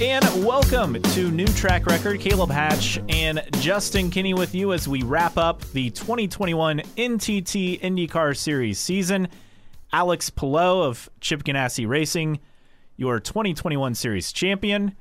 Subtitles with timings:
[0.00, 2.18] and welcome to New Track Record.
[2.18, 8.36] Caleb Hatch and Justin Kinney with you as we wrap up the 2021 NTT IndyCar
[8.36, 9.28] Series season.
[9.92, 12.40] Alex Palou of Chip Ganassi Racing,
[12.96, 14.96] your 2021 Series champion,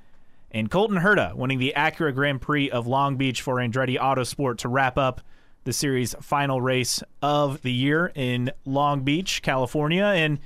[0.51, 4.69] and Colton Herta winning the Acura Grand Prix of Long Beach for Andretti Autosport to
[4.69, 5.21] wrap up
[5.63, 10.05] the series' final race of the year in Long Beach, California.
[10.05, 10.39] And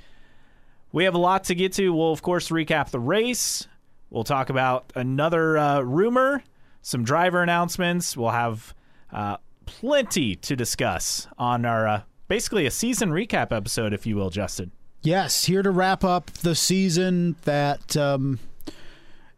[0.90, 1.92] we have a lot to get to.
[1.92, 3.68] We'll, of course, recap the race.
[4.10, 6.42] We'll talk about another uh, rumor,
[6.82, 8.16] some driver announcements.
[8.16, 8.74] We'll have
[9.12, 9.36] uh,
[9.66, 14.72] plenty to discuss on our uh, basically a season recap episode, if you will, Justin.
[15.02, 18.40] Yes, here to wrap up the season that um,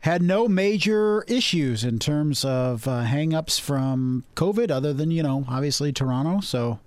[0.01, 5.45] had no major issues in terms of uh, hangups from COVID, other than, you know,
[5.49, 6.41] obviously Toronto.
[6.41, 6.81] So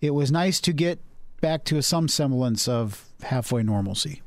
[0.00, 1.00] it was nice to get
[1.40, 4.22] back to some semblance of halfway normalcy.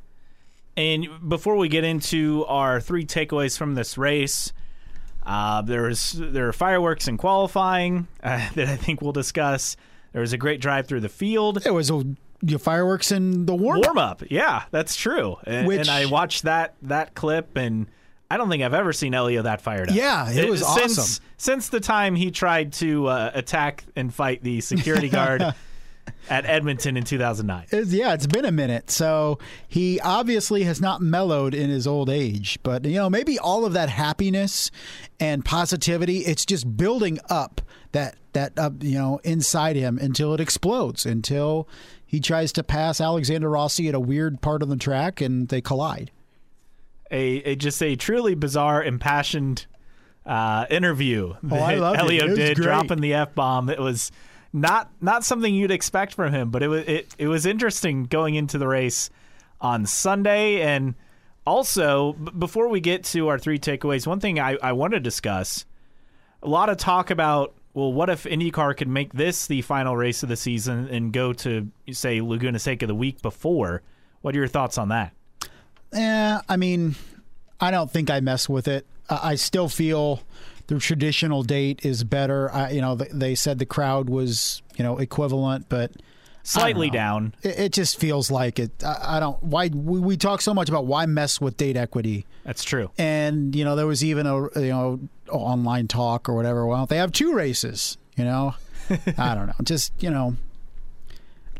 [0.79, 4.53] And before we get into our three takeaways from this race,
[5.25, 9.75] uh, there's there are fireworks in qualifying uh, that I think we'll discuss.
[10.13, 11.65] There was a great drive through the field.
[11.65, 12.05] It was a
[12.41, 14.23] your fireworks in the warm warm up.
[14.31, 15.35] Yeah, that's true.
[15.45, 17.87] And, Which- and I watched that that clip, and
[18.31, 19.95] I don't think I've ever seen Helio that fired up.
[19.97, 21.25] Yeah, it was since, awesome.
[21.35, 25.43] Since the time he tried to uh, attack and fight the security guard
[26.29, 27.63] at Edmonton in 2009.
[27.71, 28.89] It's- yeah, it's been a minute.
[28.91, 33.65] So he obviously has not mellowed in his old age, but you know, maybe all
[33.65, 34.71] of that happiness
[35.19, 40.39] and positivity, it's just building up that that up, you know, inside him until it
[40.39, 41.67] explodes, until
[42.05, 45.61] he tries to pass Alexander Rossi at a weird part of the track and they
[45.61, 46.11] collide.
[47.11, 49.65] a, a just a truly bizarre, impassioned
[50.25, 51.99] uh, interview Oh, I that it.
[52.01, 52.63] Helio It was did, great.
[52.65, 53.67] dropping the f bomb.
[53.69, 54.11] It was
[54.53, 58.35] not not something you'd expect from him, but it was it, it was interesting going
[58.35, 59.09] into the race
[59.61, 60.95] on Sunday, and
[61.45, 64.99] also b- before we get to our three takeaways, one thing I, I want to
[64.99, 65.65] discuss
[66.41, 70.23] a lot of talk about well, what if IndyCar could make this the final race
[70.23, 73.83] of the season and go to say Laguna Seca the week before?
[74.21, 75.13] What are your thoughts on that?
[75.93, 76.95] Yeah, I mean,
[77.59, 78.85] I don't think I mess with it.
[79.09, 80.21] I I still feel
[80.69, 82.51] the traditional date is better.
[82.53, 85.91] I, you know, they said the crowd was, you know, equivalent, but
[86.43, 87.33] Slightly down.
[87.43, 88.71] it, it just feels like it.
[88.83, 89.41] I, I don't.
[89.43, 92.91] Why we, we talk so much about why mess with date equity, That's true.
[92.97, 96.65] and you know, there was even a you know online talk or whatever.
[96.65, 97.97] Well, they have two races.
[98.15, 98.55] You know,
[99.17, 99.53] I don't know.
[99.63, 100.35] Just you know.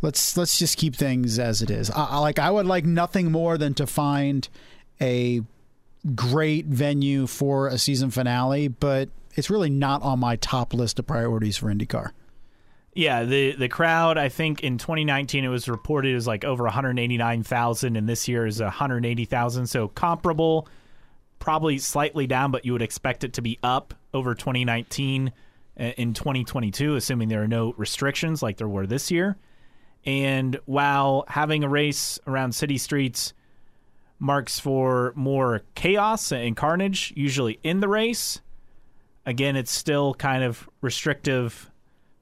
[0.02, 1.92] Let's let's just keep things as it is.
[1.92, 4.48] I, I like I would like nothing more than to find
[5.02, 5.42] a
[6.16, 11.08] great venue for a season finale, but it's really not on my top list of
[11.08, 12.12] priorities for IndyCar.
[12.94, 14.18] Yeah, the the crowd.
[14.18, 18.60] I think in 2019 it was reported as like over 189,000, and this year is
[18.60, 19.68] 180,000.
[19.68, 20.68] So comparable,
[21.38, 25.32] probably slightly down, but you would expect it to be up over 2019
[25.80, 29.38] uh, in 2022, assuming there are no restrictions like there were this year.
[30.06, 33.34] And while having a race around city streets
[34.20, 38.42] marks for more chaos and carnage, usually in the race,
[39.26, 41.70] again, it's still kind of restrictive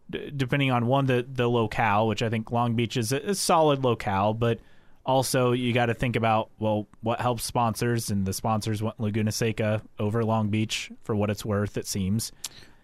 [0.09, 3.35] d- depending on one the the locale, which I think Long Beach is a, a
[3.35, 4.59] solid locale, but
[5.05, 9.31] also you got to think about well what helps sponsors, and the sponsors want Laguna
[9.31, 11.77] Seca over Long Beach for what it's worth.
[11.77, 12.31] It seems.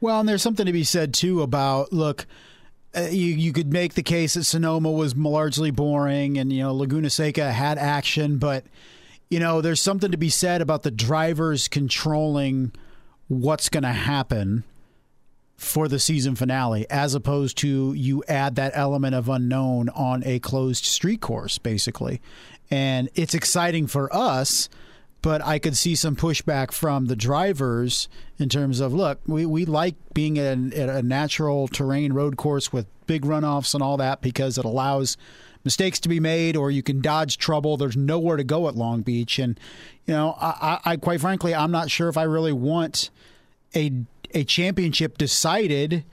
[0.02, 2.26] Well, and there's something to be said too about look.
[2.96, 6.74] Uh, you you could make the case that Sonoma was largely boring, and you know
[6.74, 8.64] Laguna Seca had action, but
[9.34, 12.72] you know there's something to be said about the drivers controlling
[13.28, 14.64] what's going to happen
[15.58, 20.38] for the season finale, as opposed to you add that element of unknown on a
[20.38, 22.22] closed street course, basically.
[22.70, 24.70] And it's exciting for us,
[25.24, 28.08] but I could see some pushback from the drivers
[28.38, 32.72] in terms of look, we, we like being at a, a natural terrain road course
[32.72, 35.18] with big runoffs and all that because it allows
[35.64, 37.78] mistakes to be made or you can dodge trouble.
[37.78, 39.40] There's nowhere to go at Long Beach.
[39.40, 39.60] And,
[40.06, 43.10] you know, I, I, I quite frankly, I'm not sure if I really want
[43.76, 43.92] a
[44.36, 46.04] a championship decided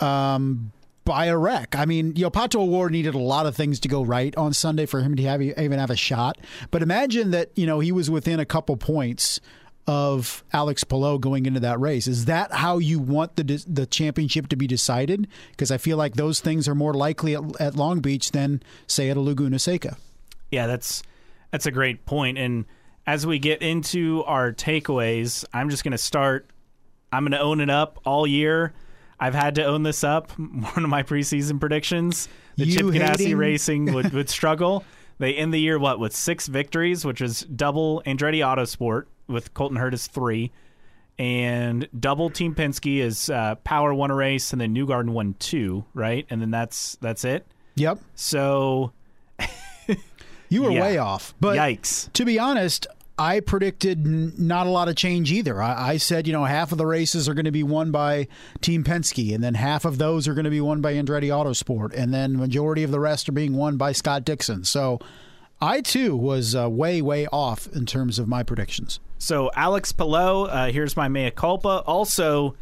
[0.00, 0.72] um,
[1.04, 1.76] by a wreck.
[1.76, 4.52] I mean, you know, Pato O'Ward needed a lot of things to go right on
[4.52, 6.38] Sunday for him to have even have a shot.
[6.70, 9.40] But imagine that you know he was within a couple points
[9.86, 12.06] of Alex Palou going into that race.
[12.06, 15.28] Is that how you want the the championship to be decided?
[15.50, 19.10] Because I feel like those things are more likely at, at Long Beach than say
[19.10, 19.96] at a Laguna Seca.
[20.50, 21.02] Yeah, that's
[21.50, 22.38] that's a great point.
[22.38, 22.64] And
[23.06, 26.48] as we get into our takeaways, I'm just going to start.
[27.12, 28.72] I'm going to own it up all year.
[29.20, 30.30] I've had to own this up.
[30.38, 34.84] One of my preseason predictions: the You Chip Ganassi Racing would, would struggle.
[35.18, 39.76] They end the year what with six victories, which is double Andretti Autosport with Colton
[39.76, 40.50] Hurd is three,
[41.18, 45.84] and double Team Penske is uh, Power won a race, and then Newgarden won two,
[45.94, 46.26] right?
[46.30, 47.46] And then that's that's it.
[47.76, 47.98] Yep.
[48.14, 48.92] So
[50.48, 50.82] You were Yeah.
[50.82, 51.34] way off.
[51.40, 52.12] But yikes.
[52.12, 52.86] to be honest,
[53.18, 55.60] I predicted n- not a lot of change either.
[55.62, 58.26] I, I said, you know, half of the races are going to be won by
[58.60, 61.92] Team Penske, and then half of those are going to be won by Andretti Autosport,
[61.94, 64.64] and then majority of the rest are being won by Scott Dixon.
[64.64, 64.98] So
[65.60, 69.00] I too was uh, way, way off in terms of my predictions.
[69.24, 71.82] So Alex Palou, uh, here's my mea culpa.
[71.86, 72.56] Also,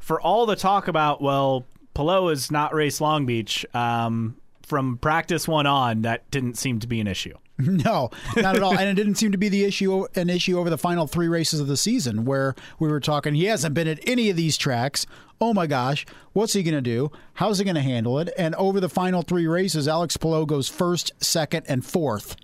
[0.00, 3.64] for all the talk about well, Palou is not race Long Beach.
[3.72, 7.34] Um, from practice one on, that didn't seem to be an issue.
[7.60, 8.72] No, not at all.
[8.78, 11.58] and it didn't seem to be the issue an issue over the final three races
[11.58, 15.06] of the season where we were talking he hasn't been at any of these tracks.
[15.40, 16.04] Oh my gosh,
[16.34, 17.10] what's he going to do?
[17.34, 18.32] How's he going to handle it?
[18.38, 22.36] And over the final three races, Alex Palou goes first, second, and fourth.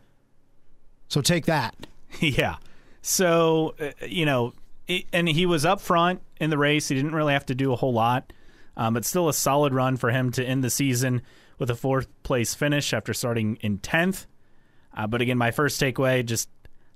[1.09, 1.75] So take that.
[2.21, 2.57] yeah.
[3.07, 4.55] So uh, you know,
[5.13, 6.89] and he was up front in the race.
[6.89, 8.33] He didn't really have to do a whole lot,
[8.79, 11.21] um, but still a solid run for him to end the season
[11.59, 14.27] with a fourth place finish after starting in tenth.
[14.97, 16.49] Uh, but again, my first takeaway just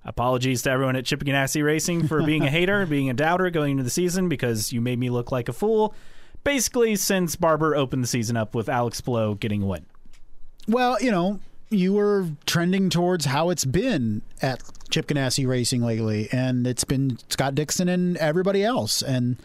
[0.02, 3.72] apologies to everyone at Chip Ganassi Racing for being a hater, being a doubter going
[3.72, 5.94] into the season because you made me look like a fool.
[6.42, 9.84] Basically, since Barber opened the season up with Alex Palou getting a win.
[10.66, 11.40] Well, you know,
[11.70, 17.18] you were trending towards how it's been at Chip Ganassi Racing lately, and it's been
[17.28, 19.36] Scott Dixon and everybody else, and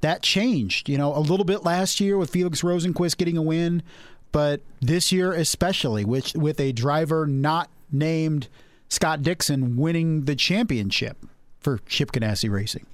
[0.00, 0.88] that changed.
[0.88, 3.82] You know, a little bit last year with Felix Rosenqvist getting a win,
[4.32, 8.48] but this year especially, which with a driver not named
[8.88, 11.16] Scott Dixon winning the championship
[11.58, 12.86] for Chip Ganassi Racing.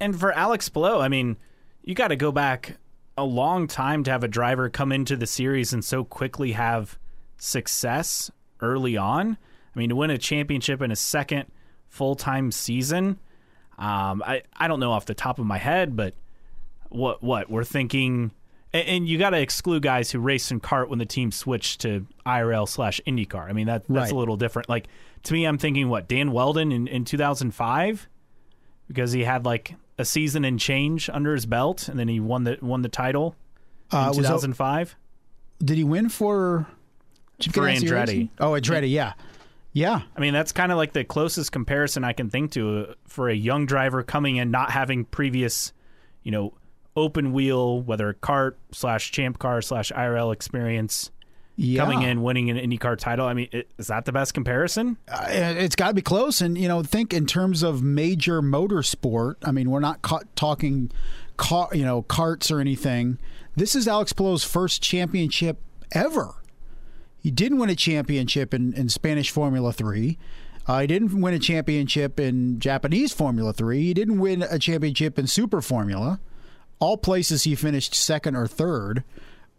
[0.00, 1.36] And for Alex Palou, I mean,
[1.84, 2.76] you got to go back
[3.16, 6.98] a long time to have a driver come into the series and so quickly have
[7.42, 8.30] success
[8.60, 9.36] early on.
[9.74, 11.46] I mean, to win a championship in a second
[11.88, 13.18] full time season,
[13.78, 16.14] um, I I don't know off the top of my head, but
[16.88, 18.30] what what we're thinking,
[18.72, 21.80] and, and you got to exclude guys who race in CART when the team switched
[21.80, 23.48] to IRL slash IndyCar.
[23.48, 24.12] I mean, that that's Right.
[24.12, 24.68] a little different.
[24.68, 24.86] Like
[25.24, 28.08] to me, I'm thinking what Dan Wheldon in in 2005
[28.88, 32.44] because he had like a season and change under his belt, and then he won
[32.44, 33.34] the won the title
[33.90, 34.96] in Uh, was 2005.
[35.64, 36.66] Did he win for
[37.50, 38.28] For Andretti.
[38.38, 39.12] Oh, Andretti, yeah.
[39.72, 40.02] Yeah.
[40.16, 43.28] I mean, that's kind of like the closest comparison I can think to uh, for
[43.30, 45.72] a young driver coming in, not having previous,
[46.22, 46.52] you know,
[46.94, 51.10] open wheel, whether CART slash champ car slash IRL experience,
[51.56, 51.82] Yeah.
[51.82, 53.26] coming in, winning an IndyCar title.
[53.26, 53.48] I mean,
[53.78, 54.98] is that the best comparison?
[55.08, 56.42] Uh, it's got to be close.
[56.42, 59.36] And, you know, think in terms of major motorsport.
[59.42, 60.90] I mean, we're not ca- talking,
[61.38, 63.18] car, you know, carts or anything.
[63.56, 65.58] This is Alex Palou's first championship
[65.92, 66.34] ever.
[67.22, 70.18] He didn't win a championship in, in Spanish Formula 3.
[70.66, 73.80] Uh, he didn't win a championship in Japanese Formula 3.
[73.80, 76.18] He didn't win a championship in Super Formula.
[76.80, 79.04] All places he finished second or third.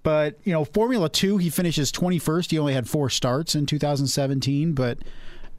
[0.03, 2.51] But, you know, Formula 2, he finishes 21st.
[2.51, 4.73] He only had four starts in 2017.
[4.73, 4.97] But,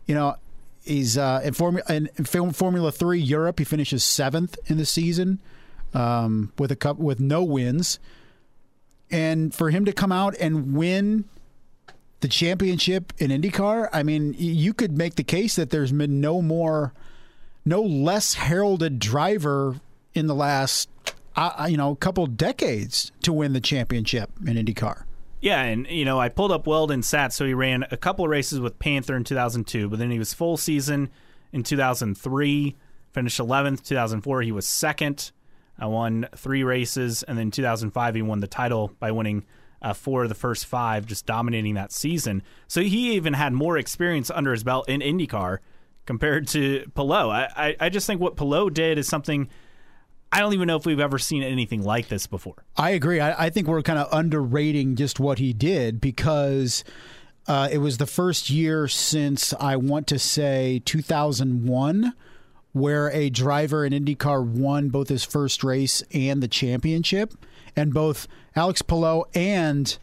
[0.04, 0.36] you know,
[0.84, 2.08] he's uh, in, Formula, in,
[2.52, 5.40] Formula 3 Europe, he finishes seventh in the season
[5.94, 7.98] um, with a cup with no wins.
[9.10, 11.24] And for him to come out and win
[12.24, 16.40] the championship in IndyCar, I mean, you could make the case that there's been no
[16.40, 16.94] more,
[17.66, 19.76] no less heralded driver
[20.14, 20.88] in the last,
[21.36, 25.04] uh, you know, couple decades to win the championship in IndyCar.
[25.42, 27.34] Yeah, and you know, I pulled up Wheldon stats.
[27.34, 30.56] So he ran a couple races with Panther in 2002, but then he was full
[30.56, 31.10] season
[31.52, 32.74] in 2003.
[33.12, 33.84] Finished 11th.
[33.84, 35.30] 2004, he was second.
[35.78, 39.44] I won three races, and then 2005, he won the title by winning
[39.84, 42.42] uh, four of the first five, just dominating that season.
[42.66, 45.58] So he even had more experience under his belt in IndyCar
[46.06, 47.30] compared to Palou.
[47.30, 49.48] I, I, I just think what Palou did is something
[50.32, 52.64] I don't even know if we've ever seen anything like this before.
[52.76, 53.20] I agree.
[53.20, 56.82] I, I think we're kind of underrating just what he did because
[57.46, 62.14] uh, it was the first year since I want to say 2001
[62.72, 67.32] where a driver in IndyCar won both his first race and the championship,
[67.76, 68.26] and both
[68.56, 69.98] Alex Palou and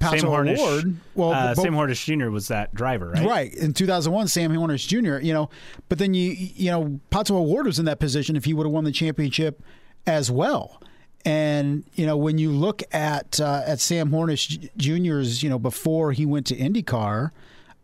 [0.00, 0.96] Pato Sam Hornish, Ward.
[1.14, 2.30] Well, uh, both- Sam Hornish Jr.
[2.30, 3.26] was that driver, right?
[3.26, 5.22] Right in 2001, Sam Hornish Jr.
[5.24, 5.50] You know,
[5.88, 8.72] but then you you know Pato O'Ward was in that position if he would have
[8.72, 9.62] won the championship
[10.06, 10.80] as well.
[11.26, 16.12] And you know when you look at uh, at Sam Hornish Jr.'s you know before
[16.12, 17.30] he went to IndyCar,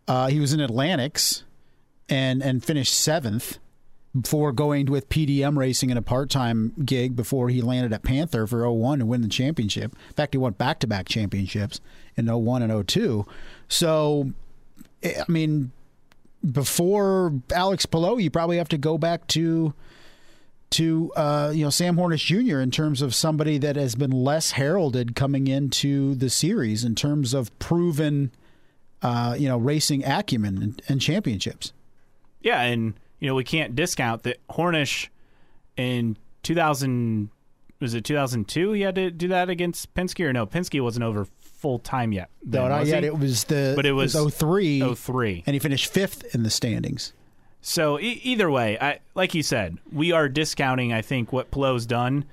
[0.07, 1.43] uh, he was in Atlantics
[2.09, 3.59] and and finished seventh
[4.21, 8.47] before going with PDM racing in a part time gig before he landed at Panther
[8.47, 9.95] for 01 to win the championship.
[10.09, 11.81] In fact, he won back to back championships
[12.15, 13.25] in 01 and 02.
[13.67, 14.31] So,
[15.03, 15.71] I mean,
[16.49, 19.73] before Alex Palou, you probably have to go back to
[20.69, 22.59] to uh, you know Sam Hornish Jr.
[22.59, 27.33] in terms of somebody that has been less heralded coming into the series in terms
[27.33, 28.31] of proven
[29.01, 31.71] uh, you know racing acumen and, and championships.
[32.41, 35.07] Yeah, and you know we can't discount that Hornish
[35.75, 37.29] in 2000
[37.79, 41.25] was it 2002 he had to do that against Penske or no Penske wasn't over
[41.41, 42.29] full time yet.
[42.43, 43.01] Then, no, not yet.
[43.03, 43.07] he?
[43.07, 45.43] It was the But it was- 03, 03.
[45.47, 47.13] and he finished fifth in the standings.
[47.61, 50.93] So e- either way, I like you said, we are discounting.
[50.93, 52.25] I think what Palou's done.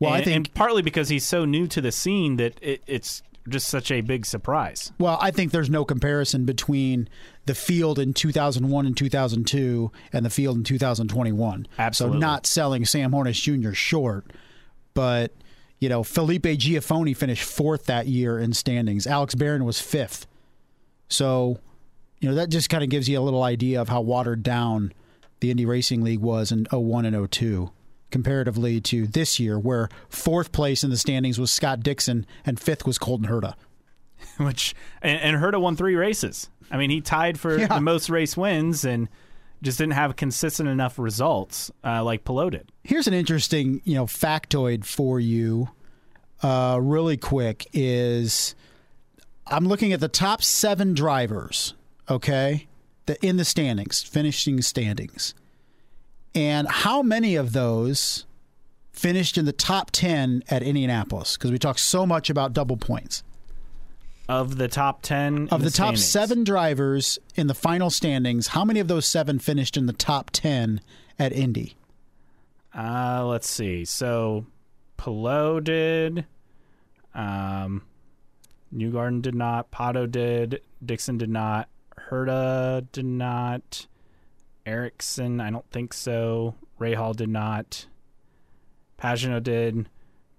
[0.00, 2.82] Well, I and, think- and partly because he's so new to the scene that it,
[2.86, 4.92] it's just such a big surprise.
[4.98, 7.08] Well, I think there's no comparison between
[7.46, 11.66] the field in 2001 and 2002 and the field in 2021.
[11.78, 12.16] Absolutely.
[12.16, 13.72] So not selling Sam Hornish Jr.
[13.72, 14.32] short,
[14.94, 15.32] but
[15.78, 19.06] you know Felipe Giaffone finished fourth that year in standings.
[19.06, 20.26] Alex Barron was fifth.
[21.08, 21.58] So,
[22.20, 24.92] you know that just kind of gives you a little idea of how watered down
[25.40, 27.70] the Indy Racing League was in 01 and 02
[28.14, 32.86] comparatively to this year where fourth place in the standings was Scott Dixon and fifth
[32.86, 33.54] was Colton Herta.
[34.38, 36.48] Which and, and Herta won three races.
[36.70, 37.66] I mean, he tied for Yeah.
[37.66, 39.08] the most race wins and
[39.62, 42.70] just didn't have consistent enough results uh, like Palou did.
[42.84, 45.70] Here's an interesting, you know, factoid for you,
[46.40, 47.66] uh, really quick.
[47.72, 48.54] Is
[49.48, 51.74] I'm looking at the top seven drivers,
[52.08, 52.68] okay,
[53.06, 55.34] the, in the standings, finishing standings,
[56.34, 58.26] and how many of those
[58.92, 61.36] finished in the top ten at Indianapolis?
[61.36, 63.22] Because we talk so much about double points.
[64.28, 68.64] Of the top ten Of in the, top seven drivers in the final standings, how
[68.64, 70.80] many of those seven finished in the top ten
[71.18, 71.76] at Indy?
[72.76, 73.84] Uh, let's see.
[73.84, 74.46] So
[74.96, 76.24] Palou did.
[77.14, 77.82] Um,
[78.74, 79.70] Newgarden did not.
[79.70, 80.62] Pato did.
[80.84, 81.68] Dixon did not.
[82.10, 83.86] Herta did not.
[84.66, 86.54] Ericsson, I don't think so.
[86.80, 87.86] Rahal did not.
[88.98, 89.88] Pagenaud did.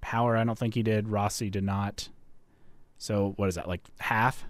[0.01, 1.09] Power, I don't think he did.
[1.09, 2.09] Rossi did not.
[2.97, 3.67] So what is that?
[3.67, 4.45] Like half?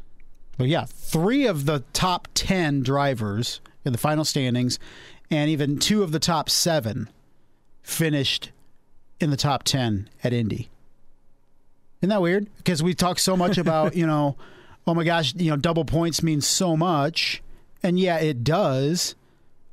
[0.58, 4.80] But yeah, three of the top 10 drivers in the final standings
[5.30, 7.10] and even two of the top seven
[7.82, 8.52] finished
[9.20, 10.70] in the top 10 at Indy.
[12.02, 12.48] Isn't that weird?
[12.58, 14.36] Because we talk so much about, you know,
[14.88, 17.42] oh my gosh, you know, double points means so much.
[17.84, 19.16] And yeah, it does.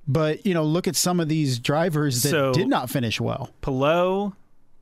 [0.07, 3.51] But, you know, look at some of these drivers that So- did not finish well.
[3.61, 4.33] Palou,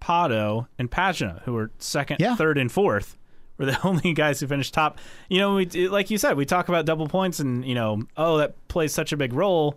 [0.00, 2.37] Pato, and Pagenaud, who were second, Yeah.
[2.37, 3.19] third, and fourth,
[3.59, 4.99] were the only guys who finished top.
[5.29, 8.39] You know, we, like you said, we talk about double points, and you know, oh,
[8.39, 9.77] that plays such a big role.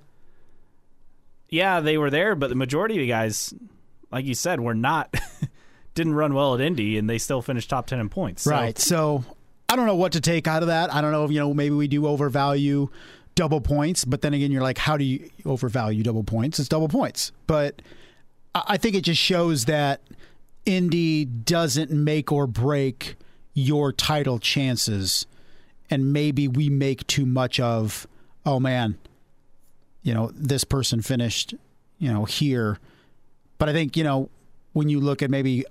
[1.50, 3.54] Yeah, they were there, but the majority of the guys,
[4.12, 5.14] like you said, were not.
[5.94, 8.44] didn't run well at Indy, and they still finished top ten in points.
[8.44, 8.80] So, Right.
[8.80, 9.24] So
[9.70, 10.92] I don't know what to take out of that.
[10.92, 12.90] I don't know if, you know, maybe we do overvalue
[13.36, 16.60] double points, but then again, you're like, how do you overvalue double points?
[16.60, 17.32] It's double points.
[17.48, 17.82] But
[18.54, 20.02] I think it just shows that
[20.66, 23.16] Indy doesn't make or break
[23.54, 25.26] your title chances.
[25.90, 28.08] And maybe we make too much of,
[28.46, 28.98] oh man,
[30.02, 31.54] you know, this person finished,
[31.98, 32.80] you know, here.
[33.58, 34.30] But I think, you know,
[34.74, 35.66] when you look at maybe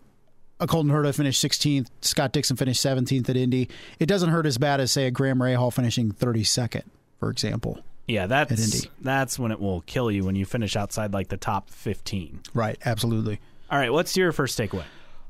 [0.61, 4.59] a Colton Herta finished 16th, Scott Dixon finished 17th at Indy, it doesn't hurt as
[4.59, 6.85] bad as, say, a Graham Rahal finishing 32nd,
[7.23, 7.79] for example.
[8.09, 11.71] yeah, that's that's when it will kill you when you finish outside like the top
[11.71, 12.41] fifteen.
[12.53, 13.39] Right, absolutely.
[13.71, 14.83] All right, what's your first takeaway?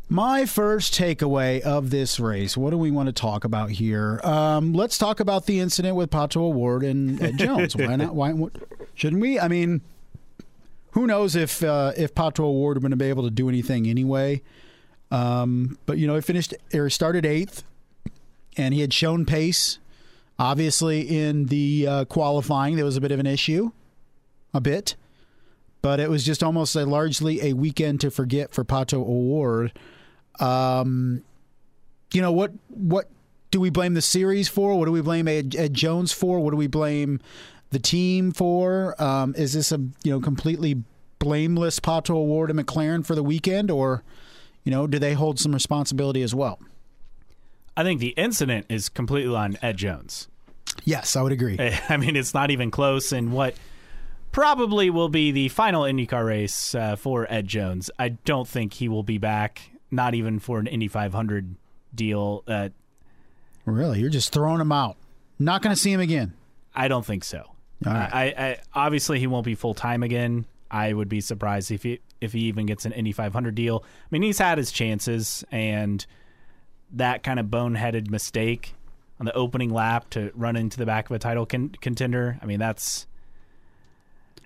[0.08, 4.22] My first takeaway of this race, what do we want to talk about here?
[4.24, 7.76] Um, let's talk about the incident with Pato O'Ward and Ed Jones.
[7.76, 8.14] Why not?
[8.14, 8.32] Why
[8.94, 9.38] shouldn't we?
[9.38, 9.82] I mean,
[10.92, 14.40] who knows if uh, if Pato O'Ward would have been able to do anything anyway?
[15.10, 17.64] Um, but you know, he finished or started eighth,
[18.56, 19.78] and he had shown pace.
[20.38, 23.70] Obviously, in the uh, qualifying, there was a bit of an issue,
[24.52, 24.96] a bit,
[25.82, 29.72] but it was just almost a largely a weekend to forget for Pato O'Ward.
[30.40, 31.22] Um,
[32.12, 32.52] you know what?
[32.68, 33.08] What
[33.50, 34.78] do we blame the series for?
[34.78, 36.40] What do we blame Ed, Ed Jones for?
[36.40, 37.20] What do we blame
[37.70, 39.00] the team for?
[39.00, 40.82] Um, is this a you know completely
[41.18, 44.02] blameless Pato O'Ward and McLaren for the weekend, or
[44.64, 46.58] you know do they hold some responsibility as well?
[47.76, 50.28] I think the incident is completely on Ed Jones.
[50.84, 51.58] Yes, I would agree.
[51.88, 53.12] I mean, it's not even close.
[53.12, 53.54] And what
[54.32, 57.90] probably will be the final IndyCar race uh, for Ed Jones.
[57.98, 61.54] I don't think he will be back, not even for an Indy 500
[61.94, 62.42] deal.
[62.46, 62.70] Uh,
[63.64, 64.96] Really, you're just throwing him out.
[65.38, 66.34] Not going to see him again.
[66.74, 67.44] I don't think so.
[67.86, 68.10] All right.
[68.12, 70.46] I, I obviously he won't be full time again.
[70.70, 73.84] I would be surprised if he if he even gets an Indy 500 deal.
[73.84, 76.04] I mean, he's had his chances, and
[76.92, 78.74] that kind of boneheaded mistake
[79.20, 82.38] on the opening lap to run into the back of a title con- contender.
[82.42, 83.06] I mean, that's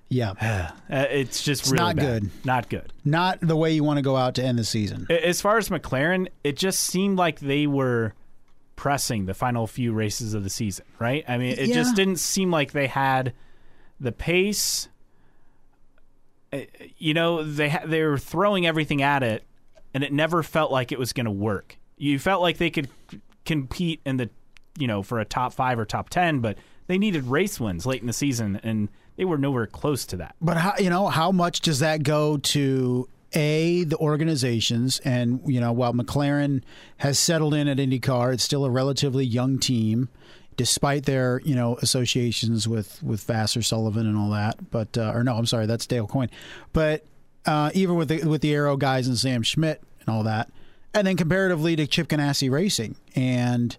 [0.08, 0.32] Yeah,
[0.90, 2.22] Uh, it's just It's really not bad.
[2.22, 2.30] good.
[2.44, 2.92] Not good.
[3.04, 5.06] not the way you want to go out to end the season.
[5.10, 8.14] As far as McLaren, it just seemed like they were
[8.76, 11.24] pressing the final few races of the season, right?
[11.26, 11.74] I mean, it Yeah.
[11.74, 13.32] just didn't seem like they had
[13.98, 14.88] the pace.
[16.52, 16.58] Uh,
[16.98, 19.44] You know, they ha- they were throwing everything at it,
[19.94, 21.78] and it never felt like it was going to work.
[21.96, 22.88] You felt like they could
[23.44, 24.30] compete in the,
[24.78, 28.00] you know, for a top five or top ten, but they needed race wins late
[28.00, 30.36] in the season, and they were nowhere close to that.
[30.40, 35.60] But how you know how much does that go to a the organizations and you
[35.60, 36.62] know while McLaren
[36.98, 40.08] has settled in at IndyCar, it's still a relatively young team,
[40.56, 44.70] despite their you know associations with with Vasser Sullivan and all that.
[44.70, 46.30] But uh, or no, I'm sorry, that's Dale Coyne.
[46.72, 47.04] But
[47.46, 50.50] uh, even with the with the Arrow guys and Sam Schmidt and all that,
[50.96, 53.76] and then comparatively to Chip Ganassi Racing and.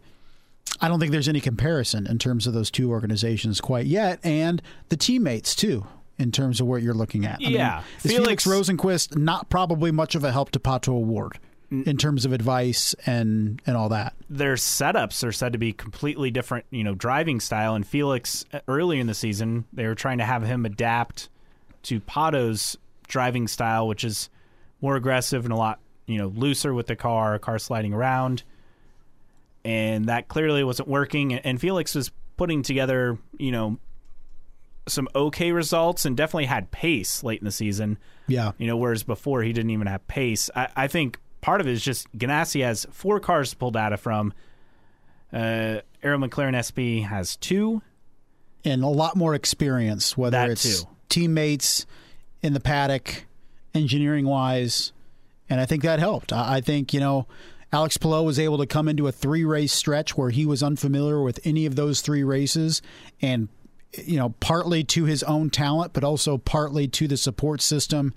[0.81, 4.61] I don't think there's any comparison in terms of those two organizations quite yet, and
[4.89, 5.87] the teammates too,
[6.19, 7.39] in terms of what you're looking at.
[7.43, 7.83] I Yeah.
[8.03, 11.39] is Felix, Felix- Rosenqvist not probably much of a help to Pato O'Ward
[11.71, 14.13] in terms of advice and and all that.
[14.29, 17.73] their setups are said to be completely different, you know, driving style.
[17.73, 21.27] And Felix, uh, early in the season, they were trying to have him adapt
[21.83, 24.29] to Pato's driving style, which is
[24.81, 28.43] more aggressive and a lot, you know, looser with the car, car sliding around.
[29.65, 31.33] And that clearly wasn't working.
[31.33, 33.77] And Felix was putting together, you know,
[34.87, 37.97] some okay results and definitely had pace late in the season.
[38.27, 40.49] Yeah, You know, whereas before he didn't even have pace.
[40.55, 43.97] I, I think part of it is just Ganassi has four cars to pull data
[43.97, 44.33] from.
[45.33, 47.81] Uh, Arrow McLaren SP has two.
[48.63, 50.87] and a lot more experience, whether That it's too.
[51.09, 51.85] teammates
[52.41, 53.25] in the paddock,
[53.73, 54.93] engineering wise,
[55.49, 56.31] and I think that helped.
[56.33, 57.27] I, I think you know.
[57.73, 61.21] Alex Palou was able to come into a three race stretch where he was unfamiliar
[61.21, 62.81] with any of those three races
[63.21, 63.49] and
[64.05, 68.13] you know partly to his own talent but also partly to the support system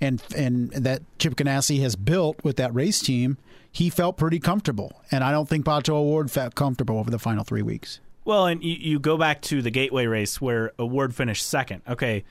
[0.00, 3.38] and and that Chip Ganassi has built with that race team
[3.70, 7.44] he felt pretty comfortable and I don't think Pato O'Ward felt comfortable over the final
[7.44, 11.46] 3 weeks Well, and you, you go back to the Gateway race where O'Ward finished
[11.46, 11.82] second.
[11.88, 12.24] Okay,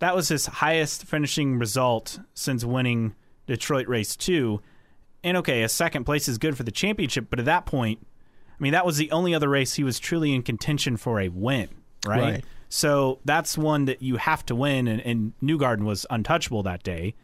[0.00, 3.14] that was his highest finishing result since winning
[3.48, 4.60] Detroit Race 2.
[5.24, 8.06] And okay, a second place is good for the championship, but at that point,
[8.48, 11.28] I mean, that was the only other race he was truly in contention for a
[11.28, 11.68] win,
[12.06, 12.20] right?
[12.20, 12.44] Right.
[12.68, 17.14] So that's one that you have to win, and, and Newgarden was untouchable that day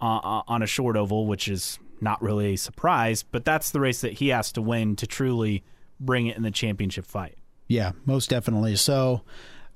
[0.00, 3.78] uh, uh, on a short oval, which is not really a surprise, but that's the
[3.78, 5.62] race that he has to win to truly
[6.00, 7.38] bring it in the championship fight.
[7.68, 8.74] Yeah, most definitely.
[8.76, 9.22] So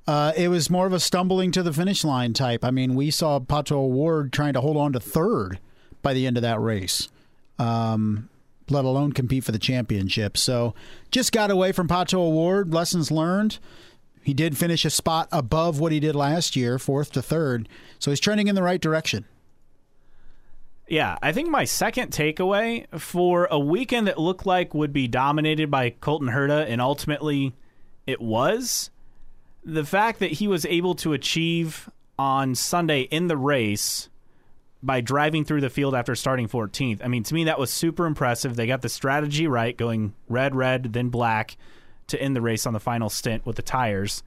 [0.07, 2.63] uh, it was more of a stumbling to the finish line type.
[2.63, 5.59] I mean, we saw Pato O'Ward trying to hold on to third
[6.01, 7.09] by the end of that race,
[7.59, 8.29] um,
[8.69, 10.37] let alone compete for the championship.
[10.37, 10.73] So
[11.11, 12.73] just got away from Pato O'Ward.
[12.73, 13.59] Lessons learned.
[14.23, 17.69] He did finish a spot above what he did last year, fourth to third.
[17.99, 19.25] So he's trending in the right direction.
[20.89, 25.69] Yeah, I think my second takeaway for a weekend that looked like would be dominated
[25.69, 27.53] by Colton Herta, and ultimately
[28.05, 28.89] it was,
[29.67, 34.09] the fact that he was able to achieve on Sunday in the race
[34.81, 37.01] by driving through the field after starting 14th.
[37.03, 38.55] I mean, to me, that was super impressive.
[38.55, 41.57] They got the strategy right, going red, red, then black
[42.07, 44.23] to end the race on the final stint with the tires.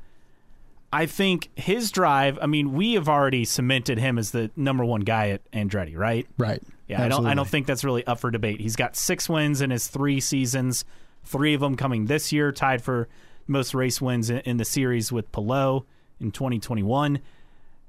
[0.92, 5.00] I think his drive, I mean, we have already cemented him as the number one
[5.02, 6.26] guy at Andretti, right?
[6.36, 6.62] Right.
[6.86, 8.60] Yeah, I don't I don't think that's really up for debate.
[8.60, 10.84] He's got six wins in his three seasons,
[11.24, 13.08] three of them coming this year, tied for
[13.50, 15.84] most race wins in, in the series with Palou
[16.20, 17.20] in 2021.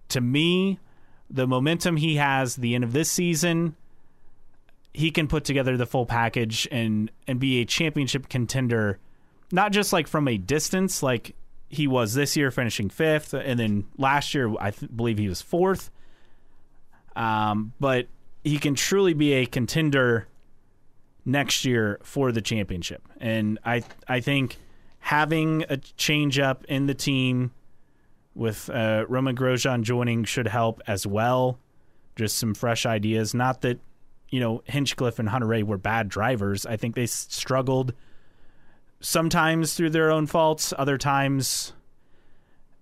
[0.10, 0.80] To me,
[1.30, 3.76] the momentum he has the end of this season,
[4.94, 9.00] he can put together the full package and and be a championship contender,
[9.52, 11.36] not just like from a distance, like
[11.70, 15.42] he was this year, finishing fifth, and then last year I th- believe he was
[15.42, 15.90] fourth.
[17.16, 18.08] Um, but
[18.44, 20.28] he can truly be a contender
[21.24, 24.58] next year for the championship, and I I think
[25.02, 27.52] having a change up in the team
[28.34, 31.60] with uh, Romain Grosjean joining should help as well.
[32.16, 33.34] Just some fresh ideas.
[33.34, 33.80] Not that
[34.30, 36.66] you know Hinchcliffe and Hunter-Reay were bad drivers.
[36.66, 37.94] I think they struggled
[39.02, 40.74] sometimes through their own faults.
[40.78, 41.74] Other times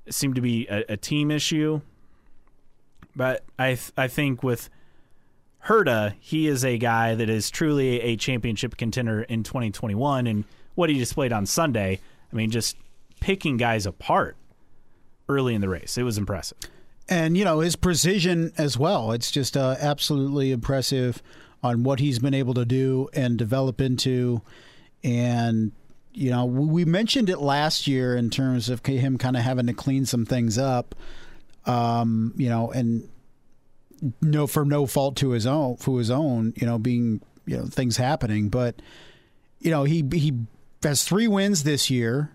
[0.09, 1.81] seemed to be a, a team issue.
[3.15, 4.69] But I th- I think with
[5.65, 10.89] Herta, he is a guy that is truly a championship contender in 2021, and what
[10.89, 11.99] he displayed on Sunday.
[12.31, 12.77] I mean, just
[13.19, 14.37] picking guys apart
[15.27, 15.97] early in the race.
[15.97, 16.57] It was impressive.
[17.09, 19.11] and you know his precision as well.
[19.11, 21.21] It's just uh, absolutely impressive
[21.61, 24.41] on what he's been able to do and develop into.
[25.03, 25.71] And
[26.13, 29.73] you know, we mentioned it last year in terms of him kind of having to
[29.73, 30.95] clean some things up.
[31.65, 33.07] Um, you know, and
[34.21, 37.65] no for no fault to his own for his own, you know, being you know
[37.65, 38.81] things happening, but
[39.59, 40.33] you know he he
[40.83, 42.31] has three wins this year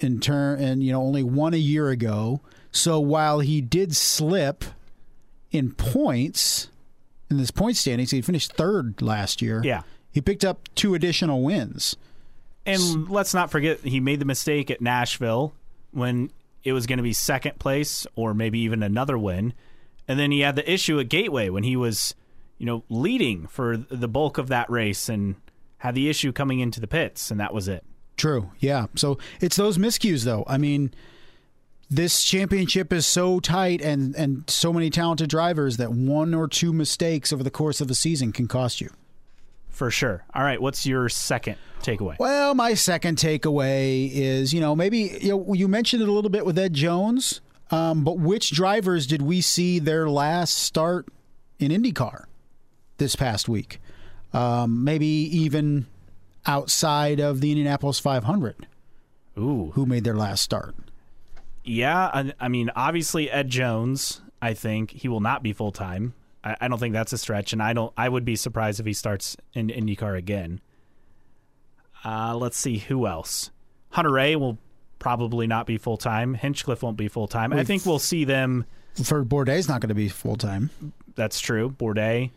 [0.00, 2.40] in turn, and you know only one a year ago.
[2.70, 4.64] So while he did slip
[5.50, 6.68] in points
[7.30, 9.62] in this point standings, he finished third last year.
[9.64, 9.82] Yeah.
[10.10, 11.96] he picked up two additional wins.
[12.66, 15.52] And let's not forget he made the mistake at Nashville
[15.92, 16.30] when
[16.62, 19.52] it was going to be second place or maybe even another win.
[20.08, 22.14] And then he had the issue at Gateway when he was,
[22.58, 25.34] you know, leading for the bulk of that race and
[25.84, 27.84] had the issue coming into the pits and that was it.
[28.16, 28.50] True.
[28.58, 28.86] Yeah.
[28.94, 30.42] So it's those miscues, though.
[30.46, 30.94] I mean,
[31.90, 36.72] this championship is so tight and and so many talented drivers that one or two
[36.72, 38.88] mistakes over the course of a season can cost you.
[39.68, 40.24] For sure.
[40.32, 42.18] All right, what's your second takeaway?
[42.18, 46.30] Well, my second takeaway is, you know, maybe you know, you mentioned it a little
[46.30, 51.08] bit with Ed Jones, um, but which drivers did we see their last start
[51.58, 52.24] in IndyCar
[52.96, 53.80] this past week?
[54.34, 55.86] Um, maybe even
[56.44, 58.66] outside of the Indianapolis 500,
[59.38, 59.70] Ooh.
[59.74, 60.74] who made their last start?
[61.64, 64.20] Yeah, I, I mean, obviously Ed Jones.
[64.42, 66.12] I think he will not be full time.
[66.42, 67.92] I, I don't think that's a stretch, and I don't.
[67.96, 70.60] I would be surprised if he starts in IndyCar again.
[72.04, 73.50] Uh, let's see who else.
[73.90, 74.58] Hunter-Reay will
[74.98, 76.34] probably not be full time.
[76.34, 77.52] Hinchcliffe won't be full time.
[77.52, 78.66] I think we'll see them.
[79.02, 80.70] For Bourdais, not going to be full time.
[81.14, 81.70] That's true.
[81.70, 82.30] Bourdais.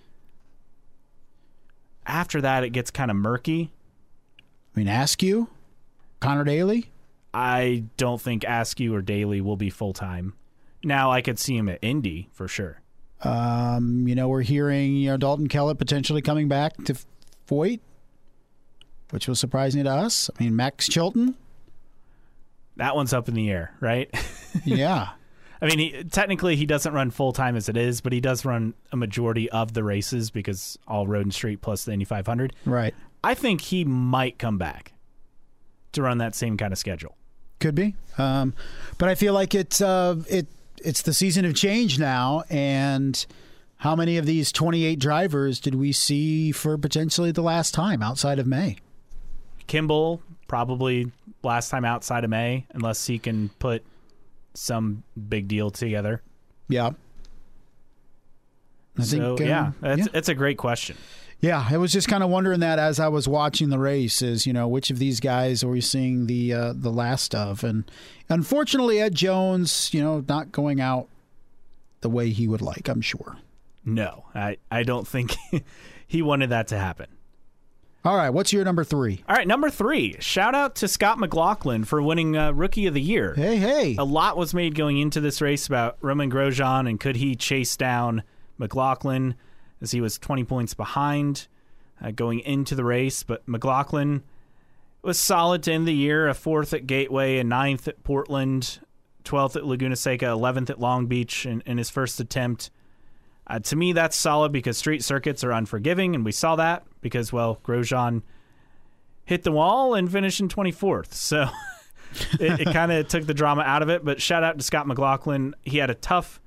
[2.08, 3.72] After that, it gets kind of murky.
[4.76, 5.50] I mean, Askew,
[6.20, 6.90] Connor Daly.
[7.34, 10.34] I don't think Askew or Daly will be full time.
[10.84, 12.82] Now I could see him at Indy for sure.
[13.24, 16.96] Um, you know, we're hearing you know Dalton Kellett potentially coming back to
[17.48, 17.80] Foyt,
[19.10, 20.30] which was surprising to us.
[20.40, 21.36] I mean, Max Chilton.
[22.78, 24.10] That one's up in the air, right?
[24.66, 25.10] Yeah.
[25.62, 28.46] I mean, he, technically he doesn't run full time as it is, but he does
[28.46, 32.56] run a majority of the races because all Road and Street plus the Indy 500.
[32.66, 32.94] Right.
[33.24, 34.94] I think he might come back
[35.94, 37.16] to run that same kind of schedule.
[37.60, 37.96] Could be.
[38.18, 38.54] Um,
[38.98, 40.48] but I feel like it's uh, it
[40.84, 43.26] it's the season of change now, and
[43.78, 48.38] how many of these 28 drivers did we see for potentially the last time outside
[48.38, 48.78] of May?
[49.66, 51.12] Kimball probably
[51.44, 53.84] last time outside of May, unless he can put
[54.58, 56.22] some big deal together.
[56.68, 56.92] Yeah.
[58.98, 60.08] I so think, uh, yeah, that's yeah.
[60.14, 60.98] it's a great question.
[61.40, 64.48] Yeah, I was just kind of wondering that as I was watching the race, is
[64.48, 67.90] you know which of these guys are we seeing the uh, the last of, and
[68.28, 71.08] unfortunately Ed Jones, you know, not going out
[72.02, 72.88] the way he would like.
[72.90, 73.38] I'm sure.
[73.86, 75.36] No, I I don't think
[76.08, 77.08] he wanted that to happen.
[78.08, 79.22] All right, what's your number three?
[79.28, 80.16] All right, number three.
[80.20, 83.34] Shout out to Scott McLaughlin for winning uh, Rookie of the Year.
[83.36, 87.18] Hey, hey, A lot was made going into this race about Romain Grosjean and could
[87.18, 88.24] he chase down
[88.58, 89.36] McLaughlin
[89.82, 91.50] as he was 20 points behind
[92.02, 93.24] uh, going into the race.
[93.24, 94.24] But McLaughlin
[95.02, 98.80] was solid to end the year, a fourth at Gateway, a ninth at Portland,
[99.26, 102.72] 12th at Laguna Seca, 11th at Long Beach in, in his first attempt.
[103.50, 107.32] Uh, to me, that's solid because street circuits are unforgiving, and we saw that because,
[107.32, 108.22] well, Grosjean
[109.24, 111.08] hit the wall and finished in 24th.
[111.12, 111.50] So
[112.40, 114.04] it, it kind of took the drama out of it.
[114.04, 115.56] But shout out to Scott McLaughlin.
[115.64, 116.40] He had a tough,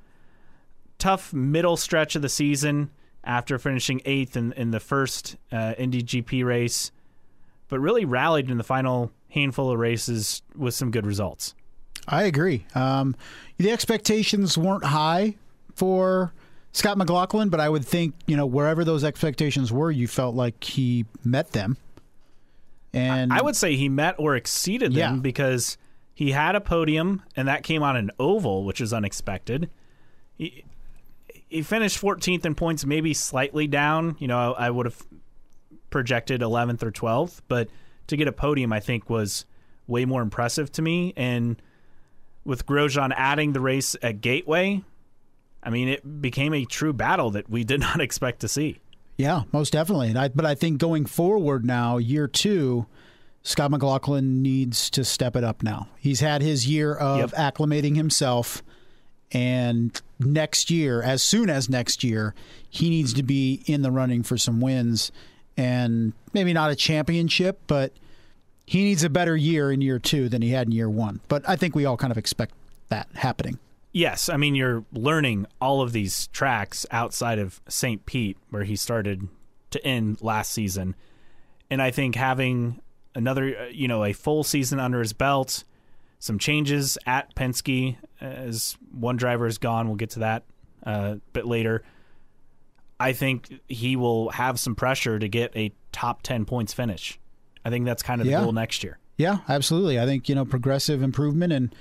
[0.99, 2.91] tough middle stretch of the season
[3.23, 6.91] after finishing eighth in, in the first uh, Indy GP race,
[7.69, 11.55] but really rallied in the final handful of races with some good results.
[12.09, 12.67] I agree.
[12.75, 13.15] Um,
[13.59, 15.37] the expectations weren't high
[15.75, 16.33] for
[16.73, 20.63] Scott McLaughlin, but I would think you know wherever those expectations were, you felt like
[20.63, 21.77] he met them.
[22.93, 25.21] And I would say he met or exceeded them Yeah.
[25.21, 25.79] because
[26.15, 29.71] he had a podium, and that came on an oval, which is unexpected.
[30.37, 30.65] He,
[31.49, 34.17] he finished 14th in points, maybe slightly down.
[34.19, 35.03] You know, I, I would have
[35.91, 37.69] projected 11th or 12th, but
[38.09, 39.45] to get a podium, I think was
[39.87, 41.13] way more impressive to me.
[41.17, 41.61] And
[42.45, 44.83] with Grosjean adding the race at Gateway,
[45.63, 48.79] I mean, it became a true battle that we did not expect to see.
[49.17, 50.09] Yeah, most definitely.
[50.09, 52.87] And I, but I think going forward now, year two,
[53.43, 55.89] Scott McLaughlin needs to step it up now.
[55.99, 57.55] He's had his year of Yep.
[57.55, 58.63] acclimating himself.
[59.33, 62.35] And next year, as soon as next year,
[62.69, 65.13] he needs to be in the running for some wins
[65.57, 67.93] and maybe not a championship, but
[68.67, 71.21] he needs a better year in year two than he had in year one.
[71.29, 72.55] But I think we all kind of expect
[72.89, 73.59] that happening.
[73.93, 78.07] Yes, I mean you're learning all of these tracks outside of St.
[78.07, 79.29] Pete where he started
[79.71, 80.95] to end last season.
[81.71, 82.81] And I think having
[83.15, 85.65] another uh, you know a full season under his belt,
[86.21, 89.87] some changes at Penske as one driver is gone.
[89.89, 90.45] We'll get to that
[90.87, 91.83] uh, a bit later.
[93.01, 97.19] I think he will have some pressure to get a top 10 points finish.
[97.65, 98.43] I think that's kind of the Yeah.
[98.43, 98.99] goal next year.
[99.17, 99.99] Yeah, absolutely.
[99.99, 101.75] I think you know progressive improvement, and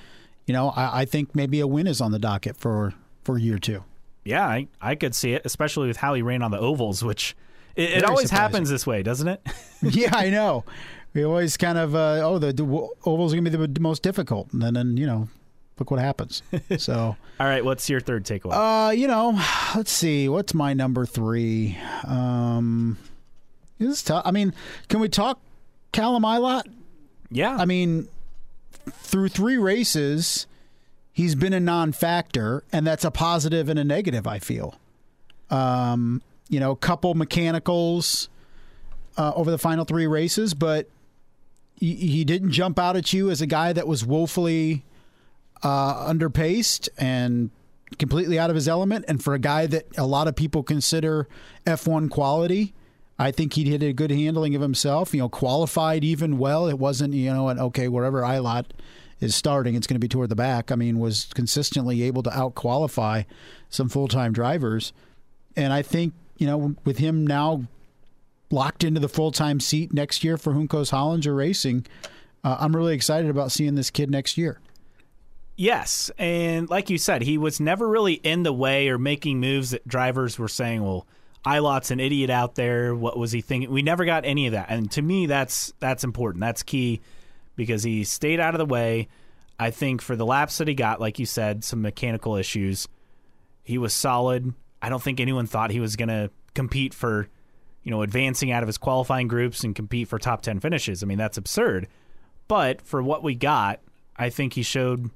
[0.50, 3.60] you know I, I think maybe a win is on the docket for for year
[3.60, 3.84] two.
[4.26, 7.36] Yeah, I, I could see it, especially with how he ran on the ovals, which
[7.76, 8.38] it, it always surprising.
[8.38, 9.42] happens this way, doesn't it?
[9.84, 10.66] yeah, I know.
[11.14, 14.52] We always kind of uh, oh the, the oval's are gonna be the most difficult,
[14.52, 15.30] and then, then you know
[15.78, 16.42] look what happens.
[16.80, 18.88] so All right, what's your third takeaway?
[18.88, 19.40] uh, you know,
[19.76, 21.78] let's see, what's my number three?
[22.06, 22.98] Um,
[23.78, 24.24] this is tough.
[24.26, 24.56] I mean,
[24.88, 25.40] can we talk
[25.92, 26.64] Callum Ilott?
[27.30, 28.08] yeah, I mean,
[28.92, 30.48] through three races,
[31.12, 34.28] he's been a non-factor, and that's a positive and a negative.
[34.28, 34.76] I feel.
[35.50, 38.30] Um, you know, couple mechanicals
[39.18, 40.90] uh, over the final three races, but
[41.76, 44.84] he, he didn't jump out at you as a guy that was woefully
[45.64, 47.52] uh, underpaced and
[47.98, 49.06] completely out of his element.
[49.08, 51.28] And for a guy that a lot of people consider
[51.66, 52.74] F1 quality,
[53.20, 55.14] I think he did a good handling of himself.
[55.14, 56.68] You know, qualified even well.
[56.68, 58.66] It wasn't you know an okay wherever Ilott
[59.20, 60.72] is starting, it's going to be toward the back.
[60.72, 63.24] I mean, was consistently able to out qualify
[63.70, 64.94] some full time drivers,
[65.56, 67.66] and I think you know with him now
[68.50, 71.86] locked into the full time seat next year for Juncos Hollinger Racing,
[72.44, 74.60] uh, I'm really excited about seeing this kid next year.
[75.58, 79.72] Yes, and like you said, he was never really in the way or making moves
[79.72, 81.06] that drivers were saying, "Well,
[81.46, 82.94] Ilott's an idiot out there.
[82.94, 86.04] What was he thinking?" We never got any of that, and to me, that's that's
[86.04, 86.42] important.
[86.42, 87.02] That's key
[87.56, 89.08] because he stayed out of the way.
[89.60, 92.88] I think for the laps that he got, like you said, some mechanical issues,
[93.64, 94.54] he was solid.
[94.82, 97.28] I don't think anyone thought he was going to compete for,
[97.84, 101.04] you know, advancing out of his qualifying groups and compete for top ten finishes.
[101.04, 101.88] I mean, that's absurd.
[102.48, 103.82] But for what we got,
[104.16, 105.10] I think he showed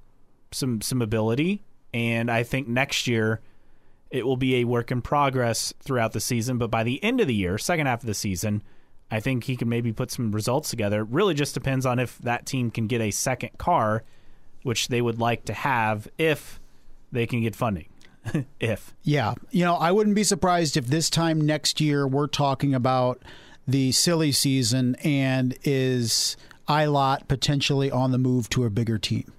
[0.52, 3.40] some some ability, and I think next year
[4.14, 6.60] it will be a work in progress throughout the season.
[6.60, 8.62] But by the end of the year, second half of the season,
[9.10, 11.02] I think he can maybe put some results together.
[11.02, 14.04] It really just depends on if that team can get a second car,
[14.62, 16.60] which they would like to have if
[17.12, 17.88] they can get funding.
[18.60, 19.34] if Yeah.
[19.50, 23.20] You know, I wouldn't be surprised if this time next year we're talking about
[23.68, 26.38] the silly season and is
[26.70, 29.34] Ilott potentially on the move to a bigger team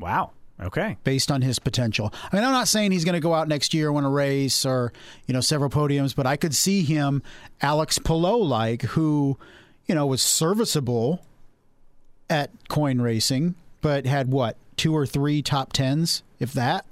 [0.00, 2.12] wow, okay, based on his potential.
[2.32, 4.64] I mean, I'm not saying he's going to go out next year, win a race
[4.66, 4.92] or,
[5.26, 7.22] you know, several podiums, but I could see him
[7.60, 9.38] Alex Palou like, who,
[9.86, 11.24] you know, was serviceable
[12.30, 16.84] at Coyne racing, but had what, two or three top tens, if that?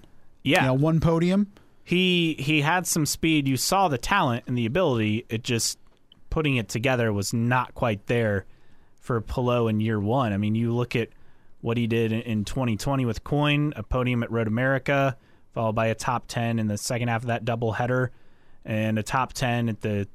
[0.43, 1.53] yeah, You know, one podium.
[1.85, 3.47] he he had some speed.
[3.49, 5.25] You saw the talent and the ability.
[5.29, 5.79] It just
[6.31, 8.45] putting it together was not quite there
[9.01, 10.33] for Palou in year one.
[10.33, 11.09] I mean, you look at
[11.67, 15.17] what he did in, in 2020 with Coyne, a podium at Road America,
[15.53, 18.13] followed by a top 10 in the second half of that double header,
[18.65, 20.07] and a top 10 at the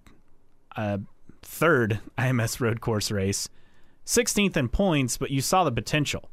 [0.78, 0.98] uh,
[1.42, 3.50] third IMS road course race.
[4.06, 6.30] 16th in points, but you saw the potential.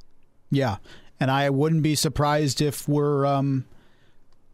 [0.52, 0.76] Yeah,
[1.18, 3.64] and I wouldn't be surprised if we're um,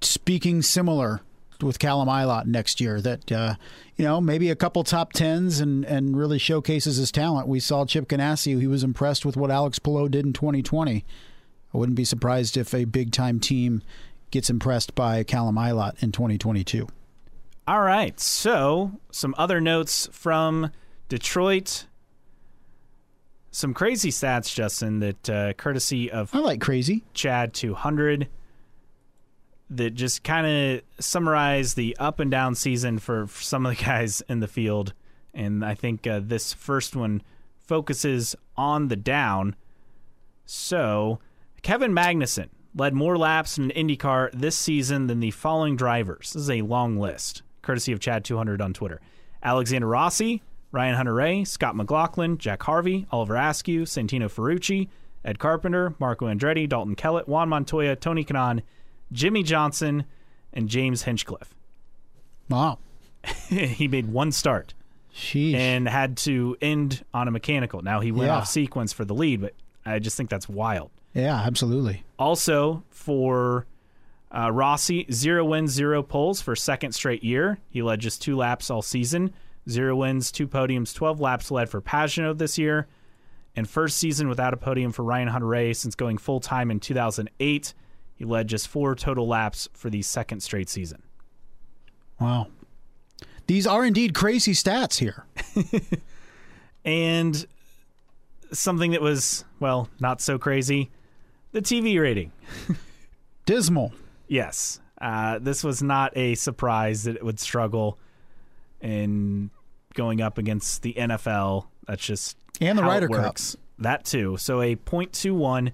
[0.01, 1.21] speaking similar
[1.63, 3.01] with Callum Ilott next year.
[3.01, 3.55] That uh,
[3.97, 7.49] you know maybe a couple top tens and and really showcases his talent.
[7.49, 11.05] We saw Chip Ganassi; he was impressed with what Alex Palou did in 2020.
[11.73, 13.83] I wouldn't be surprised if a big time team
[14.31, 16.89] gets impressed by Callum Ilott in 2022.
[17.67, 18.19] All right.
[18.21, 20.71] So, some other notes from
[21.09, 21.87] Detroit.
[23.51, 27.05] Some crazy stats, Justin, that uh, courtesy of I like crazy.
[27.15, 28.29] Chad 200
[29.71, 34.23] that just kind of summarize the up and down season for, some of the guys
[34.29, 34.93] in the field.
[35.33, 37.23] And I think uh, this first one
[37.67, 39.57] focuses on the down.
[40.47, 41.19] So,
[41.63, 46.33] Kevin Magnussen led more laps in an IndyCar this season than the following drivers.
[46.33, 49.01] This is a long list, courtesy of Chad 200 on Twitter.
[49.43, 54.89] Alexander Rossi, Ryan Hunter-Reay, Scott McLaughlin, Jack Harvey, Oliver Askew, Santino Ferrucci,
[55.25, 58.63] Ed Carpenter, Marco Andretti, Dalton Kellett, Juan Montoya, Tony Kanaan,
[59.15, 60.05] Jimmie Johnson,
[60.53, 61.55] and James Hinchcliffe.
[62.51, 62.79] Wow,
[63.49, 64.75] he made one start
[65.15, 65.55] sheesh.
[65.55, 67.81] and had to end on a mechanical.
[67.81, 68.37] Now he went Yeah.
[68.37, 69.55] off sequence for the lead, but
[69.87, 70.91] I just think that's wild.
[71.15, 72.05] yeah, absolutely.
[72.19, 73.67] Also for
[74.31, 77.59] uh, Rossi, zero wins, zero poles for second straight year.
[77.71, 79.33] He led just two laps all season.
[79.71, 82.87] Zero wins, two podiums, 12 laps led for Pagenaud this year.
[83.57, 87.73] And first season without a podium for Ryan Hunter since going full time in 2008.
[88.17, 91.03] He led just four total laps for the second straight season.
[92.21, 92.49] Wow,
[93.47, 95.27] these are indeed crazy stats here.
[96.85, 97.47] And
[98.53, 100.91] something that was, well, not so crazy
[101.53, 102.33] the TV rating.
[103.47, 103.93] Dismal.
[104.27, 104.81] Yes.
[105.01, 107.99] Uh, this was not a surprise that it would struggle
[108.81, 109.51] in
[109.95, 111.67] going up against the NFL.
[111.87, 113.37] That's just And the Ryder Cup.
[113.79, 114.37] That too.
[114.37, 115.73] So a .21,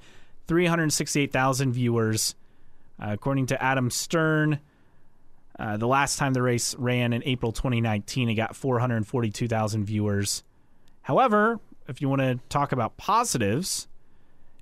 [0.50, 2.34] 368,000 viewers.
[3.00, 4.58] Uh, according to Adam Stern,
[5.60, 10.42] uh, the last time the race ran in April 2019, it got 442,000 viewers.
[11.02, 13.86] However, if you want to talk about positives,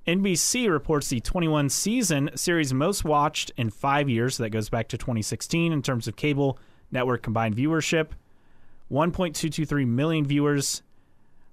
[0.05, 4.35] NBC reports the 21 season series most watched in five years.
[4.35, 6.59] So that goes back to 2016 in terms of cable
[6.91, 8.09] network combined viewership.
[8.91, 10.83] 1.223 million viewers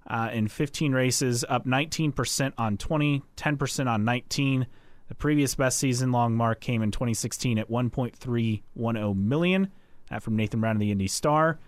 [0.06, 4.66] uh, in 15 races, up 19% on 20, 10% on 19.
[5.08, 9.70] The previous best season long mark came in 2016 at 1.310 million.
[10.10, 11.58] That from Nathan Brown of the Indy Star.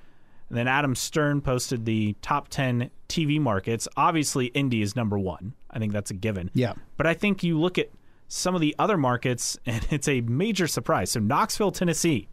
[0.48, 3.86] And then Adam Stern posted the top 10 TV markets.
[3.96, 5.54] Obviously, Indy is number one.
[5.70, 6.50] I think that's a given.
[6.54, 6.74] Yeah.
[6.96, 7.90] But I think you look at
[8.28, 11.10] some of the other markets, and it's a major surprise.
[11.10, 12.28] So Knoxville, Tennessee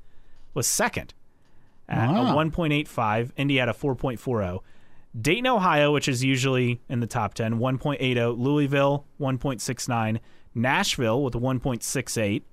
[0.53, 1.13] was second
[1.89, 2.37] at Wow.
[2.39, 3.31] a 1.85.
[3.37, 4.59] Indy had a 4.40.
[5.19, 8.37] Dayton, Ohio, which is usually in the top 10, 1.80.
[8.37, 10.19] Louisville, 1.69.
[10.53, 12.43] Nashville with 1.68.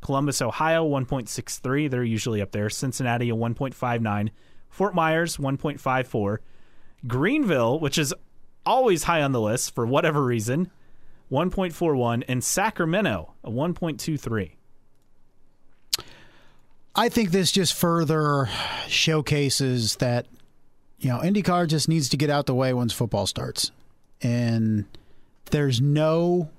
[0.00, 1.90] Columbus, Ohio, 1.63.
[1.90, 2.70] They're usually up there.
[2.70, 4.30] Cincinnati, a 1.59.
[4.68, 6.38] Fort Myers, 1.54.
[7.06, 8.14] Greenville, which is
[8.66, 10.70] always high on the list for whatever reason,
[11.30, 12.24] 1.41.
[12.28, 14.52] And Sacramento, a 1.23.
[16.94, 18.48] I think this just further
[18.88, 20.26] showcases that
[20.98, 23.70] you know IndyCar just needs to get out the way once football starts,
[24.22, 24.84] and
[25.50, 26.50] there's no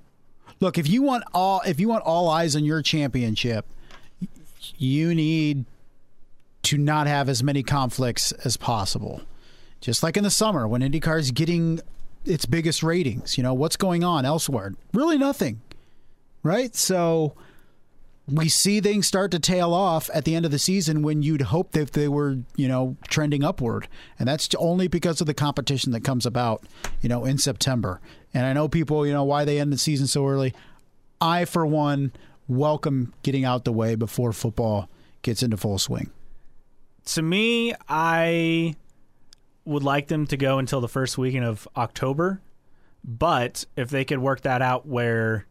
[0.60, 3.66] look if you want all if you want all eyes on your championship,
[4.76, 5.64] you need
[6.62, 9.22] to not have as many conflicts as possible.
[9.80, 11.80] Just like in the summer when IndyCar is getting
[12.24, 14.74] its biggest ratings, you know what's going on elsewhere?
[14.92, 15.60] Really nothing,
[16.42, 16.74] right?
[16.74, 17.34] So
[18.30, 21.42] we see things start to tail off at the end of the season when you'd
[21.42, 23.88] hope that they were, you know, trending upward.
[24.18, 26.64] And that's only because of the competition that comes about,
[27.00, 28.00] you know, in September.
[28.32, 30.54] And I know people, you know, why they end the season so early.
[31.20, 32.12] I, for one,
[32.48, 34.88] welcome getting out the way before football
[35.22, 36.10] gets into full swing.
[37.06, 38.74] To me, I
[39.64, 42.40] would like them to go until the first weekend of October.
[43.04, 45.46] But if they could work that out where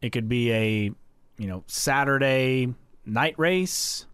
[0.00, 0.92] it could be a,
[1.38, 4.06] you know, Saturday night race,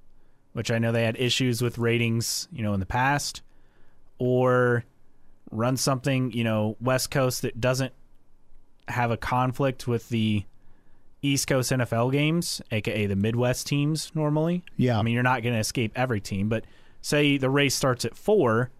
[0.52, 3.42] which I know they had issues with ratings, you know, in the past,
[4.18, 4.84] or
[5.50, 7.92] run something, you know, West Coast that doesn't
[8.88, 10.44] have a conflict with the
[11.22, 14.64] East Coast NFL games, aka the Midwest teams normally.
[14.76, 14.98] Yeah.
[14.98, 16.64] I mean, you're not going to escape every team, but
[17.00, 18.70] say the race starts at 4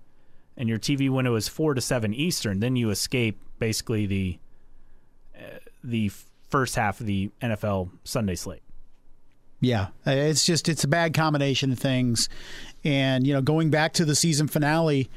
[0.56, 4.38] and your TV window is 4 to 7 Eastern, then you escape basically the
[5.36, 6.10] uh, the
[6.52, 8.62] first half of the NFL Sunday slate.
[9.62, 12.28] Yeah, it's just it's a bad combination of things,
[12.82, 15.08] and you know, going back to the season finale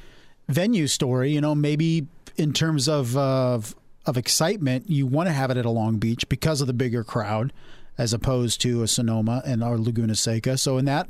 [0.48, 5.50] venue story, you know, maybe in terms of of, of excitement, you want to have
[5.50, 7.54] it at a Long Beach because of the bigger crowd,
[7.98, 10.60] as opposed to a Sonoma and our Laguna Seca.
[10.60, 11.08] So in that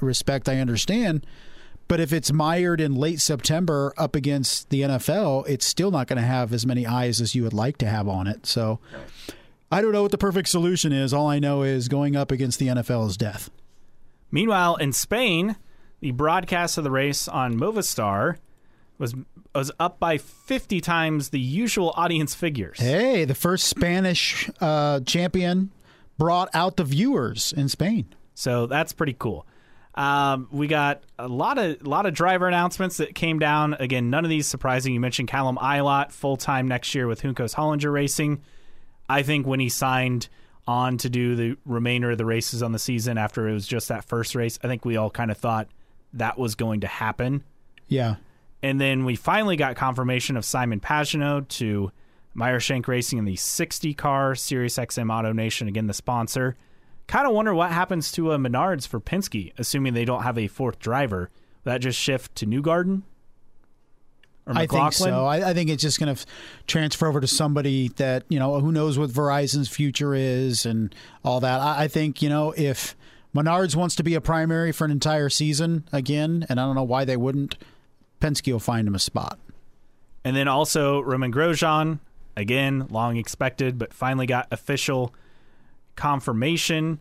[0.00, 1.24] respect, I understand.
[1.86, 6.20] But if it's mired in late September up against the NFL, it's still not going
[6.20, 8.44] to have as many eyes as you would like to have on it.
[8.44, 8.80] So.
[9.70, 11.12] I don't know what the perfect solution is.
[11.12, 13.50] All I know is going up against the NFL is death.
[14.30, 15.56] Meanwhile, in Spain,
[16.00, 18.36] the broadcast of the race on Movistar
[18.98, 19.14] was
[19.54, 22.78] was up by 50 times the usual audience figures.
[22.78, 25.70] Hey, the first Spanish uh, champion
[26.18, 28.06] brought out the viewers in Spain.
[28.34, 29.46] So that's pretty cool.
[29.94, 33.74] Um, we got a lot of a lot of driver announcements that came down.
[33.74, 34.92] Again, none of these surprising.
[34.92, 38.42] You mentioned Callum Ilott full time next year with Juncos Hollinger Racing.
[39.08, 40.28] I think when he signed
[40.66, 43.88] on to do the remainder of the races on the season after it was just
[43.88, 45.68] that first race, I think we all kind of thought
[46.12, 47.44] that was going to happen.
[47.88, 48.16] Yeah.
[48.62, 51.92] And then we finally got confirmation of Simon Pagenaud to
[52.34, 56.56] Meyer Shank Racing in the 60 car Sirius XM Auto Nation, again, the sponsor.
[57.06, 60.48] Kind of wonder what happens to uh, Menards for Penske, assuming they don't have a
[60.48, 61.30] fourth driver.
[61.64, 62.98] Will that just shift to Newgarden?
[62.98, 63.04] Or
[64.46, 65.26] I think so.
[65.26, 66.26] I, I think it's just going to f-
[66.66, 70.94] transfer over to somebody that, you know, who knows what Verizon's future is and
[71.24, 71.60] all that.
[71.60, 72.94] I, I think, you know, if
[73.34, 76.84] Menards wants to be a primary for an entire season again, and I don't know
[76.84, 77.56] why they wouldn't,
[78.20, 79.38] Penske will find him a spot.
[80.24, 81.98] And then also Romain Grosjean,
[82.36, 85.12] again, long expected, but finally got official
[85.96, 87.00] confirmation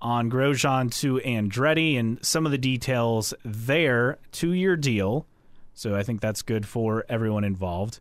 [0.00, 4.18] on Grosjean to Andretti and some of the details there.
[4.32, 5.26] Two year deal.
[5.74, 8.00] So I think that's good for everyone involved.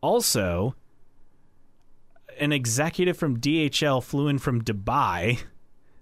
[0.00, 0.74] Also,
[2.38, 5.40] an executive from DHL flew in from Dubai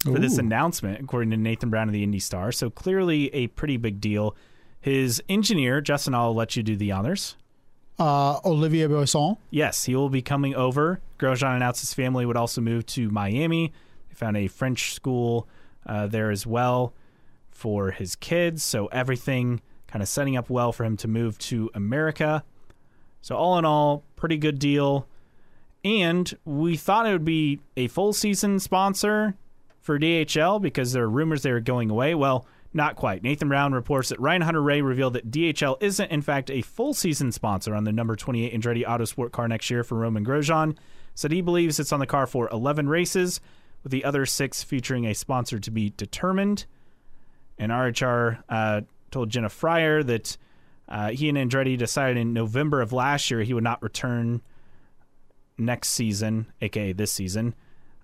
[0.05, 2.53] for this announcement, according to Nathan Brown of the Indy Star.
[2.53, 4.37] So clearly a pretty big deal.
[4.81, 7.37] His engineer, Justin, I'll let you do the honors.
[7.99, 9.37] Uh, Olivier Boisson.
[9.51, 11.01] Yes, he will be coming over.
[11.19, 13.73] Grosjean announced his family would also move to Miami.
[14.09, 15.49] They found a French school
[15.87, 16.95] uh, there as well
[17.51, 18.63] for his kids.
[18.63, 22.45] So everything kind of setting up well for him to move to America.
[23.21, 25.07] So all in all, pretty good deal.
[25.85, 29.37] And we thought it would be a full season sponsor
[29.81, 32.15] for DHL because there are rumors they were going away.
[32.15, 33.23] Well, not quite.
[33.23, 37.33] Nathan Brown reports that Ryan Hunter-Reay revealed that DHL isn't, in fact, a full season
[37.33, 40.77] sponsor on the number 28 Andretti Autosport car next year for Romain Grosjean.
[41.15, 43.41] Said he believes it's on the car for 11 races,
[43.83, 46.67] with the other six featuring a sponsor to be determined.
[47.59, 48.81] And RHR uh,
[49.11, 50.37] told Jenna Fryer that
[50.89, 54.41] uh, he and Andretti decided in November of last year he would not return
[55.59, 57.55] next season, aka this season.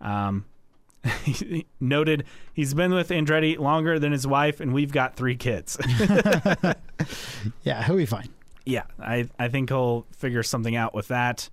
[0.00, 0.46] Um,
[1.24, 2.24] he noted
[2.55, 5.76] he's been with Andretti longer than his wife, and we've got three kids.
[7.64, 8.28] Yeah, he'll be fine.
[8.64, 11.50] yeah, I, I think he'll figure something out with that.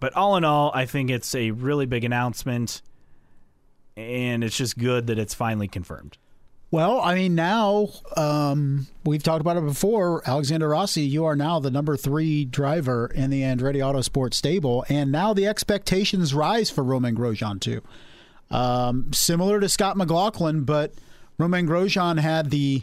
[0.00, 2.80] But all in all, I think it's a really big announcement,
[3.96, 6.16] and it's just good that it's finally confirmed.
[6.74, 10.28] Well, I mean, now um, we've talked about it before.
[10.28, 15.12] Alexander Rossi, you are now the number three driver in the Andretti Autosport stable, and
[15.12, 17.80] now the expectations rise for Romain Grosjean too.
[18.50, 20.92] Um, similar to Scott McLaughlin, but
[21.38, 22.82] Romain Grosjean had the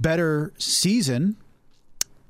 [0.00, 1.36] better season,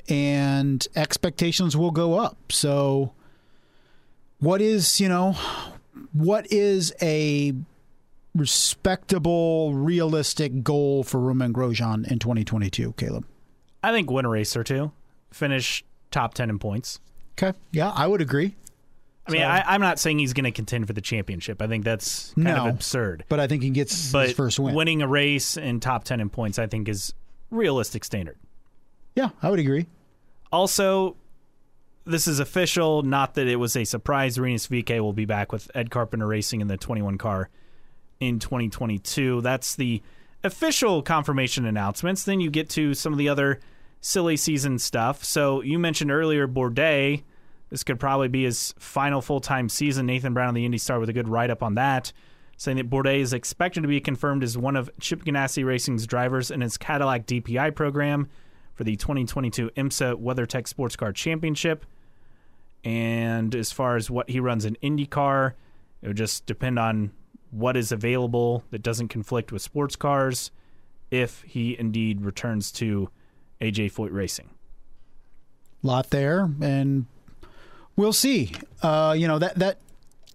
[0.06, 2.52] and expectations will go up.
[2.52, 3.14] So,
[4.38, 5.34] what is you know,
[6.12, 7.54] what is a
[8.34, 13.26] respectable, realistic goal for Romain Grosjean in 2022, Caleb?
[13.82, 14.92] I think win a race or two,
[15.32, 17.00] finish top 10 in points.
[17.38, 17.56] Okay.
[17.72, 18.54] Yeah, I would agree.
[19.26, 21.62] I mean, So- I, I'm not saying he's going to contend for the championship.
[21.62, 22.66] I think that's kind No.
[22.68, 23.24] of absurd.
[23.28, 24.74] But I think he gets But his first win.
[24.74, 27.14] winning a race in top 10 in points, I think, is
[27.50, 28.36] realistic standard.
[29.14, 29.86] Yeah, I would agree.
[30.52, 31.16] Also,
[32.04, 34.38] this is official, not that it was a surprise.
[34.38, 37.48] Rinus VeeKay will be back with Ed Carpenter Racing in the 21 car
[38.20, 39.40] in 2022.
[39.40, 40.02] That's the
[40.44, 42.24] official confirmation announcements.
[42.24, 43.60] Then you get to some of the other
[44.00, 45.24] silly season stuff.
[45.24, 47.22] So you mentioned earlier Bourdais.
[47.70, 50.06] This could probably be his final full time season.
[50.06, 52.12] Nathan Brown of the Indy Star with a good write up on that,
[52.56, 56.50] saying that Bourdais is expected to be confirmed as one of Chip Ganassi Racing's drivers
[56.50, 58.28] in its Cadillac DPI program
[58.74, 61.84] for the 2022 IMSA WeatherTech Sports Car Championship.
[62.82, 65.52] And as far as what he runs in IndyCar,
[66.02, 67.12] it would just depend on
[67.50, 70.50] what is available that doesn't conflict with sports cars
[71.10, 73.08] if he indeed returns to
[73.60, 74.50] AJ Foyt Racing.
[75.82, 77.06] lot there, and
[77.96, 78.52] we'll see.
[78.82, 79.78] Uh, you know that that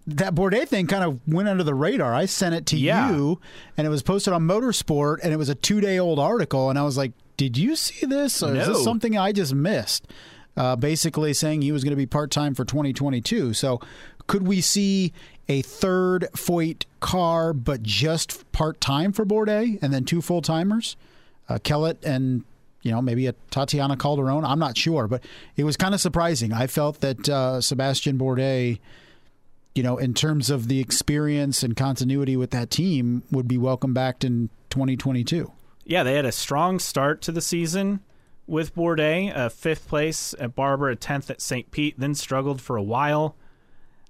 [0.08, 2.14] that Bourdais thing kind of went under the radar.
[2.14, 3.10] I sent it to Yeah.
[3.10, 3.40] you,
[3.76, 6.78] and it was posted on Motorsport, and it was a two day old article, and
[6.78, 8.42] I was like, "Did you see this?
[8.42, 10.06] Or is this something I just missed?"
[10.56, 13.52] Uh, basically saying he was going to be part time for 2022.
[13.52, 13.78] So,
[14.26, 15.12] could we see
[15.48, 20.96] a third Foyt car, but just part time for Bourdais, and then two full timers,
[21.48, 22.44] uh, Kellett and
[22.86, 24.44] you know, maybe a Tatiana Calderon.
[24.44, 25.24] I'm not sure, but
[25.56, 26.52] it was kind of surprising.
[26.52, 28.78] I felt that uh, Sebastian Bourdais,
[29.74, 33.92] you know, in terms of the experience and continuity with that team, would be welcome
[33.92, 35.50] back in 2022.
[35.84, 38.00] Yeah, they had a strong start to the season
[38.46, 41.68] with Bourdais, a fifth place at Barber, a tenth at St.
[41.72, 43.34] Pete, then struggled for a while,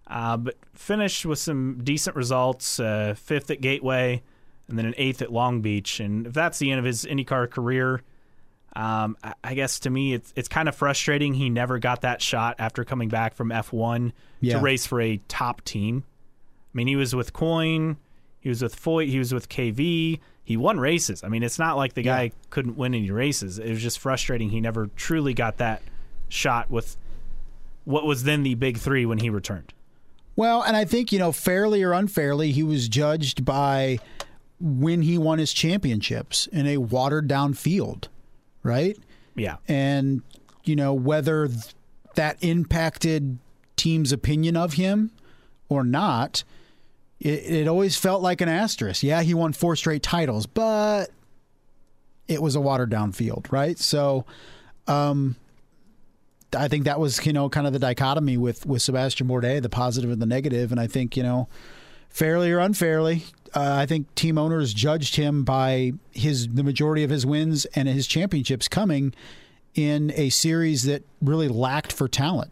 [0.07, 2.79] uh, but finished with some decent results.
[2.81, 4.23] Uh, fifth at Gateway,
[4.69, 6.01] and then an eighth at Long Beach.
[6.01, 8.03] And if that's the end of his IndyCar career,
[8.75, 11.35] um, I- I guess to me it's it's kind of frustrating.
[11.35, 14.55] He never got that shot after coming back from F1 Yeah.
[14.55, 16.05] to race for a top team.
[16.07, 17.97] I mean, he was with Coyne,
[18.39, 20.21] he was with Foyt, he was with KV.
[20.45, 21.25] He won races.
[21.25, 22.31] I mean, it's not like the guy Yeah.
[22.51, 23.59] couldn't win any races.
[23.59, 24.51] It was just frustrating.
[24.51, 25.83] He never truly got that
[26.29, 26.97] shot with
[27.85, 29.73] what was then the big three when he returned.
[30.37, 33.99] Well, and I think, you know, fairly or unfairly, he was judged by
[34.61, 38.09] when he won his championships in a watered down field,
[38.63, 38.97] right?
[39.35, 39.57] Yeah.
[39.69, 40.23] and
[40.65, 41.75] you know whether th-
[42.15, 43.39] that impacted
[43.77, 45.11] team's opinion of him
[45.69, 46.43] or not
[47.21, 51.11] it, it always felt like an asterisk yeah he won four straight titles but
[52.29, 54.25] it was a watered down field right so
[54.89, 55.37] um
[56.57, 59.69] I think that was, you know, kind of the dichotomy with with Sebastian Bourdais, the
[59.69, 60.47] positive and the negative.
[60.47, 61.49] negative, and I think, you know,
[62.09, 63.25] fairly or unfairly,
[63.55, 67.89] uh, I think team owners judged him by his the majority of his wins and
[67.89, 69.15] his championships coming
[69.75, 72.51] in a series that really lacked for talent.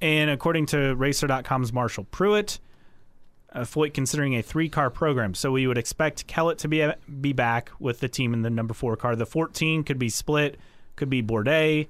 [0.00, 2.58] And according to Racer.com's Marshall Pruitt,
[3.52, 5.34] uh, Foyt considering a three car program.
[5.34, 6.86] So we would expect Kellett to be
[7.20, 9.16] be back with the team in the number four car.
[9.16, 10.58] The 14 could be split,
[10.96, 11.88] could be Bourdais,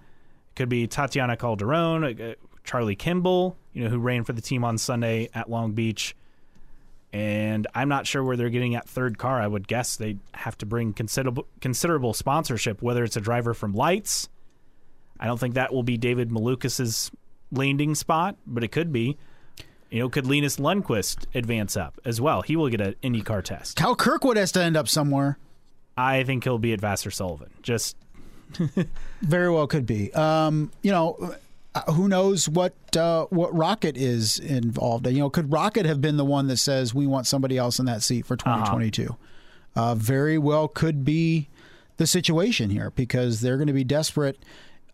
[0.55, 2.35] could be Tatiana Calderon, uh,
[2.65, 6.17] Charlie Kimball, you know, who ran for the team on Sunday at Long Beach.
[7.13, 9.41] And I'm not sure where they're getting at third car.
[9.41, 13.73] I would guess they have to bring considerable considerable sponsorship, whether it's a driver from
[13.73, 14.29] Lights.
[15.21, 17.13] I don't think that will be David Malukas's
[17.53, 19.17] landing spot, but it could be.
[19.91, 22.43] You know, could Linus Lundqvist advance up as well?
[22.43, 23.77] He will get an IndyCar test.
[23.77, 25.39] Kyle Kirkwood has to end up somewhere.
[25.97, 27.51] I think he'll be at Vasser Sullivan.
[27.63, 27.97] Just
[29.23, 30.13] very well could be.
[30.15, 31.35] Um, you know,
[31.75, 35.07] uh, who knows what uh, what Rocket is involved?
[35.07, 35.17] in?
[35.17, 37.87] You know, could Rocket have been the one that says we want somebody else in
[37.87, 39.05] that seat for 2022?
[39.05, 39.15] Uh-huh.
[39.77, 41.49] Uh, very well could be
[41.97, 44.39] the situation here because they're going to be desperate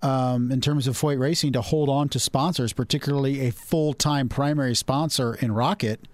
[0.02, 4.28] um, in terms of Foyt Racing to hold on to sponsors, particularly a full time
[4.28, 6.08] primary sponsor in Rocket.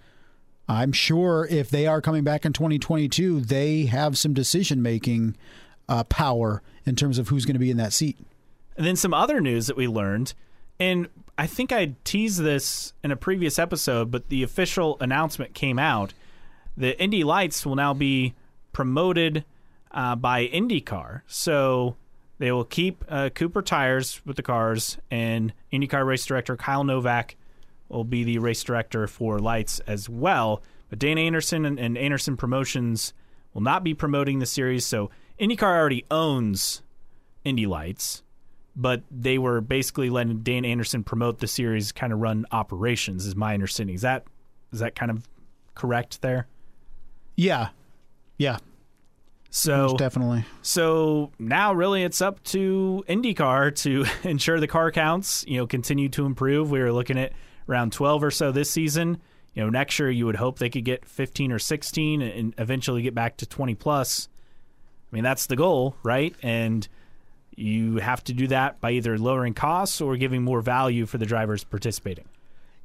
[0.69, 5.37] I'm sure if they are coming back in 2022, they have some decision making
[5.89, 8.19] uh, power in terms of who's going to be in that seat.
[8.77, 10.35] And then some other news that we learned,
[10.79, 11.09] and
[11.39, 16.15] I think I teased this in a previous episode, but the official announcement came out.
[16.77, 18.35] The Indy Lights will now be
[18.73, 19.45] promoted
[19.91, 21.23] uh, by IndyCar.
[21.27, 21.97] So
[22.39, 27.37] they will keep uh, Cooper tires with the cars, and IndyCar race director Kyle Novak
[27.89, 30.63] will be the race director for lights as well.
[30.91, 33.13] But Dan Anderson and, and Anderson Promotions
[33.55, 34.85] will not be promoting the series.
[34.85, 35.11] So
[35.41, 36.83] IndyCar already owns
[37.45, 38.23] Indy Lights,
[38.75, 43.27] but they were basically letting Dan Anderson promote the series, kind of run operations.
[43.27, 43.95] Is my understanding.
[43.95, 44.25] Is that
[44.73, 45.29] is that kind of
[45.75, 46.47] correct there?
[47.37, 47.69] Yeah,
[48.39, 48.59] yeah.
[49.51, 50.45] So Most definitely.
[50.63, 56.09] So now really it's up to IndyCar to ensure the car counts, you know, continue
[56.11, 56.71] to improve.
[56.71, 57.33] We were looking at
[57.69, 59.19] around 12 or so this season.
[59.55, 63.01] You know, next year you would hope they could get 15 or 16 and eventually
[63.01, 64.29] get back to 20 plus.
[65.11, 66.35] I mean, that's the goal, right?
[66.43, 66.87] And
[67.57, 71.27] you have to do that by either lowering costs or giving more value for the
[71.27, 72.27] drivers participating.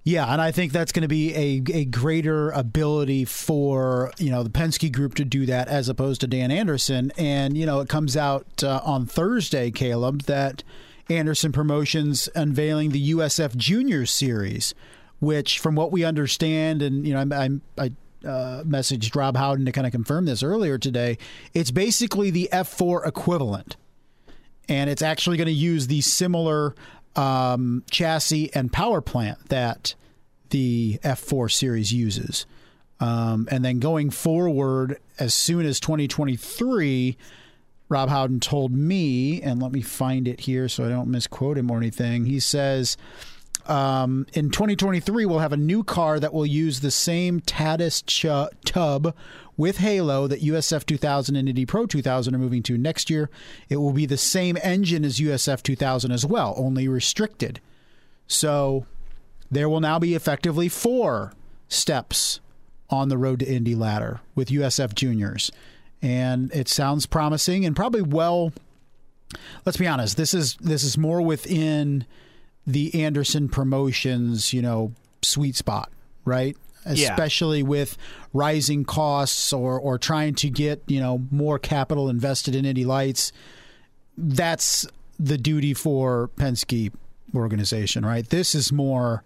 [0.04, 4.42] Yeah, and I think that's going to be a, a greater ability for you know
[4.42, 7.12] the Penske Group to do that as opposed to Dan Anderson.
[7.18, 10.64] And you know it comes out uh, on Thursday, Caleb, that
[11.08, 14.74] Anderson Promotions unveiling the USF Junior Series,
[15.20, 17.50] which, from what we understand, and you know I, I,
[17.86, 17.92] I
[18.26, 21.18] uh, messaged Rob Howden to kind of confirm this earlier today.
[21.54, 23.78] It's basically the F4 equivalent,
[24.70, 26.76] and it's actually going to use the similar
[27.16, 29.96] um, chassis and power plant that
[30.50, 32.46] the F4 series uses.
[33.00, 37.18] Um, and then going forward, as soon as 2023,
[37.90, 41.72] Rob Howden told me, and let me find it here so I don't misquote him
[41.72, 42.26] or anything.
[42.26, 42.96] He says
[43.68, 48.56] um, in 2023, we'll have a new car that will use the same Tatuus ch-
[48.66, 49.16] tub
[49.58, 53.30] with Halo that USF 2000 and Indy Pro 2000 are moving to next year.
[53.70, 57.60] It will be the same engine as USF 2000 as well, only restricted.
[58.28, 58.86] So
[59.50, 61.34] there will now be effectively four
[61.68, 62.40] steps
[62.90, 65.52] on the road to Indy ladder with USF juniors.
[66.02, 68.52] And it sounds promising and probably well
[69.66, 72.06] let's be honest, this is this is more within
[72.66, 75.92] the Anderson promotions, you know, sweet spot,
[76.26, 76.56] right?
[76.86, 77.66] especially yeah.
[77.66, 77.98] with
[78.34, 83.32] rising costs or or trying to get you know more capital invested in Indy Lights.
[84.18, 84.88] That's
[85.20, 86.92] the duty for Penske
[87.36, 88.28] organization, right?
[88.28, 89.24] This is more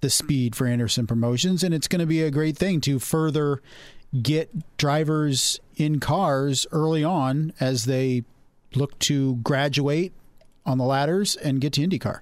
[0.00, 3.62] the speed for Anderson Promotions, and it's going to be a great thing to further
[4.22, 8.22] get drivers in cars early on as they
[8.74, 10.12] look to graduate
[10.66, 12.20] on the ladders and get to IndyCar.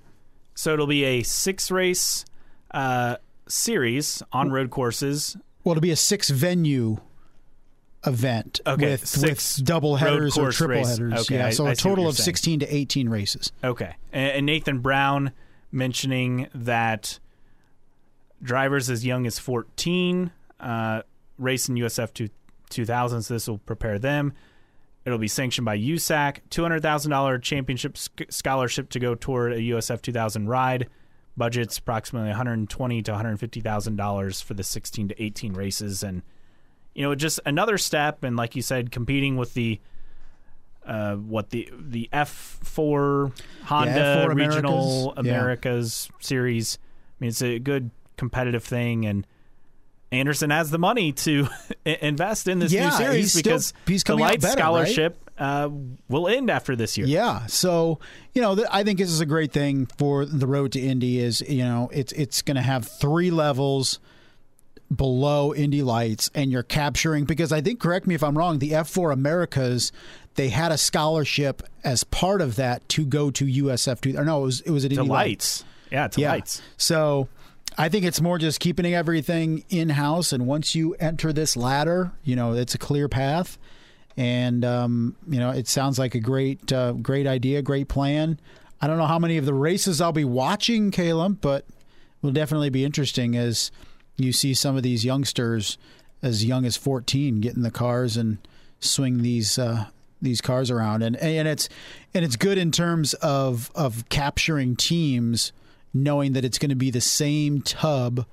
[0.54, 2.24] So it'll be a six race
[2.72, 3.16] uh,
[3.48, 5.36] series on road courses.
[5.64, 6.98] Well, it'll be a six venue
[8.04, 10.88] event okay, with, with double headers or triple race.
[10.88, 11.20] headers.
[11.20, 12.24] Okay, yeah, so I, a total of saying.
[12.24, 13.52] 16 to 18 races.
[13.62, 13.94] Okay.
[14.12, 15.32] And Nathan Brown
[15.70, 17.18] mentioning that
[18.42, 21.02] drivers as young as 14 uh,
[21.38, 22.30] race in USF
[22.70, 24.32] 2000, so this will prepare them.
[25.04, 27.98] It'll be sanctioned by USAC, $200,000 championship
[28.28, 30.88] scholarship to go toward a USF 2000 ride.
[31.36, 36.22] Budget's approximately 120 to 150 thousand dollars for the 16 to 18 races, and
[36.94, 38.22] you know, just another step.
[38.22, 39.80] And like you said, competing with the
[40.84, 43.32] uh, what the the F4
[43.64, 46.16] Honda yeah, F4 Regional Americas, Americas yeah.
[46.20, 46.78] Series.
[46.82, 49.26] I mean, it's a good competitive thing, and
[50.12, 51.48] Anderson has the money to
[51.84, 55.64] invest in this yeah, new series he's because still, he's the light better, scholarship right?
[55.64, 55.70] uh,
[56.08, 57.06] will end after this year.
[57.06, 57.46] Yeah.
[57.46, 57.98] So,
[58.34, 61.18] you know, th- I think this is a great thing for the road to Indy
[61.18, 63.98] is, you know, it's it's going to have three levels
[64.94, 68.72] below Indy Lights and you're capturing because I think correct me if I'm wrong, the
[68.72, 69.90] F4 Americas
[70.34, 74.44] they had a scholarship as part of that to go to USF2 or no, it
[74.44, 75.64] was it was at Indy lights.
[75.90, 76.32] Yeah, to yeah.
[76.32, 76.62] lights.
[76.76, 77.28] So
[77.78, 82.12] I think it's more just keeping everything in house, and once you enter this ladder,
[82.24, 83.58] you know it's a clear path,
[84.16, 88.38] and um, you know it sounds like a great, uh, great idea, great plan.
[88.80, 91.66] I don't know how many of the races I'll be watching, Caleb, but
[92.20, 93.70] will definitely be interesting as
[94.16, 95.78] you see some of these youngsters
[96.22, 98.38] as young as 14 get in the cars and
[98.80, 99.86] swing these uh,
[100.20, 101.68] these cars around and and it's
[102.14, 105.52] and it's good in terms of of capturing teams
[105.94, 108.26] knowing that it's going to be the same tub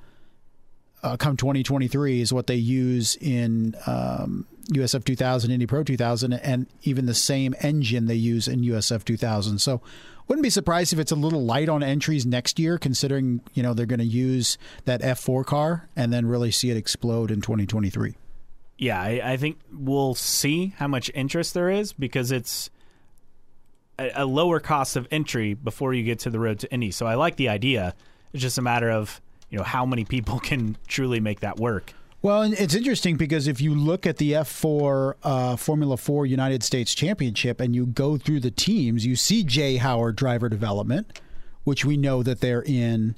[1.02, 6.68] uh, come 2023 is what they use in um, USF 2000, Indy Pro 2000, and
[6.84, 9.60] even the same engine they use in USF 2000.
[9.60, 9.82] So,
[10.28, 13.74] wouldn't be surprised if it's a little light on entries next year, considering you know
[13.74, 18.16] they're going to use that F4 car and then really see it explode in 2023.
[18.78, 22.70] Yeah, I, I think we'll see how much interest there is because it's
[24.16, 26.92] a, lower cost of entry before you get to the road to Indy.
[26.92, 27.96] So I like the idea.
[28.34, 31.94] It's just a matter of you know how many people can truly make that work.
[32.22, 36.64] Well, and it's interesting because if you look at the F4 uh, Formula 4 United
[36.64, 41.22] States Championship and you go through the teams, you see Jay Howard driver development,
[41.64, 43.16] which we know that they're in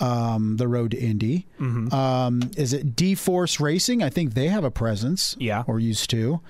[0.00, 1.46] um, the road to Indy.
[1.60, 4.02] Um, is it D Force Racing?
[4.02, 5.36] I think they have a presence.
[5.38, 5.62] Yeah.
[5.68, 6.40] Or used to.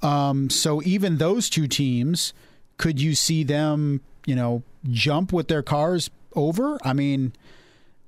[0.00, 2.32] Um, so even those two teams,
[2.78, 6.78] could you see them, you know, jump with their cars over?
[6.82, 7.32] I mean,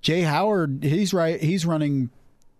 [0.01, 1.41] Jay Howard, he's right.
[1.41, 2.11] He's running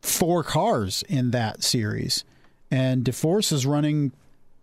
[0.03, 2.25] four cars in that series,
[2.71, 4.13] and DeForce is running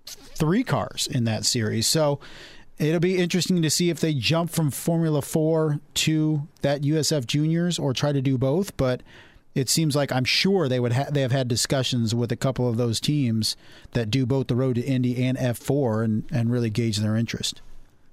[0.05, 1.87] three cars in that series.
[1.87, 2.19] So
[2.77, 7.79] it'll be interesting to see if they jump from Formula Four to that USF Juniors
[7.79, 8.75] or try to do both.
[8.77, 9.01] But
[9.57, 12.69] it seems like I'm sure they would ha- they have had discussions with a couple
[12.69, 13.57] of those teams
[13.93, 17.61] that do both the road to Indy and F4 and and really gauge their interest.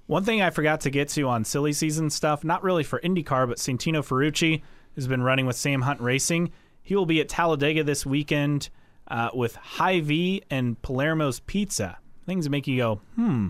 [0.07, 3.47] One thing I forgot to get to on silly season stuff, not really for IndyCar,
[3.47, 4.61] but Santino Ferrucci
[4.95, 6.51] has been running with Sam Hunt Racing.
[6.81, 8.69] He will be at Talladega this weekend
[9.07, 11.97] uh, with HyVee and Palermo's Pizza.
[12.25, 13.49] Things that make you go, hmm.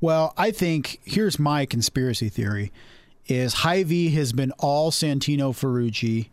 [0.00, 2.72] Well, I think here's my conspiracy theory:
[3.26, 6.30] is HyVee has been all Santino Ferrucci,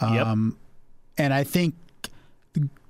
[0.00, 0.56] Um,
[1.16, 1.74] and I think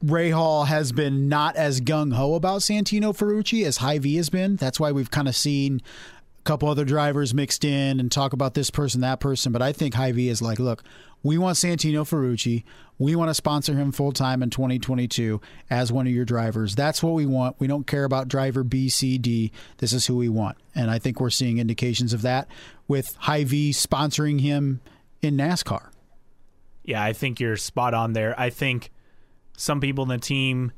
[0.05, 4.57] Rahal has been not as gung ho about Santino Ferrucci as HyVee has been.
[4.57, 5.83] That's why we've kind of seen
[6.41, 9.51] a couple other drivers mixed in and talk about this person, that person.
[9.53, 10.85] But I think HyVee is like, look,
[11.23, 12.63] we want Santino Ferrucci.
[12.99, 15.41] We want to sponsor him full time in 2022
[15.71, 16.75] as one of your drivers.
[16.75, 17.57] That's what we want.
[17.59, 19.51] We don't care about driver B, C, D.
[19.79, 20.57] This is who we want.
[20.75, 22.49] And I think we're seeing indications of that
[22.87, 24.81] with HyVee sponsoring him
[25.23, 25.91] in NASCAR.
[26.89, 28.35] Yeah, I think you're spot on there.
[28.41, 28.91] I think
[29.59, 30.73] some people in the team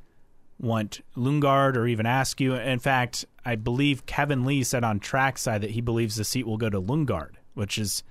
[0.59, 2.53] want Lundgaard or even Askew.
[2.55, 6.57] In fact, I believe Kevin Lee said on trackside that he believes the seat will
[6.57, 8.03] go to Lundgaard, which is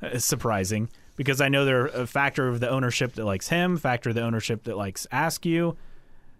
[0.00, 4.08] uh, surprising because I know they're a factor of the ownership that likes him, factor
[4.08, 5.76] of the ownership that likes Askew,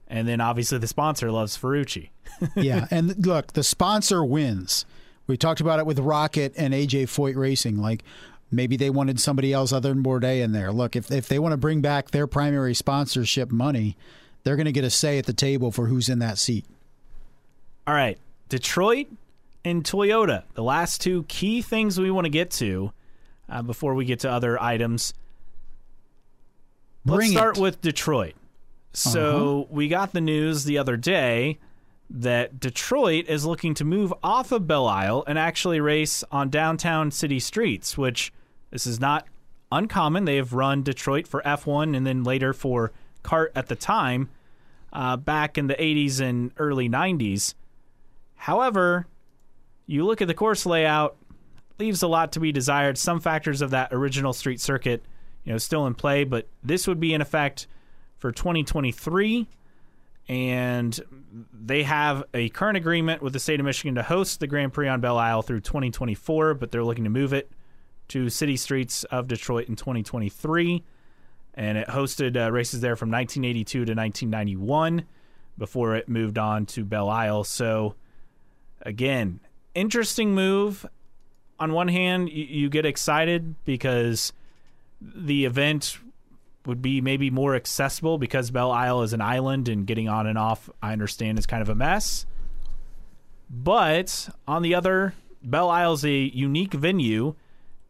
[0.08, 2.08] and then obviously the sponsor loves Ferrucci.
[2.56, 4.86] yeah, and look, the sponsor wins.
[5.26, 7.76] We talked about it with Rocket and AJ Foyt Racing.
[7.76, 8.04] Like
[8.50, 10.72] maybe they wanted somebody else other than Bourdais in there.
[10.72, 13.96] Look, if if they want to bring back their primary sponsorship money,
[14.42, 16.64] they're going to get a say at the table for who's in that seat.
[17.86, 18.18] All right,
[18.48, 19.08] Detroit
[19.64, 22.92] and Toyota, the last two key things we want to get to
[23.48, 25.14] uh, before we get to other items.
[27.04, 27.60] Bring Let's start it.
[27.60, 28.34] with Detroit.
[28.92, 31.58] So we got the news the other day
[32.14, 37.10] that Detroit is looking to move off of Belle Isle and actually race on downtown
[37.10, 38.32] city streets, which
[38.70, 39.26] this is not
[39.72, 40.24] uncommon.
[40.24, 42.92] They have run Detroit for F1 and then later for
[43.24, 44.30] CART at the time
[44.92, 47.54] uh, back in the 80s and early 90s.
[48.36, 49.08] However,
[49.86, 51.16] you look at the course layout,
[51.80, 52.96] leaves a lot to be desired.
[52.96, 55.02] Some factors of that original street circuit,
[55.42, 57.66] you know, still in play, but this would be in effect
[58.18, 59.48] for 2023
[60.28, 60.98] and
[61.52, 64.88] they have a current agreement with the state of Michigan to host the Grand Prix
[64.88, 67.50] on Belle Isle through 2024, but they're looking to move it
[68.08, 70.82] to city streets of Detroit in 2023.
[71.54, 75.04] And it hosted uh, races there from 1982 to 1991
[75.56, 77.44] before it moved on to Belle Isle.
[77.44, 77.94] So,
[78.82, 79.40] again,
[79.74, 80.86] interesting move.
[81.60, 84.32] On one hand, you, you get excited because
[85.00, 85.98] the event
[86.66, 90.38] would be maybe more accessible because Belle Isle is an island and getting on and
[90.38, 92.26] off, I understand, is kind of a mess.
[93.50, 97.34] But on the other, Belle Isle is a unique venue,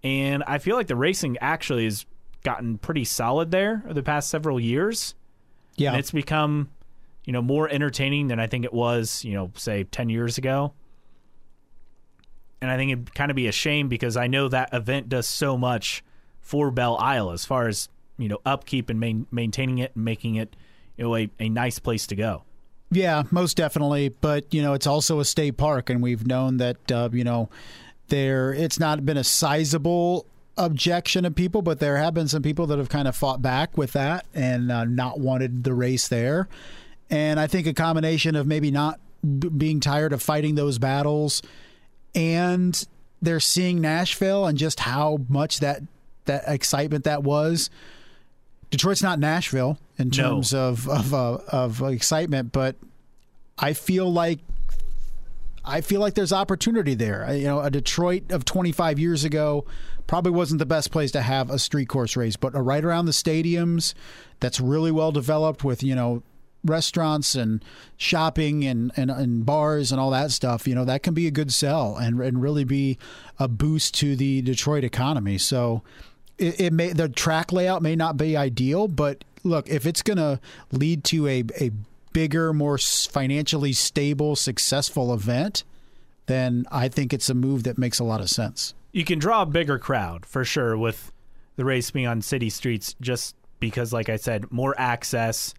[0.03, 2.05] and I feel like the racing actually has
[2.43, 5.15] gotten pretty solid there over the past several years.
[5.77, 6.71] Yeah, And it's become,
[7.25, 10.73] you know, more entertaining than I think it was, you know, say 10 years ago.
[12.61, 15.27] And I think it'd kind of be a shame because I know that event does
[15.27, 16.05] so much
[16.41, 17.89] for Belle Isle as far as,
[18.19, 20.57] you know, upkeep and main, maintaining it and making it,
[20.97, 22.43] you know, a, a nice place to go.
[22.91, 24.09] Yeah, most definitely.
[24.09, 27.49] But you know, it's also a state park, and we've known that uh, you know
[28.09, 28.53] there.
[28.53, 32.79] It's not been a sizable objection of people, but there have been some people that
[32.79, 36.49] have kind of fought back with that and uh, not wanted the race there.
[37.11, 41.43] And I think a combination of maybe not b- being tired of fighting those battles,
[42.15, 42.87] and
[43.21, 45.83] they're seeing Nashville and just how much that
[46.27, 47.71] that excitement that was.
[48.77, 50.15] Detroit's not Nashville in No.
[50.35, 52.77] terms of of uh, of excitement, but
[53.59, 54.41] I feel like
[55.65, 57.33] I feel like there's opportunity there.
[57.35, 59.65] You know, a Detroit of 25 years ago
[60.07, 63.13] probably wasn't the best place to have a street course race, but right around the
[63.13, 63.95] stadiums,
[64.41, 66.23] that's really well developed with you know
[66.65, 67.63] restaurants and
[67.99, 70.67] shopping and, and, and bars and all that stuff.
[70.67, 72.99] You know, that can be a good sell and and really be
[73.39, 75.39] a boost to the Detroit economy.
[75.39, 75.83] So
[76.39, 80.17] it, it may the track layout may not be ideal, but look, if it's going
[80.17, 80.41] to
[80.73, 81.71] lead to a a
[82.13, 85.65] bigger, more financially stable, successful event,
[86.27, 88.73] then I think it's a move that makes a lot of sense.
[88.93, 91.13] You can draw a bigger crowd for sure with
[91.57, 95.55] the race being on city streets just because, like I said, more access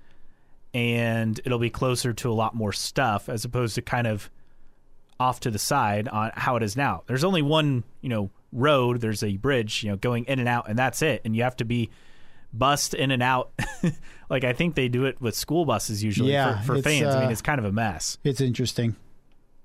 [0.73, 4.29] and it'll be closer to a lot more stuff as opposed to kind of
[5.19, 7.03] off to the side on how it is now.
[7.07, 10.69] There's only one, you know, road, there's a bridge, you know, going in and out
[10.69, 11.21] and that's it.
[11.25, 11.89] And you have to be
[12.53, 13.51] bussed in and out.
[14.29, 17.13] like I think they do it with school buses usually Yeah, for, for fans.
[17.15, 18.17] I mean, uh, it's kind of a mess.
[18.23, 18.95] It's interesting.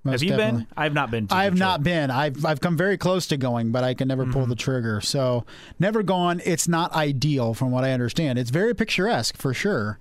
[0.02, 0.60] Most Have you definitely.
[0.62, 0.66] been?
[0.78, 1.68] I've not been to I have Detroit.
[1.68, 2.10] not been.
[2.10, 4.32] I've I've come very close to going, but I can never Mm-hmm.
[4.32, 5.00] pull the trigger.
[5.02, 5.44] So
[5.78, 6.40] never gone.
[6.46, 8.38] It's not ideal from what I understand.
[8.38, 9.98] It's very picturesque for sure,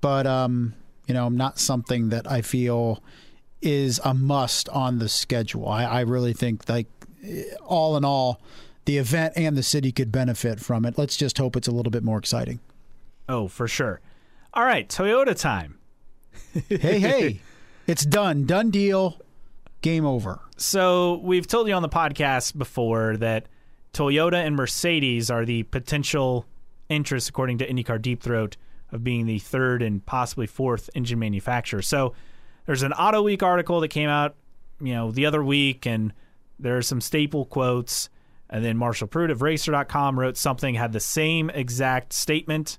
[0.00, 0.72] but um,
[1.06, 3.02] you know, not something that I feel
[3.60, 5.68] is a must on the schedule.
[5.68, 6.86] I, I really think like
[7.64, 8.40] all in all,
[8.84, 10.98] the event and the city could benefit from it.
[10.98, 12.60] Let's just hope it's a little bit more exciting.
[13.28, 14.00] Oh, for sure.
[14.52, 15.78] All right, Toyota time.
[16.68, 17.40] hey, hey,
[17.86, 18.44] it's done.
[18.44, 19.18] Done deal.
[19.80, 20.40] Game over.
[20.56, 23.46] So we've told you on the podcast before that
[23.92, 26.46] Toyota and Mercedes are the potential
[26.88, 28.56] interests, according to IndyCar Deep Throat,
[28.92, 31.82] of being the third and possibly fourth engine manufacturer.
[31.82, 32.14] So
[32.66, 34.36] there's an Auto Week article that came out,
[34.80, 36.12] you know, the other week, and
[36.64, 38.08] there are some staple quotes.
[38.48, 42.78] And then Marshall Pruitt of Racer.com wrote something, had the same exact statement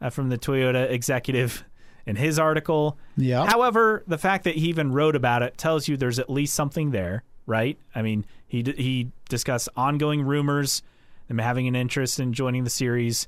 [0.00, 1.64] uh, from the Toyota executive
[2.06, 2.96] in his article.
[3.16, 3.44] Yeah.
[3.44, 6.92] However, the fact that he even wrote about it tells you there's at least something
[6.92, 7.76] there, right?
[7.92, 10.82] I mean, he d- he discussed ongoing rumors,
[11.26, 13.26] them having an interest in joining the series.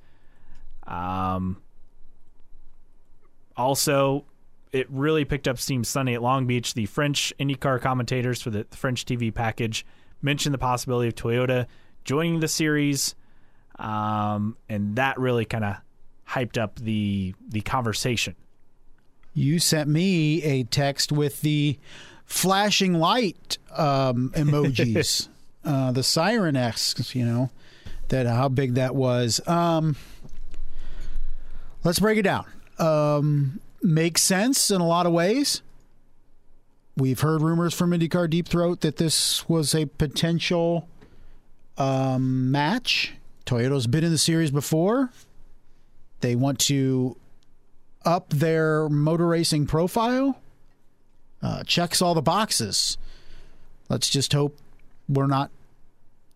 [0.87, 1.61] Um,
[3.57, 4.25] also,
[4.77, 6.75] it really picked up steam Sunday at Long Beach.
[6.75, 9.87] The French IndyCar commentators for the French TV package
[10.21, 11.67] mentioned the possibility of Toyota
[12.05, 13.15] joining the series,
[13.79, 15.77] um, and that really kind of
[16.29, 18.35] hyped up the the conversation.
[19.33, 21.79] You sent me a text with the
[22.27, 25.29] flashing light um, emojis,
[25.65, 27.51] uh, the siren esque, you know,
[28.09, 29.41] that how big that was.
[29.49, 29.97] Um,
[31.83, 32.47] let's break it down.
[32.79, 35.63] Um, makes sense in a lot of ways.
[36.97, 40.89] We've heard rumors from IndyCar Deep Throat that this was a potential
[41.77, 43.13] um, match.
[43.45, 45.11] Toyota's been in the series before.
[46.21, 47.17] They want to
[48.05, 50.41] up their motor racing profile.
[51.43, 52.97] Uh, checks all the boxes.
[53.89, 54.57] Let's just hope
[55.09, 55.51] we're not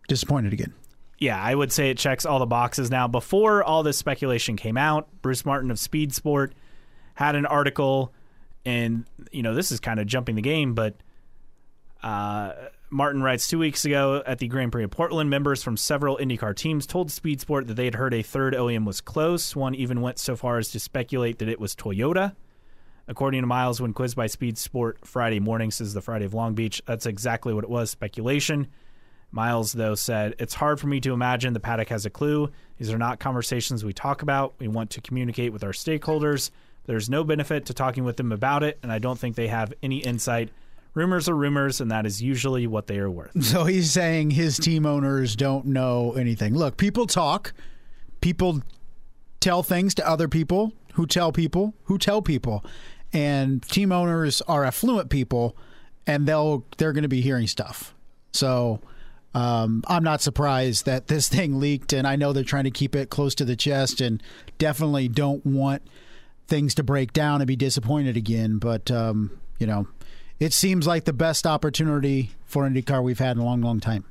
[0.09, 0.75] disappointed again.
[1.19, 2.91] yeah, I would say it checks all the boxes.
[2.91, 6.53] Now, before all this speculation came out, Bruce Martin of Speed Sport
[7.21, 8.15] had an article,
[8.65, 10.97] and you know this is kind of jumping the game, but
[12.03, 12.53] uh,
[12.89, 16.57] Martin writes two weeks ago at the Grand Prix of Portland, members from several IndyCar
[16.57, 19.55] teams told Speed Sport that they had heard a third OEM was close.
[19.55, 22.35] One even went so far as to speculate that it was Toyota.
[23.07, 26.55] According to Miles, when quizzed by Speed Sport Friday morning, says the Friday of Long
[26.55, 28.69] Beach, that's exactly what it was speculation.
[29.31, 32.51] Miles, though, said, It's hard for me to imagine the paddock has a clue.
[32.79, 34.55] These are not conversations we talk about.
[34.59, 36.51] We want to communicate with our stakeholders.
[36.87, 39.73] There's no benefit to talking with them about it, and I don't think they have
[39.83, 40.51] any insight.
[40.95, 43.43] Rumors are rumors, and that is usually what they are worth.
[43.45, 46.55] So he's saying his team owners don't know anything.
[46.55, 47.53] Look, people talk,
[48.21, 48.63] people
[49.39, 52.65] tell things to other people who tell people who tell people.
[53.13, 55.57] And team owners are affluent people
[56.07, 57.95] and they'll they're going to be hearing stuff.
[58.33, 58.81] So
[59.35, 62.97] um, I'm not surprised that this thing leaked, and I know they're trying to keep
[62.97, 64.23] it close to the chest, and
[64.59, 65.83] definitely don't want
[66.51, 68.59] things to break down and be disappointed again.
[68.59, 69.89] But um, you know,
[70.39, 74.05] it seems like the best opportunity for IndyCar we've had in a long, long time.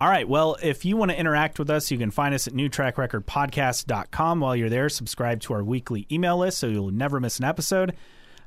[0.00, 0.28] All right.
[0.28, 4.40] Well, if you want to interact with us, you can find us at newtrackrecordpodcast.com.
[4.40, 7.94] While you're there, subscribe to our weekly email list so you'll never miss an episode.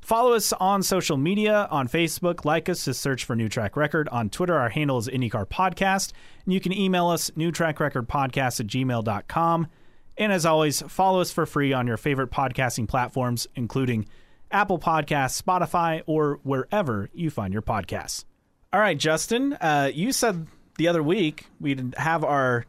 [0.01, 2.45] Follow us on social media on Facebook.
[2.45, 4.07] Like us, just search for New Track Record.
[4.09, 6.11] On Twitter, our handle is IndyCar Podcast.
[6.45, 9.67] And you can email us, newtrackrecordpodcast at gmail.com.
[10.17, 14.07] And as always, follow us for free on your favorite podcasting platforms, including
[14.51, 18.25] Apple Podcasts, Spotify, or wherever you find your podcasts.
[18.73, 20.47] All right, Justin, uh, you said
[20.77, 22.65] the other week we'd have our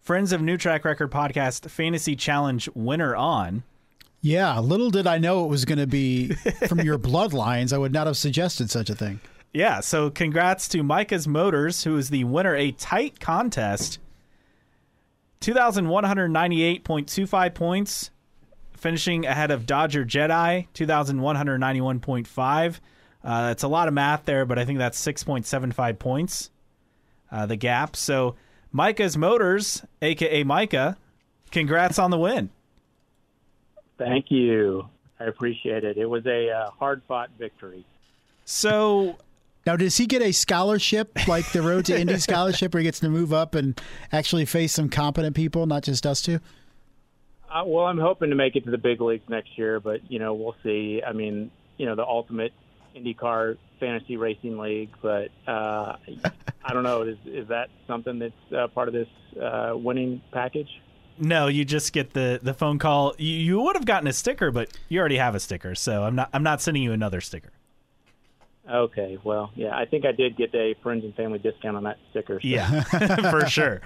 [0.00, 3.62] Friends of New Track Record podcast Fantasy Challenge winner on.
[4.22, 6.32] Yeah, little did I know it was going to be
[6.68, 7.72] from your bloodlines.
[7.72, 9.20] I would not have suggested such a thing.
[9.52, 12.54] Yeah, so congrats to Micah's Motors, who is the winner.
[12.54, 13.98] A tight contest.
[15.40, 18.10] 2,198.25 points,
[18.74, 22.80] finishing ahead of Dodger Jedi, 2,191.5.
[23.22, 26.50] Uh, that's a lot of math there, but I think that's 6.75 points,
[27.32, 27.96] uh, the gap.
[27.96, 28.36] So
[28.72, 30.96] Micah's Motors, aka Micah,
[31.50, 32.50] congrats on the win.
[33.98, 34.88] Thank you.
[35.18, 35.98] I appreciate it.
[35.98, 37.84] It was a uh, hard fought victory.
[38.46, 39.18] So
[39.66, 43.00] now, does he get a scholarship like the Road to Indy scholarship, where he gets
[43.00, 43.78] to move up and
[44.10, 46.40] actually face some competent people, not just us two?
[47.50, 50.18] Uh, well, I'm hoping to make it to the big leagues next year, but you
[50.18, 51.02] know, we'll see.
[51.06, 52.52] I mean, you know, the ultimate
[52.96, 55.96] IndyCar fantasy racing league, but uh,
[56.64, 57.02] I don't know.
[57.02, 59.08] Is is that something that's uh, part of this
[59.40, 60.68] uh, winning package?
[61.18, 63.14] No, you just get the, the phone call.
[63.18, 66.14] You, you would have gotten a sticker, but you already have a sticker, so I'm
[66.14, 67.50] not I'm not sending you another sticker.
[68.70, 71.98] Okay, well, yeah, I think I did get a friends and family discount on that
[72.10, 72.40] sticker.
[72.40, 72.46] So.
[72.46, 72.82] Yeah,
[73.30, 73.80] for sure.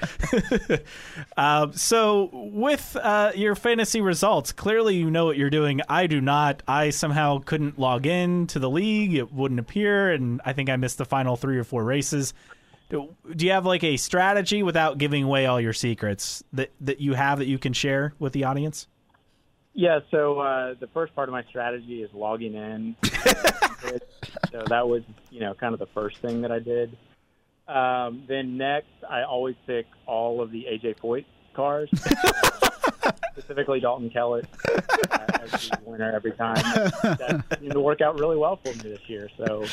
[1.36, 5.80] uh, so, with uh, your fantasy results, clearly you know what you're doing.
[5.88, 6.62] I do not.
[6.68, 10.76] I somehow couldn't log in to the league; it wouldn't appear, and I think I
[10.76, 12.34] missed the final three or four races.
[12.90, 13.08] Do
[13.38, 17.38] you have like a strategy without giving away all your secrets that that you have
[17.38, 18.86] that you can share with the audience?
[19.74, 22.94] Yeah, so uh, the first part of my strategy is logging in.
[23.02, 26.96] so that was, you know, kind of the first thing that I did.
[27.66, 31.90] Um, then next, I always pick all of the AJ Foyt cars,
[33.32, 36.62] specifically Dalton Kellett uh, as the winner every time.
[37.02, 39.28] That seemed to work out really well for me this year.
[39.38, 39.64] So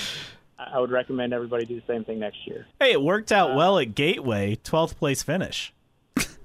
[0.57, 2.65] I would recommend everybody do the same thing next year.
[2.79, 5.73] Hey, it worked out uh, well at Gateway, 12th place finish.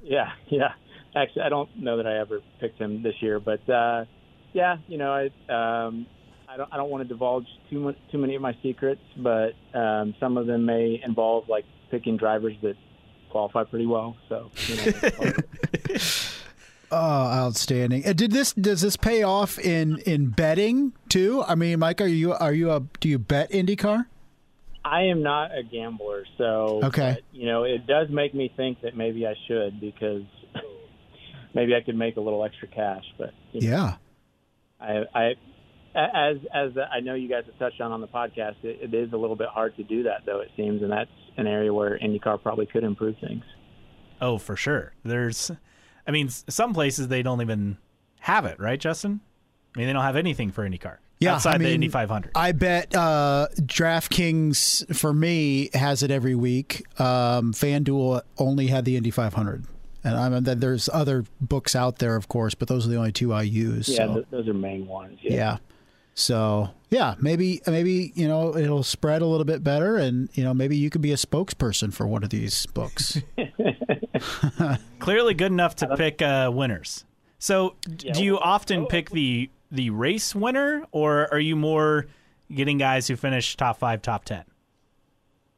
[0.03, 0.73] Yeah, yeah
[1.17, 4.05] actually, I don't know that I ever picked him this year, but uh,
[4.53, 6.07] yeah, you know, I um,
[6.49, 9.53] I don't I don't want to divulge too much too many of my secrets, but
[9.75, 12.75] um, some of them may involve like picking drivers that
[13.31, 14.17] qualify pretty well.
[14.29, 14.51] So.
[14.69, 15.33] You know,
[16.91, 18.03] Oh, outstanding!
[18.03, 21.43] Did this does this pay off in in betting too?
[21.43, 24.07] I mean, Mike, are you are you a do you bet IndyCar?
[24.85, 27.15] I am not a gambler, so okay.
[27.17, 30.23] But, you know, it does make me think that maybe I should because
[31.57, 33.05] maybe I could make a little extra cash.
[33.19, 33.97] But you know, yeah,
[34.81, 35.35] I, I
[35.97, 39.13] as as I know you guys have touched on on the podcast, it, it is
[39.13, 40.41] a little bit hard to do that though.
[40.41, 43.43] It seems, and that's an area where IndyCar probably could improve things.
[44.21, 44.95] Oh, for sure.
[45.05, 45.51] There's,
[46.07, 47.77] I mean, some places they don't even
[48.21, 49.21] have it, right, Justin?
[49.75, 50.99] I mean, they don't have anything for IndyCar.
[51.19, 52.33] Yeah, outside I mean, the Indy 500.
[52.35, 56.85] I bet uh, DraftKings for me has it every week.
[57.01, 59.67] Um, FanDuel only had the Indy 500.
[60.07, 63.11] And I mean, there's other books out there, of course, but those are the only
[63.11, 63.89] two I use.
[63.89, 64.15] Yeah, so.
[64.15, 65.19] th- those are main ones.
[65.21, 65.33] Yeah.
[65.33, 65.57] yeah.
[66.15, 70.55] So yeah, maybe maybe you know it'll spread a little bit better, and you know
[70.55, 73.21] maybe you could be a spokesperson for one of these books.
[75.01, 77.05] Clearly, good enough to pick uh, winners.
[77.41, 82.07] So, yeah, do you often oh, pick the the race winner, or are you more
[82.55, 84.45] getting guys who finish top five, top ten?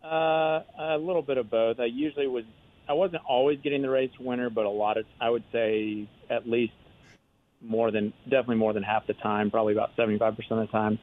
[0.02, 1.78] Uh, a little bit of both.
[1.78, 2.46] I usually would
[2.88, 6.48] I wasn't always getting the race winner, but a lot of I would say at
[6.48, 6.72] least
[7.60, 10.98] more than definitely more than half the time, probably about 75% of the time,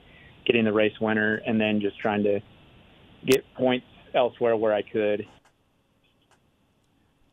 [0.45, 2.39] getting the race winner and then just trying to
[3.25, 5.27] get points elsewhere where I could.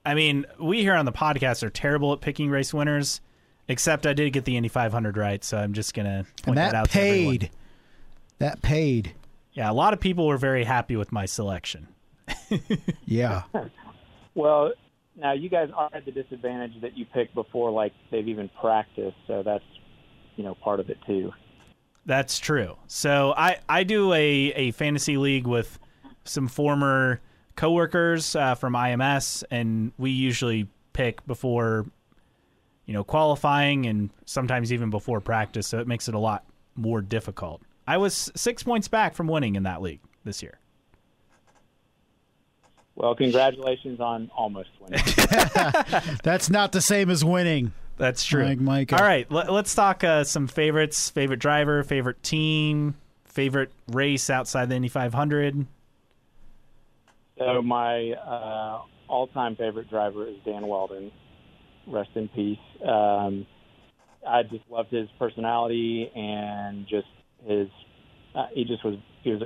[0.05, 3.21] I mean, we here on the podcast are terrible at picking race winners,
[3.69, 6.73] except I did get the Indy 500 right, so I'm just going to point that,
[6.73, 7.51] that out paid.
[8.39, 9.15] That paid.
[9.53, 11.87] Yeah, a lot of people were very happy with my selection.
[13.07, 13.43] yeah.
[14.35, 14.73] Well,
[15.17, 19.17] now you guys are at the disadvantage that you pick before like they've even practiced,
[19.27, 19.65] so that's
[20.37, 21.33] you know part of it too.
[22.05, 22.77] That's true.
[22.89, 25.79] So I, I do a, a fantasy league with
[26.25, 27.21] some former
[27.57, 31.87] coworkers uh, from IMS, and we usually pick before,
[32.87, 35.69] you know, qualifying and sometimes even before practice.
[35.69, 37.63] So it makes it a lot more difficult.
[37.87, 40.59] I was six points back from winning in that league this year.
[42.95, 45.03] Well, congratulations on almost winning.
[46.23, 47.73] That's not the same as winning.
[47.97, 48.45] That's true.
[48.45, 48.99] Mike Micah.
[48.99, 54.69] All right, let, us talk uh, some favorites: favorite driver, favorite team, favorite race outside
[54.69, 55.67] the Indy 500.
[57.39, 61.11] So my uh, all-time favorite driver is Dan Wheldon.
[61.87, 62.59] Rest in peace.
[62.87, 63.47] Um,
[64.27, 67.09] I just loved his personality and just
[67.45, 67.69] his.
[68.35, 69.43] Uh, he just was he was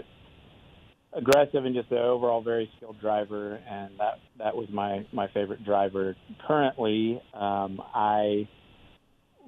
[1.17, 5.65] aggressive and just an overall very skilled driver, and that that was my my favorite
[5.65, 6.15] driver.
[6.47, 8.49] Currently, um, I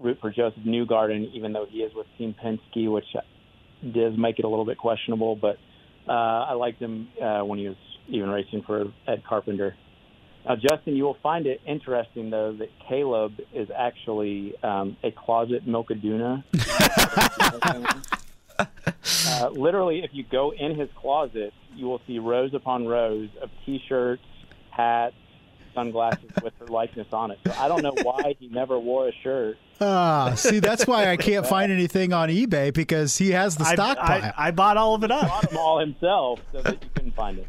[0.00, 3.04] root for Josef Newgarden, even though he is with Team Penske, which
[3.92, 5.36] does make it a little bit questionable.
[5.36, 5.56] But
[6.08, 7.76] uh, I liked him uh, when he was
[8.08, 9.76] even racing for Ed Carpenter.
[10.46, 15.66] Now, Justin, you will find it interesting though that Caleb is actually um, a closet
[15.66, 16.42] Milka Duno.
[19.48, 23.50] uh, literally, if you go in his closet, you will see rows upon rows of
[23.64, 24.22] T-shirts,
[24.70, 25.14] hats,
[25.74, 27.38] sunglasses with her likeness on it.
[27.46, 29.56] So I don't know why he never wore a shirt.
[29.80, 34.22] Ah, see, that's why I can't find anything on eBay because he has the stockpile.
[34.22, 35.22] I, I, I, bought all of it up.
[35.22, 37.46] He bought them all himself so that you couldn't find it.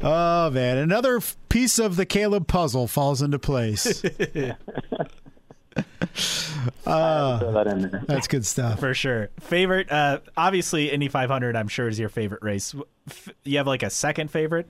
[0.00, 4.04] Oh man, another piece of the Caleb puzzle falls into place.
[6.86, 9.30] Uh, that that's good stuff for sure.
[9.40, 11.56] Favorite, uh, obviously Indy 500.
[11.56, 12.74] I'm sure is your favorite race.
[13.44, 14.68] You have like a second favorite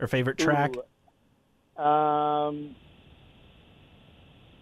[0.00, 0.74] or favorite track?
[1.78, 2.74] Ooh, um,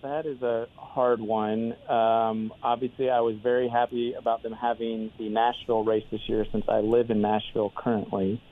[0.03, 1.73] that is a hard one.
[1.89, 6.65] Um, obviously, I was very happy about them having the Nashville race this year since
[6.69, 8.43] I live in Nashville currently.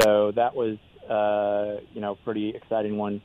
[0.00, 0.76] So that was,
[1.08, 3.22] uh, you know, pretty exciting one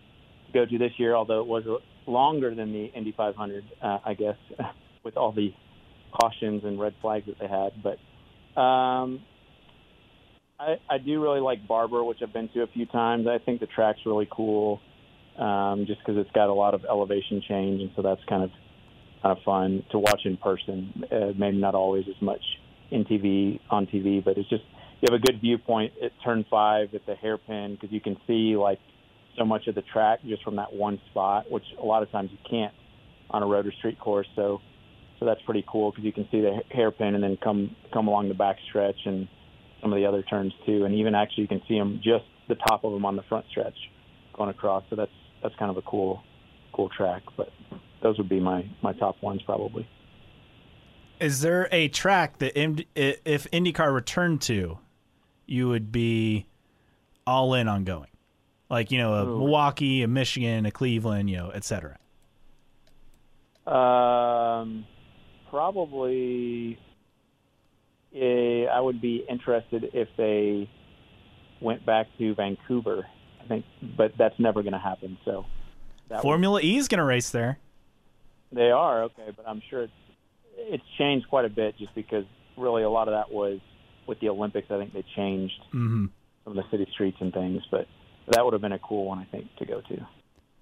[0.48, 1.16] to go to this year.
[1.16, 4.36] Although it was longer than the Indy 500, uh, I guess,
[5.04, 5.54] with all the
[6.20, 7.72] cautions and red flags that they had.
[7.84, 9.22] But um,
[10.60, 13.28] I, I do really like Barber, which I've been to a few times.
[13.28, 14.82] I think the track's really cool,
[15.38, 18.50] um, just because it's got a lot of elevation change, and so that's kind of
[19.22, 21.04] kind of fun to watch in person.
[21.12, 22.42] Uh, maybe not always as much
[22.92, 24.64] in TV on TV, but it's just
[25.02, 28.56] you have a good viewpoint at turn five at the hairpin because you can see
[28.58, 28.80] like
[29.38, 32.30] so much of the track just from that one spot, which a lot of times
[32.32, 32.74] you can't
[33.30, 34.28] on a road or street course.
[34.36, 34.60] So,
[35.20, 38.30] so that's pretty cool because you can see the hairpin and then come come along
[38.30, 39.28] the back stretch and
[39.82, 42.56] some of the other turns too, and even actually you can see them just the
[42.56, 43.76] top of them on the front stretch
[44.36, 44.84] going across.
[44.90, 45.12] So that's
[45.42, 46.22] that's kind of a cool
[46.74, 47.24] cool track.
[47.38, 47.50] But
[48.02, 49.88] those would be my my top ones probably.
[51.20, 54.80] Is there a track that if IndyCar returned to,
[55.46, 56.48] you would be
[57.28, 58.08] all in on going?
[58.70, 59.40] Like you know a Ooh.
[59.40, 61.98] Milwaukee, a Michigan, a Cleveland, you know, et cetera?
[63.68, 64.86] Um,
[65.50, 66.80] probably.
[68.12, 70.68] A, I would be interested if they
[71.62, 73.06] went back to Vancouver.
[73.40, 73.66] I think,
[73.96, 75.20] but that's never going to happen.
[75.24, 75.46] So,
[76.22, 77.60] Formula would, E is going to race there.
[78.52, 79.94] They are okay, but I'm sure it's
[80.58, 82.26] it's changed quite a bit just because
[82.58, 83.60] really a lot of that was
[84.08, 84.72] with the Olympics.
[84.72, 86.08] I think they changed mm-hmm.
[86.44, 87.88] some of the city streets and things, but
[88.30, 90.08] that would have been a cool one, I think, to go to.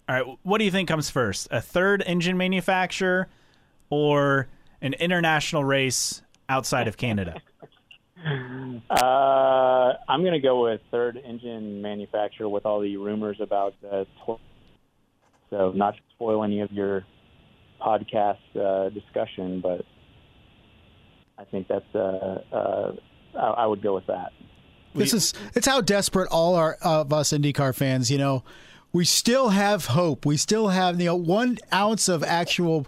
[0.09, 1.47] All right, what do you think comes first?
[1.51, 3.27] A third engine manufacturer
[3.89, 4.47] or
[4.81, 7.41] an international race outside of Canada?
[8.89, 14.05] uh, I'm going to go with third engine manufacturer with all the rumors about uh,
[15.49, 17.05] so not to spoil any of your
[17.81, 19.85] podcast uh, discussion, but
[21.37, 22.91] I think that's uh, uh,
[23.37, 24.31] I, I would go with that
[24.95, 28.43] this is it's how desperate all our of us IndyCar fans, you know,
[28.93, 30.25] we still have hope.
[30.25, 32.87] We still have you know one ounce of actual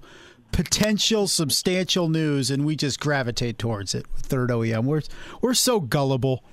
[0.52, 4.06] potential substantial news, and we just gravitate towards it.
[4.18, 5.02] Third OEM, we're
[5.42, 6.44] we're so gullible.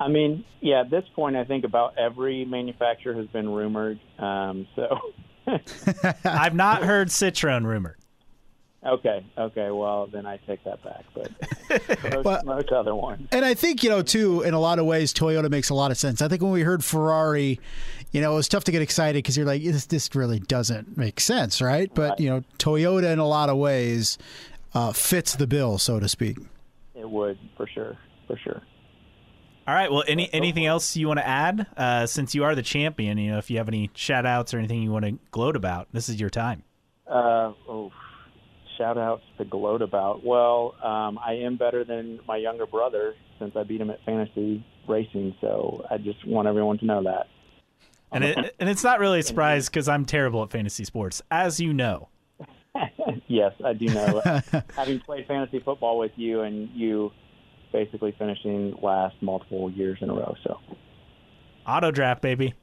[0.00, 3.98] I mean, yeah, at this point, I think about every manufacturer has been rumored.
[4.18, 4.98] Um, so
[6.24, 7.97] I've not heard Citroen rumored.
[8.84, 9.26] Okay.
[9.36, 9.70] Okay.
[9.70, 11.04] Well, then I take that back.
[11.12, 11.30] But
[12.12, 13.28] most, well, most other ones.
[13.32, 15.90] And I think you know too, in a lot of ways, Toyota makes a lot
[15.90, 16.22] of sense.
[16.22, 17.58] I think when we heard Ferrari,
[18.12, 20.96] you know, it was tough to get excited because you're like, this, this really doesn't
[20.96, 21.92] make sense, right?
[21.92, 22.20] But right.
[22.20, 24.16] you know, Toyota in a lot of ways
[24.74, 26.38] uh, fits the bill, so to speak.
[26.94, 27.96] It would for sure.
[28.28, 28.62] For sure.
[29.66, 29.90] All right.
[29.90, 31.66] Well, any anything else you want to add?
[31.76, 34.58] Uh, since you are the champion, you know, if you have any shout outs or
[34.58, 36.62] anything you want to gloat about, this is your time.
[37.06, 37.90] Uh, oh,
[38.78, 40.24] shout outs to gloat about?
[40.24, 44.64] Well, um, I am better than my younger brother since I beat him at fantasy
[44.88, 45.34] racing.
[45.40, 47.26] So I just want everyone to know that.
[48.10, 51.60] And it, and it's not really a surprise because I'm terrible at fantasy sports, as
[51.60, 52.08] you know.
[53.26, 54.22] yes, I do know.
[54.76, 57.10] Having played fantasy football with you and you
[57.72, 60.34] basically finishing last multiple years in a row.
[60.44, 60.58] So
[61.66, 62.54] auto draft, baby.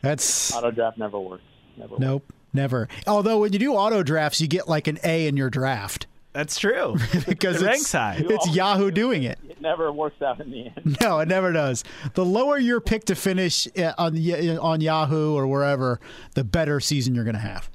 [0.00, 1.42] That's auto draft never works.
[1.76, 2.41] Never nope, works.
[2.52, 2.88] Never.
[3.06, 6.06] Although when you do auto drafts, you get like an A in your draft.
[6.32, 6.96] That's true
[7.26, 8.16] because it it's, ranks high.
[8.18, 9.38] It's Yahoo doing it.
[9.48, 10.96] It never works out in the end.
[11.00, 11.84] No, it never does.
[12.14, 14.16] The lower your pick to finish uh, on
[14.58, 16.00] on Yahoo or wherever,
[16.34, 17.68] the better season you're going to have.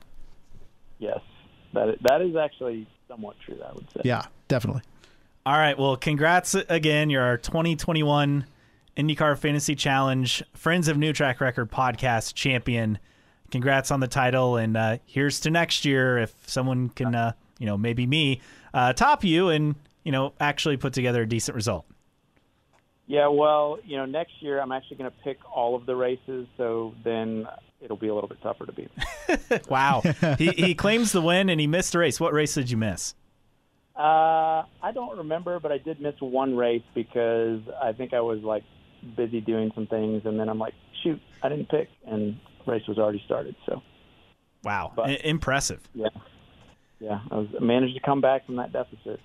[0.98, 1.20] Yes,
[1.74, 3.60] that is, that is actually somewhat true.
[3.64, 4.02] I would say.
[4.04, 4.82] Yeah, definitely.
[5.46, 5.78] All right.
[5.78, 7.10] Well, congrats again.
[7.10, 8.46] You're our 2021
[8.98, 12.98] IndyCar Fantasy Challenge Friends of New Track Record podcast champion.
[13.52, 17.66] Congrats on the title, and uh, here's to next year if someone can, uh, you
[17.66, 18.42] know, maybe me,
[18.74, 21.86] uh, top you and you know actually put together a decent result.
[23.08, 26.46] Yeah, well, you know, next year I'm actually going to pick all of the races,
[26.58, 27.48] so then
[27.82, 28.92] it'll be a little bit tougher to beat.
[29.70, 30.02] wow,
[30.38, 32.20] he he claims the win and he missed a race.
[32.20, 33.16] What race did you miss?
[33.96, 38.42] Uh, I don't remember, but I did miss one race because I think I was
[38.42, 38.64] like
[39.16, 40.74] busy doing some things, and then I'm like,
[41.04, 43.56] shoot, I didn't pick, and race was already started.
[43.66, 43.82] So,
[44.64, 45.82] wow, but, I- impressive.
[45.94, 46.10] Yeah,
[47.00, 49.20] yeah, I was managed to come back from that deficit.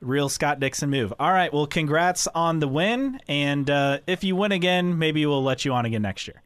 [0.00, 1.12] Real Scott Dixon move.
[1.20, 5.42] All right, well, congrats on the win, and uh, if you win again, maybe we'll
[5.42, 6.42] let you on again next year.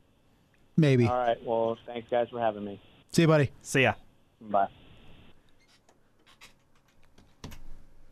[0.77, 1.07] Maybe.
[1.07, 1.37] All right.
[1.45, 2.81] Well, thanks guys for having me.
[3.13, 3.53] See you, buddy.
[3.63, 3.95] See ya.
[4.41, 4.67] Bye.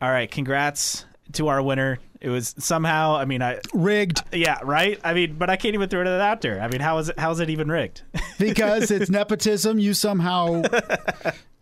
[0.01, 1.99] All right, congrats to our winner.
[2.23, 4.23] It was somehow, I mean, I rigged.
[4.31, 4.97] Yeah, right.
[5.03, 6.61] I mean, but I can't even throw it out there.
[6.61, 7.19] I mean, how is it?
[7.19, 8.01] How is it even rigged?
[8.39, 9.77] because it's nepotism.
[9.77, 10.63] You somehow,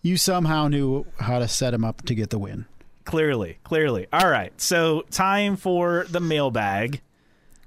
[0.03, 2.66] you somehow knew how to set him up to get the win.
[3.05, 4.05] Clearly, clearly.
[4.14, 7.01] All right, so time for the mailbag.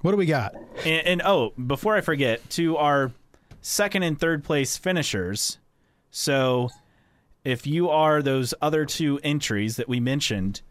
[0.01, 0.55] What do we got?
[0.85, 3.11] And, and oh, before I forget, to our
[3.61, 5.57] second and third place finishers.
[6.11, 6.69] So
[7.43, 10.61] if you are those other two entries that we mentioned,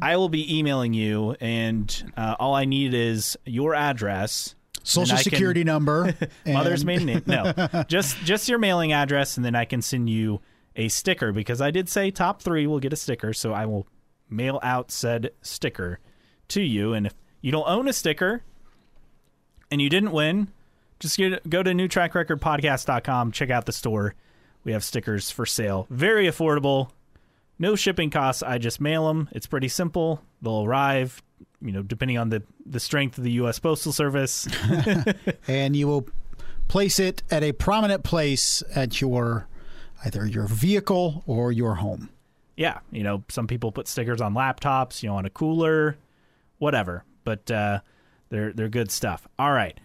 [0.00, 5.60] I will be emailing you, and uh, all I need is your address, social security
[5.60, 6.14] can, number,
[6.46, 7.22] mother's maiden name.
[7.26, 7.52] No,
[7.88, 10.40] just just your mailing address, and then I can send you
[10.76, 13.86] a sticker because I did say top three will get a sticker, so I will
[14.30, 15.98] mail out said sticker
[16.48, 16.94] to you.
[16.94, 18.42] And if you don't own a sticker
[19.70, 20.48] and you didn't win,
[21.00, 24.14] just get, go to newtrackrecordpodcast.com, check out the store.
[24.64, 25.86] We have stickers for sale.
[25.90, 26.90] Very affordable.
[27.62, 28.42] No shipping costs.
[28.42, 29.28] I just mail them.
[29.30, 30.20] It's pretty simple.
[30.42, 31.22] They'll arrive,
[31.60, 33.60] you know, depending on the, the strength of the U.S.
[33.60, 34.48] Postal Service.
[35.46, 36.08] and you will
[36.66, 39.46] place it at a prominent place at your
[40.04, 42.08] either your vehicle or your home.
[42.56, 45.96] Yeah, you know, some people put stickers on laptops, you know, on a cooler,
[46.58, 47.04] whatever.
[47.22, 47.78] But uh,
[48.30, 49.28] they're they're good stuff.
[49.38, 49.78] All right,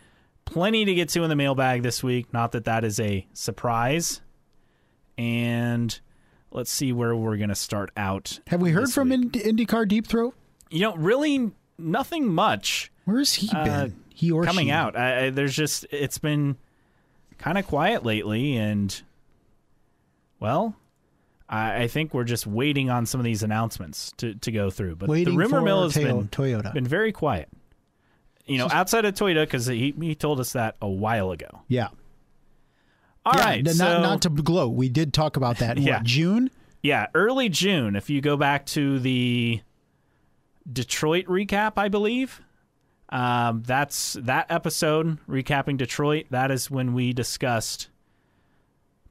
[0.45, 2.33] plenty to get to in the mailbag this week.
[2.33, 4.21] Not that that is a surprise.
[5.15, 5.99] And
[6.51, 8.39] let's see where we're going to start out.
[8.47, 10.35] Have we heard from Ind- IndyCar Deep Throat?
[10.69, 12.91] You know, really nothing much.
[13.05, 13.57] Where's he been?
[13.57, 14.71] Uh, he or coming she?
[14.71, 14.97] out?
[14.97, 16.57] I, I, there's just it's been
[17.37, 18.99] kind of quiet lately, and
[20.39, 20.75] well,
[21.47, 24.95] I, I, think we're just waiting on some of these announcements to, to go through.
[24.95, 26.73] But waiting the rumor mill has been Toyota.
[26.73, 27.47] been very quiet.
[28.45, 31.61] You know, outside of Toyota, because he he told us that a while ago.
[31.67, 31.89] Yeah.
[33.27, 34.73] All yeah, right, not, so, not to gloat.
[34.73, 35.97] We did talk about that in yeah.
[35.97, 36.49] what, June?
[36.81, 37.97] Yeah, early June.
[37.97, 39.59] If you go back to the
[40.71, 42.39] Detroit recap, I believe.
[43.09, 46.27] Um, that's that episode recapping Detroit.
[46.29, 47.89] That is when we discussed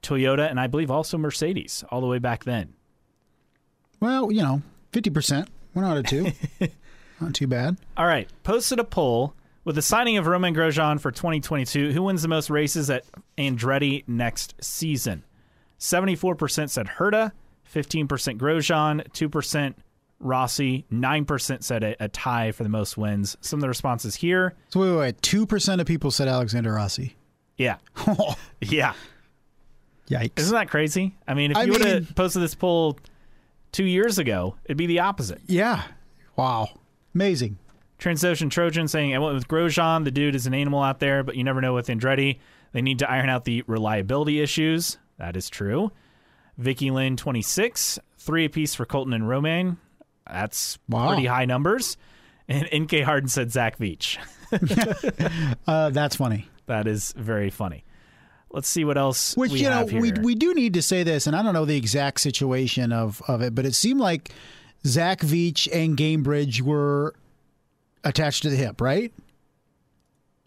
[0.02, 2.72] Toyota and I believe also Mercedes all the way back then.
[4.00, 4.62] Well, you know,
[4.92, 5.46] 50%.
[5.74, 6.32] One out of two.
[7.20, 7.76] Not too bad.
[7.98, 8.30] All right.
[8.44, 9.34] Posted a poll
[9.66, 11.92] with the signing of Romain Grosjean for 2022.
[11.92, 13.04] Who wins the most races at
[13.36, 15.24] Andretti next season?
[15.78, 17.32] 74% said Herta,
[17.74, 18.06] 15%
[18.38, 19.74] Grosjean, 2%
[20.20, 23.36] Rossi, 9% said a, a, tie for the most wins.
[23.42, 24.54] Some of the responses here.
[24.68, 25.20] So wait, wait, wait.
[25.20, 27.16] 2% of people said Alexander Rossi.
[27.58, 27.76] Yeah.
[28.62, 28.94] yeah.
[30.08, 30.38] Yikes.
[30.38, 31.16] Isn't that crazy?
[31.26, 32.98] I mean, if you would have posted this poll
[33.72, 35.40] two years ago, it'd be the opposite.
[35.46, 35.82] Yeah.
[36.36, 36.68] Wow.
[37.14, 37.58] Amazing.
[37.98, 40.04] Transocean Trojan saying, I went with Grosjean.
[40.04, 42.38] The dude is an animal out there, but you never know with Andretti.
[42.72, 44.98] They need to iron out the reliability issues.
[45.18, 45.92] That is true.
[46.58, 47.98] Vicky Lynn, 26.
[48.18, 49.78] Three apiece for Colton and Romain.
[50.30, 51.08] That's wow.
[51.08, 51.96] pretty high numbers.
[52.48, 54.18] And NK Harden said Zach Veach.
[55.66, 56.48] uh, that's funny.
[56.66, 57.84] That is very funny.
[58.50, 61.26] let's see what else Which we you know we we do need to say this,
[61.26, 64.30] and I don't know the exact situation of of it, but it seemed like
[64.84, 67.14] Zach Veach and Gainbridge were
[68.08, 69.12] attached to the hip, right?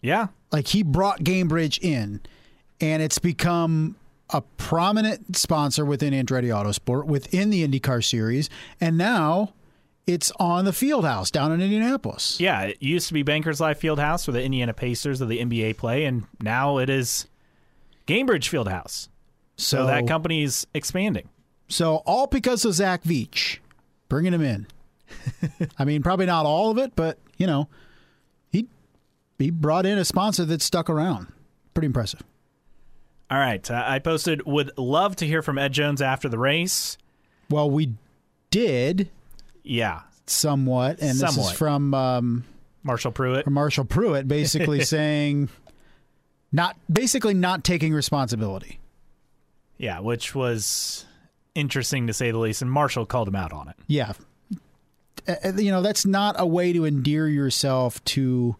[0.02, 2.20] yeah, Like he brought Gainbridge in,
[2.80, 3.96] and it's become
[4.30, 8.48] a prominent sponsor within Andretti Autosport within the IndyCar series,
[8.80, 9.52] and now
[10.06, 12.40] it's on the field house down in Indianapolis.
[12.40, 12.62] yeah.
[12.62, 16.04] It used to be Bankers Life Fieldhouse where the Indiana Pacers of the NBA play,
[16.04, 17.26] and now it is
[18.06, 19.08] Gainbridge Field Fieldhouse.
[19.56, 21.28] So that company is expanding.
[21.68, 23.58] So all because of Zach Veach,
[24.08, 24.66] bringing him in.
[25.78, 27.68] I mean, probably not all of it, but you know,
[28.50, 28.68] he
[29.38, 31.26] he brought in a sponsor that stuck around.
[31.74, 32.22] Pretty impressive.
[33.30, 34.44] All right, uh, I posted.
[34.46, 36.98] Would love to hear from Ed Jones after the race.
[37.48, 37.94] Well, we
[38.50, 39.08] did
[39.62, 42.44] Yeah, somewhat, and this is from um,
[42.82, 43.44] Marshall Pruett.
[43.44, 45.48] from Marshall Pruett, basically saying
[46.52, 48.78] not basically not taking responsibility.
[49.78, 51.06] Yeah, which was
[51.54, 53.76] interesting to say the least, and Marshall called him out on it.
[53.86, 54.12] Yeah,
[55.28, 58.56] Uh, uh, you know that's not a way to endear yourself to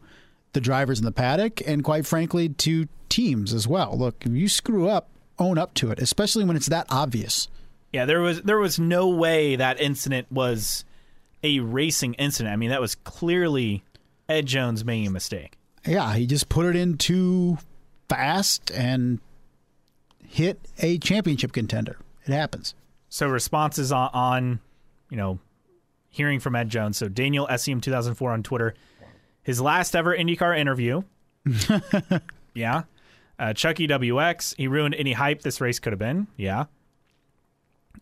[0.52, 3.96] the drivers in the paddock, and quite frankly, to teams as well.
[3.96, 5.08] Look, if you screw up,
[5.38, 7.48] own up to it, especially when it's that obvious.
[7.92, 10.84] Yeah, there was there was no way that incident was
[11.42, 12.52] a racing incident.
[12.52, 13.82] I mean, that was clearly
[14.28, 15.56] Ed Jones making a mistake.
[15.86, 17.58] Yeah, he just put it in too
[18.08, 19.18] fast and
[20.22, 21.98] hit a championship contender.
[22.26, 22.74] It happens.
[23.08, 24.60] So responses on, on
[25.08, 25.40] you know,
[26.10, 26.98] hearing from Ed Jones.
[26.98, 28.74] So Daniel SEM 2004 on Twitter,
[29.42, 31.02] his last ever IndyCar interview.
[32.54, 32.82] yeah.
[33.38, 36.26] Uh, Chucky WX, he ruined any hype this race could have been.
[36.36, 36.66] Yeah.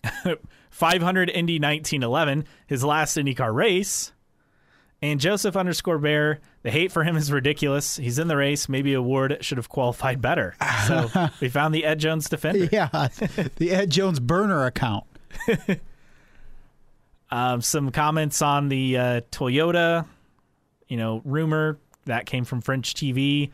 [0.71, 4.13] 500 Indy 1911, his last IndyCar race.
[5.01, 7.99] And Joseph underscore Bear, the hate for him is ridiculous.
[7.99, 8.69] He's in the race.
[8.69, 10.57] Maybe O'Ward should have qualified better.
[10.89, 11.09] So
[11.41, 12.69] we found the Ed Jones defender.
[12.73, 13.09] Yeah,
[13.57, 15.05] the Ed Jones burner account.
[17.31, 20.07] Um, some comments on the uh, Toyota,
[20.89, 23.51] you know, rumor that came from French TV.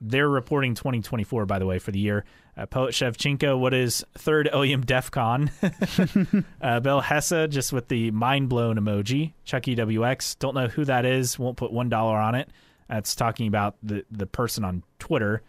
[0.00, 2.24] They're reporting 2024, by the way, for the year.
[2.56, 5.50] Uh, Poet Shevchenko, what is third OEM DEF CON?
[6.62, 9.32] uh, Bill Hessa, just with the mind blown emoji.
[9.44, 12.50] Chucky WX, don't know who that is, won't put $1 on it.
[12.88, 15.42] That's talking about the, the person on Twitter,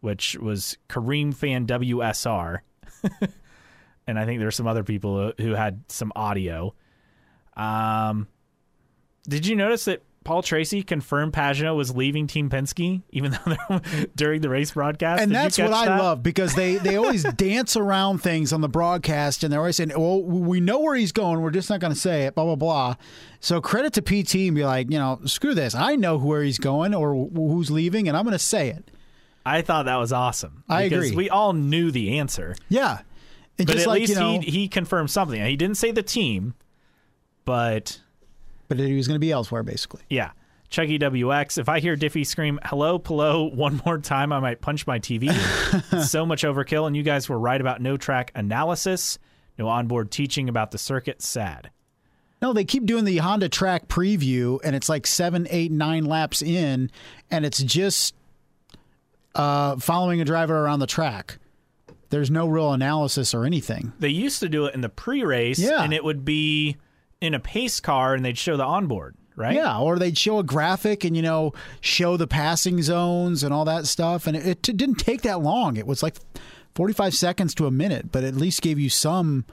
[0.00, 2.58] which was Kareem Fan WSR.
[4.06, 6.74] and I think there's some other people who had some audio.
[7.56, 8.28] Um,
[9.28, 14.06] did you notice that Paul Tracy confirmed Pagenaud was leaving Team Penske, even though they're
[14.16, 15.22] during the race broadcast?
[15.22, 15.98] And Did that's what I that?
[16.02, 19.92] love because they, they always dance around things on the broadcast and they're always saying,
[19.96, 21.40] well, we know where he's going.
[21.42, 22.94] We're just not going to say it, blah, blah, blah.
[23.40, 25.74] So credit to PT and be like, you know, screw this.
[25.74, 28.90] I know where he's going or who's leaving and I'm going to say it.
[29.46, 30.64] I thought that was awesome.
[30.70, 31.14] I agree.
[31.14, 33.00] We all knew the answer, Yeah.
[33.56, 35.40] But at like, least you know, he he confirmed something.
[35.44, 36.54] He didn't say the team,
[37.44, 38.00] but
[38.68, 40.02] but he was going to be elsewhere, basically.
[40.08, 40.30] yeah.
[40.70, 41.58] Chucky WX.
[41.58, 45.30] If I hear Diffey scream "Hello, Palou" one more time, I might punch my TV.
[46.04, 49.18] So much overkill, and you guys were right about no track analysis,
[49.56, 51.22] no onboard teaching about the circuit.
[51.22, 51.70] Sad.
[52.42, 56.42] No, they keep doing the Honda track preview, and it's like seven, eight, nine laps
[56.42, 56.90] in,
[57.30, 58.14] and it's just
[59.34, 61.38] uh, following a driver around the track.
[62.10, 63.92] There's no real analysis or anything.
[63.98, 65.82] They used to do it in the pre-race, Yeah.
[65.82, 66.76] and it would be
[67.20, 69.56] in a pace car, and they'd show the onboard, right?
[69.56, 73.64] Yeah, or they'd show a graphic and you know show the passing zones and all
[73.64, 75.76] that stuff, and it, it didn't take that long.
[75.76, 76.16] It was like
[76.74, 79.44] 45 seconds to a minute, but at least gave you some,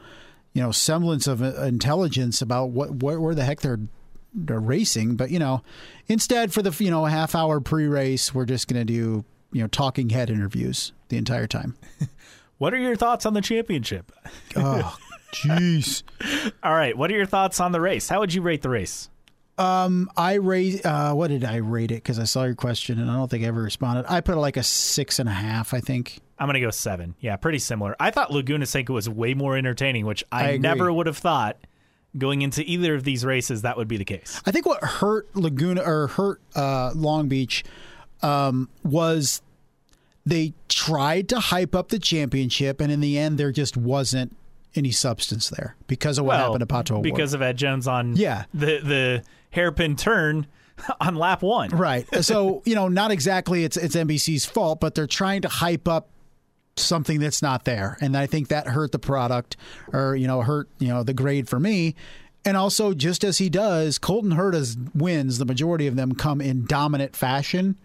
[0.53, 3.80] you know, semblance of uh, intelligence about what where, where the heck they're
[4.34, 5.15] they're racing.
[5.15, 5.61] But you know,
[6.07, 9.23] instead for the you know half hour pre-race, we're just going to do
[9.53, 11.76] you know talking head interviews the entire time.
[12.62, 14.12] What are your thoughts on the championship?
[14.56, 14.96] Oh,
[15.34, 16.04] jeez.
[16.64, 16.96] All right.
[16.96, 18.08] What are your thoughts on the race?
[18.08, 19.10] How would you rate the race?
[19.58, 20.86] I rate.
[20.86, 21.96] Uh, what did I rate it?
[21.96, 24.06] Because I saw your question and I don't think I ever responded.
[24.08, 25.74] I put like a six and a half.
[25.74, 26.20] I think.
[26.38, 27.16] I'm going to go seven.
[27.20, 27.96] Yeah, pretty similar.
[28.00, 31.58] I thought Laguna Seca was way more entertaining, which I I, never would have thought
[32.16, 34.40] going into either of these races that would be the case.
[34.46, 37.64] I think what hurt Laguna or hurt uh, Long Beach
[38.22, 39.42] um, was
[40.26, 44.35] they tried to hype up the championship, and in the end, there just wasn't
[44.76, 48.45] any substance there because of what happened to Pato because of Ed Jones on Yeah.
[48.53, 50.48] the the hairpin turn
[51.02, 51.69] on lap one.
[51.72, 52.07] Right.
[52.23, 56.07] So, you know, not exactly it's it's NBC's fault, but they're trying to hype up
[56.77, 57.98] something that's not there.
[57.99, 59.57] And I think that hurt the product
[59.91, 61.95] or, you know, hurt, you know, the grade for me.
[62.45, 66.65] And also just as he does, Colton Herta's wins, the majority of them come in
[66.65, 67.77] dominant fashion.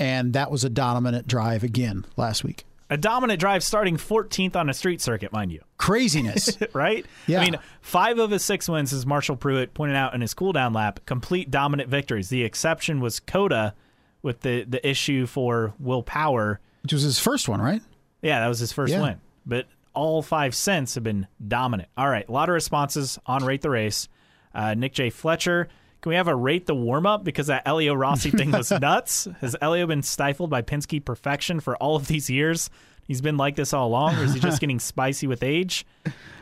[0.00, 2.64] And that was a dominant drive again last week.
[2.88, 5.60] A dominant drive starting 14th on a street circuit, mind you.
[5.76, 6.58] Craziness.
[6.72, 7.06] right?
[7.28, 7.40] Yeah.
[7.40, 10.74] I mean, five of his six wins, as Marshall Pruett pointed out in his cooldown
[10.74, 12.30] lap, complete dominant victories.
[12.30, 13.74] The exception was COTA
[14.22, 16.58] with the, the issue for Will Power.
[16.82, 17.82] Which was his first one, right?
[18.22, 19.02] Yeah, that was his first Yeah.
[19.02, 19.20] win.
[19.46, 21.90] But all five cents have been dominant.
[21.96, 24.08] All right, a lot of responses on Rate the Race.
[24.52, 25.10] Uh, Nick J.
[25.10, 25.68] Fletcher,
[26.00, 27.24] can we have a Rate the Warm Up?
[27.24, 29.28] Because that Helio Rossi thing was nuts.
[29.40, 32.70] Has Helio been stifled by Penske perfection for all of these years?
[33.06, 35.84] He's been like this all along, or is he just getting spicy with age?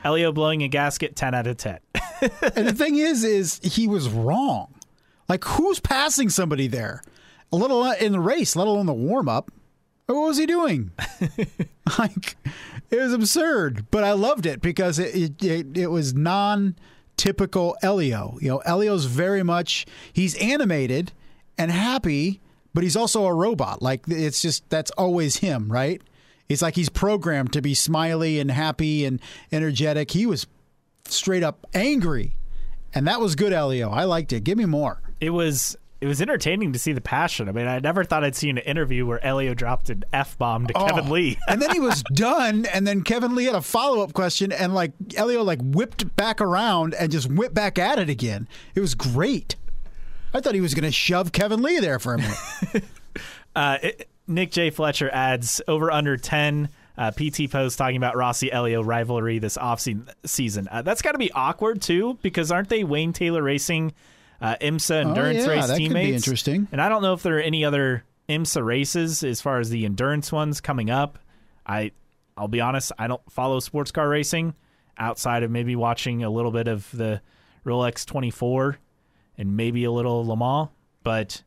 [0.03, 1.79] Helio blowing a gasket, 10 out of 10.
[2.55, 4.75] and the thing is, is he was wrong.
[5.29, 7.03] Like, who's passing somebody there?
[7.53, 9.51] A little in the race, let alone the warm up.
[10.07, 10.91] What was he doing?
[11.99, 12.37] like,
[12.91, 16.77] it was absurd, but I loved it because it it, it, it was non
[17.19, 18.39] typical Helio.
[18.40, 21.12] You know, Helio's very much he's animated
[21.59, 22.40] and happy,
[22.73, 23.82] but he's also a robot.
[23.82, 26.01] Like it's just that's always him, right?
[26.49, 29.20] It's like he's programmed to be smiley and happy and
[29.53, 30.12] energetic.
[30.12, 30.47] He was
[31.05, 32.36] straight up angry.
[32.95, 33.90] And that was good, Helio.
[33.90, 34.45] I liked it.
[34.45, 35.03] Give me more.
[35.20, 37.49] It was it was entertaining to see the passion.
[37.49, 40.66] I mean, I never thought I'd see an interview where Helio dropped an F bomb
[40.69, 41.12] to Kevin Oh.
[41.12, 41.39] Lee.
[41.49, 44.75] and then he was done, and then Kevin Lee had a follow up question, and
[44.75, 48.47] like Helio like whipped back around and just whipped back at it again.
[48.75, 49.57] It was great.
[50.33, 52.85] I thought he was going to shove Kevin Lee there for a minute.
[53.57, 54.70] Uh, it, Nick J.
[54.70, 60.66] Fletcher adds over under 10 uh, PT posts talking about Rossi Helio rivalry this offseason.
[60.70, 63.93] Uh, that's got to be awkward, too, because aren't they Wayne Taylor Racing
[64.40, 66.27] uh, IMSA endurance Oh, yeah, race that could be teammates?
[66.27, 66.69] interesting.
[66.73, 69.85] And I don't know if there are any other IMSA races as far as the
[69.85, 71.19] endurance ones coming up.
[71.66, 71.93] I,
[72.36, 74.55] I'll be honest, I don't follow sports car racing
[74.97, 77.20] outside of maybe watching a little bit of the
[77.65, 78.78] Rolex 24
[79.36, 80.69] and maybe a little Le Mans.
[81.02, 81.43] But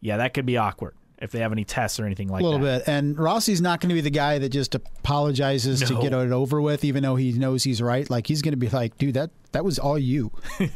[0.00, 2.46] yeah, that could be awkward if they have any tests or anything like that.
[2.46, 2.86] a little that.
[2.86, 2.92] bit.
[2.92, 6.60] And Rossi's not going to be the guy that just apologizes to get it over
[6.60, 8.08] with, even though he knows he's right.
[8.08, 10.30] Like he's going to be like, dude, that that was all you.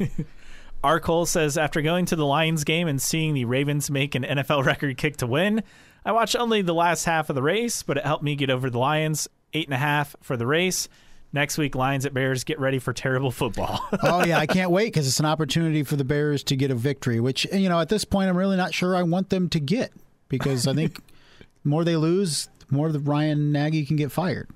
[0.85, 0.99] R.
[0.99, 4.65] Cole says after going to the Lions game and seeing the Ravens make an NFL
[4.67, 5.63] record kick to win,
[6.05, 8.69] I watched only the last half of the race, but it helped me get over
[8.69, 9.29] the Lions.
[9.55, 10.89] Eight and a half for the race.
[11.33, 12.45] Next week, Lions at Bears.
[12.45, 13.81] Get ready for terrible football.
[14.03, 16.75] oh yeah, I can't wait because it's an opportunity for the Bears to get a
[16.75, 17.21] victory.
[17.21, 19.93] Which you know, at this point, I'm really not sure I want them to get
[20.29, 20.97] because I think
[21.37, 24.49] the more they lose, the more the Ryan Nagy can get fired.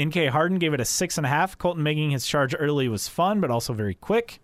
[0.00, 1.58] NK Harden gave it a six and a half.
[1.58, 4.40] Colton making his charge early was fun, but also very quick.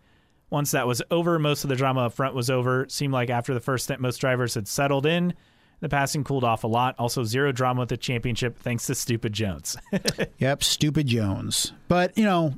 [0.54, 2.86] Once that was over, most of the drama up front was over.
[2.88, 5.34] Seemed like after the first stint, most drivers had settled in.
[5.80, 6.94] The passing cooled off a lot.
[6.96, 9.76] Also, zero drama with the championship thanks to stupid Jones.
[10.38, 11.72] Yep, stupid Jones.
[11.88, 12.54] But you know,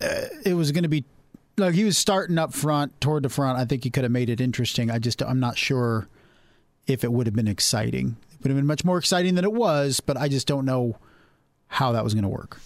[0.00, 1.04] uh, it was going to be
[1.56, 3.58] like he was starting up front toward the front.
[3.58, 4.90] I think he could have made it interesting.
[4.90, 6.08] I just I'm not sure
[6.86, 8.16] if it would have been exciting.
[8.34, 10.98] It would have been much more exciting than it was, but I just don't know
[11.68, 12.60] how that was going to work.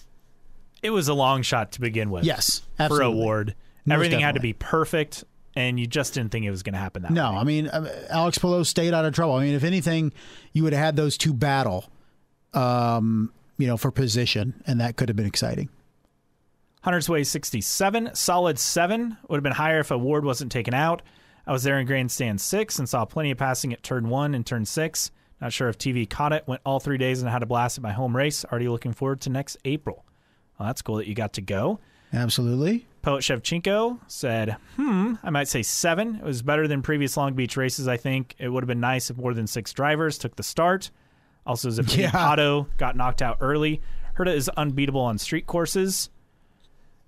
[0.83, 2.25] it was a long shot to begin with.
[2.25, 3.21] Yes, for absolutely.
[3.21, 3.55] award.
[3.85, 5.23] Most Everything had to be perfect,
[5.55, 7.15] and you just didn't think it was going to happen that way.
[7.15, 7.37] No, way.
[7.37, 9.35] I mean uh, Alex Palou stayed out of trouble.
[9.35, 10.13] I mean, if anything,
[10.53, 11.89] you would have had those two battle,
[12.53, 15.69] um, you know, for position, and that could have been exciting.
[16.83, 19.17] Hunter's Way 67, solid 7.
[19.27, 21.03] Would have been higher if O'Ward wasn't taken out.
[21.45, 24.45] I was there in Grandstand 6 and saw plenty of passing at turn 1 and
[24.45, 25.11] turn 6.
[25.39, 26.47] Not sure if TV caught it.
[26.47, 28.45] Went all three days and had a blast at my home race.
[28.45, 30.05] Already looking forward to next April.
[30.59, 31.79] Well, that's cool that you got to go.
[32.13, 32.87] Absolutely.
[33.01, 36.15] Poet Shevchenko said, hmm, I might say seven.
[36.15, 38.35] It was better than previous Long Beach races, I think.
[38.37, 40.91] It would have been nice if more than six drivers took the start.
[41.45, 42.65] Also, Zappini Yeah.
[42.77, 43.81] Got knocked out early.
[44.17, 46.09] Herta is unbeatable on street courses.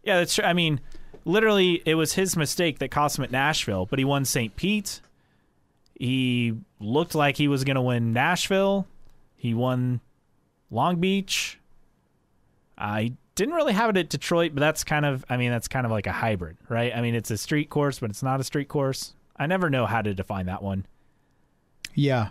[0.03, 0.43] Yeah, that's true.
[0.43, 0.79] I mean,
[1.25, 4.55] literally, it was his mistake that cost him at Nashville, but he won St.
[4.55, 5.01] Pete.
[5.99, 8.87] He looked like he was going to win Nashville.
[9.35, 10.01] He won
[10.71, 11.59] Long Beach.
[12.77, 15.85] I didn't really have it at Detroit, but that's kind of, I mean, that's kind
[15.85, 16.95] of like a hybrid, right?
[16.95, 19.13] I mean, it's a street course, but it's not a street course.
[19.35, 20.85] I never know how to define that one.
[21.95, 22.29] Yeah.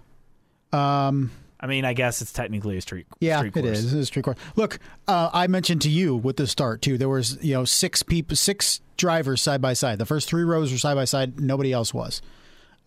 [0.72, 1.30] Um,
[1.60, 3.06] I mean, I guess it's technically a street.
[3.20, 3.78] Yeah, street it course.
[3.78, 3.94] is.
[3.94, 4.38] It is street course.
[4.56, 6.98] Look, uh, I mentioned to you with the start too.
[6.98, 9.98] There was you know six people, six drivers side by side.
[9.98, 11.40] The first three rows were side by side.
[11.40, 12.20] Nobody else was.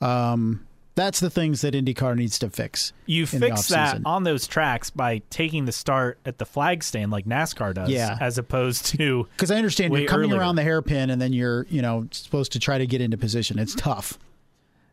[0.02, 0.66] Um,
[0.96, 2.94] that's the things that IndyCar needs to fix.
[3.06, 7.26] You fix that on those tracks by taking the start at the flag stand like
[7.26, 8.18] NASCAR does, Yeah.
[8.22, 10.40] as opposed to Because I understand you're coming earlier.
[10.42, 13.60] around the hairpin and then you're you know supposed to try to get into position.
[13.60, 14.18] It's tough.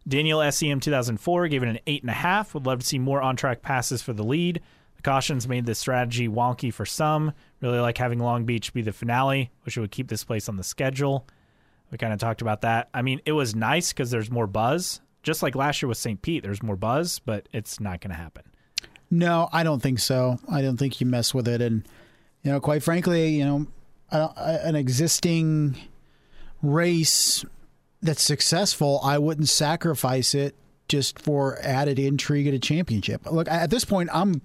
[0.07, 2.55] Daniel SEM 2004 gave it an eight and a half.
[2.55, 4.61] Would love to see more on track passes for the lead.
[4.97, 7.33] The cautions made this strategy wonky for some.
[7.61, 10.65] Really like having Long Beach be the finale, which would keep this place on the
[10.65, 11.25] schedule.
[11.93, 12.89] We kind of talked about that.
[12.93, 15.01] I mean, it was nice because there's more buzz.
[15.23, 16.21] Just like last year with St.
[16.21, 18.43] Pete, there's more buzz, but it's not going to happen.
[19.11, 20.39] No, I don't think so.
[20.49, 21.87] I don't think you mess with it, and
[22.43, 23.67] you know, quite frankly, you know,
[24.11, 25.77] an existing
[26.63, 27.45] race
[28.01, 30.55] that's successful, I wouldn't sacrifice it
[30.89, 33.31] just for added intrigue at a championship.
[33.31, 34.43] Look, at this point, I'm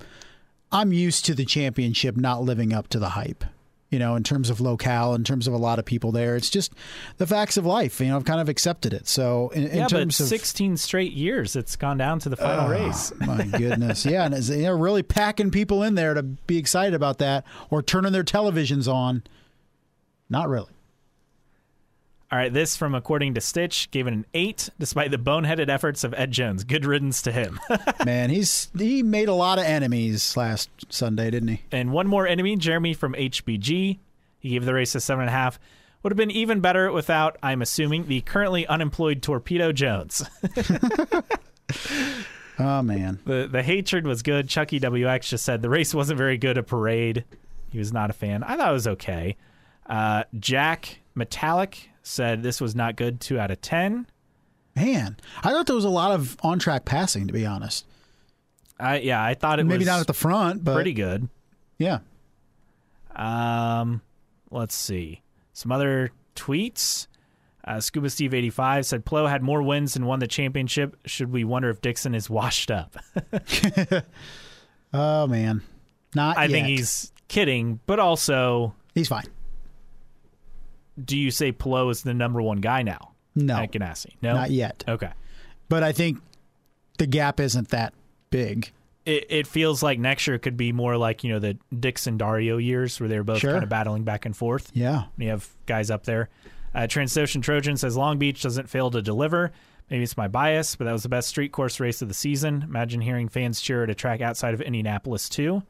[0.71, 3.43] I'm used to the championship not living up to the hype.
[3.89, 6.49] You know, in terms of locale, in terms of a lot of people there, it's
[6.49, 6.73] just
[7.17, 8.01] the facts of life.
[8.01, 9.07] You know, I've kind of accepted it.
[9.07, 12.65] So, in, in yeah, terms of 16 straight years, it's gone down to the final
[12.65, 13.13] ah, race.
[13.19, 17.19] my goodness, yeah, and it's, they're really packing people in there to be excited about
[17.19, 19.23] that or turning their televisions on.
[20.29, 20.69] Not really.
[22.29, 26.03] All right, this from according to Stitch gave it an eight, despite the boneheaded efforts
[26.03, 26.65] of Ed Jones.
[26.65, 27.57] Good riddance to him.
[28.05, 31.61] Man, he's he made a lot of enemies last Sunday, didn't he?
[31.71, 33.99] and one more enemy, Jeremy from HBG.
[34.39, 35.57] He gave the race a seven and a half.
[36.03, 40.23] Would have been even better without, I'm assuming, the currently unemployed Torpedo Jones.
[42.59, 44.49] Oh man, the the hatred was good.
[44.49, 46.57] Chucky WX just said the race wasn't very good.
[46.57, 47.23] A parade.
[47.69, 48.41] He was not a fan.
[48.41, 49.35] I thought it was okay.
[49.85, 53.19] Uh, Jack Metallic said this was not good.
[53.19, 54.07] Two out of ten.
[54.75, 57.27] man, I thought there was a lot of on track passing.
[57.27, 57.85] To be honest,
[58.79, 61.27] I yeah, I thought it maybe was not at the front, but pretty good.
[61.77, 61.99] yeah.
[63.15, 64.01] Um,
[64.51, 65.21] let's see
[65.53, 67.07] some other tweets.
[67.63, 70.95] Uh, Scuba Steve eighty five said Palou had more wins and won the championship.
[71.05, 72.97] Should we wonder if Dixon is washed up?
[74.93, 75.61] Oh man,
[76.15, 76.37] not.
[76.37, 79.25] I think he's kidding, but also, he's fine.
[81.03, 84.15] Do you say Palou is the number one guy now No, at Ganassi?
[84.21, 84.83] No, not yet.
[84.87, 85.11] Okay.
[85.69, 86.19] But I think
[86.97, 87.93] the gap isn't that
[88.29, 88.71] big.
[89.05, 92.57] It, it feels like next year could be more like you know the Dixon Dario
[92.57, 93.51] years where they were both Sure.
[93.51, 94.71] kind of battling back and forth.
[94.73, 95.03] Yeah.
[95.17, 96.29] You have guys up there.
[96.75, 99.51] Uh, Transocean Trojan says Long Beach doesn't fail to deliver.
[99.89, 102.61] Maybe it's my bias, but that was the best street course race of the season.
[102.63, 105.63] Imagine hearing fans cheer at a track outside of Indianapolis too.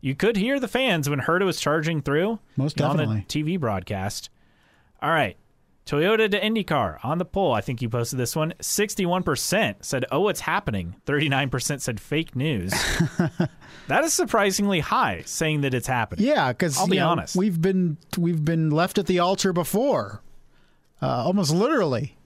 [0.00, 2.38] You could hear the fans when Herta was charging through.
[2.56, 3.24] Most know, on definitely.
[3.28, 4.30] the TV broadcast.
[5.02, 5.36] All right.
[5.86, 7.52] Toyota to IndyCar on the poll.
[7.52, 8.54] I think you posted this one.
[8.60, 10.94] 61% said, oh, it's happening.
[11.06, 12.70] 39% said fake news.
[13.88, 16.26] that is surprisingly high, saying that it's happening.
[16.26, 17.34] Yeah, because I'll be honest.
[17.34, 20.22] we've been we've been left at the altar before,
[21.02, 22.16] uh, almost literally,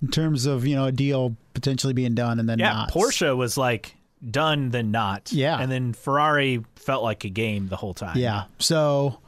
[0.00, 2.92] in terms of you know a deal potentially being done and then Yeah, not.
[2.92, 3.96] Porsche was like
[4.30, 5.32] done then not.
[5.32, 5.58] Yeah.
[5.58, 8.16] And then Ferrari felt like a game the whole time.
[8.16, 8.44] Yeah.
[8.58, 9.18] So,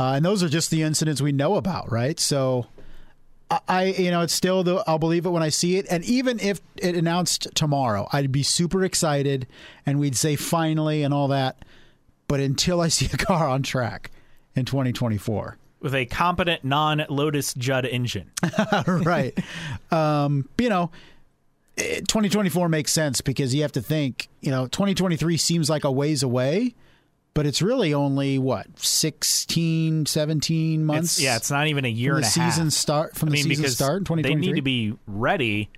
[0.00, 2.18] uh, and those are just the incidents we know about, right?
[2.18, 2.66] So,
[3.68, 6.38] I, you know, it's still the I'll believe it when I see it, and even
[6.40, 9.46] if it announced tomorrow, I'd be super excited,
[9.84, 11.64] and we'd say finally and all that.
[12.28, 14.10] But until I see a car on track
[14.54, 18.30] in 2024, With a competent non Lotus Judd engine.
[18.86, 19.36] right?
[19.90, 20.90] Um, you know.
[21.76, 25.90] eh, 2024 makes sense because you have to think, you know, 2023 seems like a
[25.90, 26.74] ways away,
[27.40, 31.14] but it's really only what 16, 17 months.
[31.16, 32.52] It's, yeah, it's not even a year from and the a half.
[32.52, 35.70] season start from I the mean, season start in they need to be ready,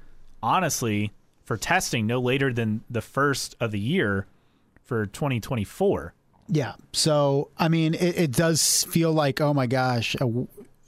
[0.42, 1.12] honestly,
[1.44, 4.26] for testing no later than the first of the year
[4.82, 6.14] for 2024.
[6.48, 6.74] yeah.
[6.92, 10.16] So I mean, it, it does feel like oh my gosh,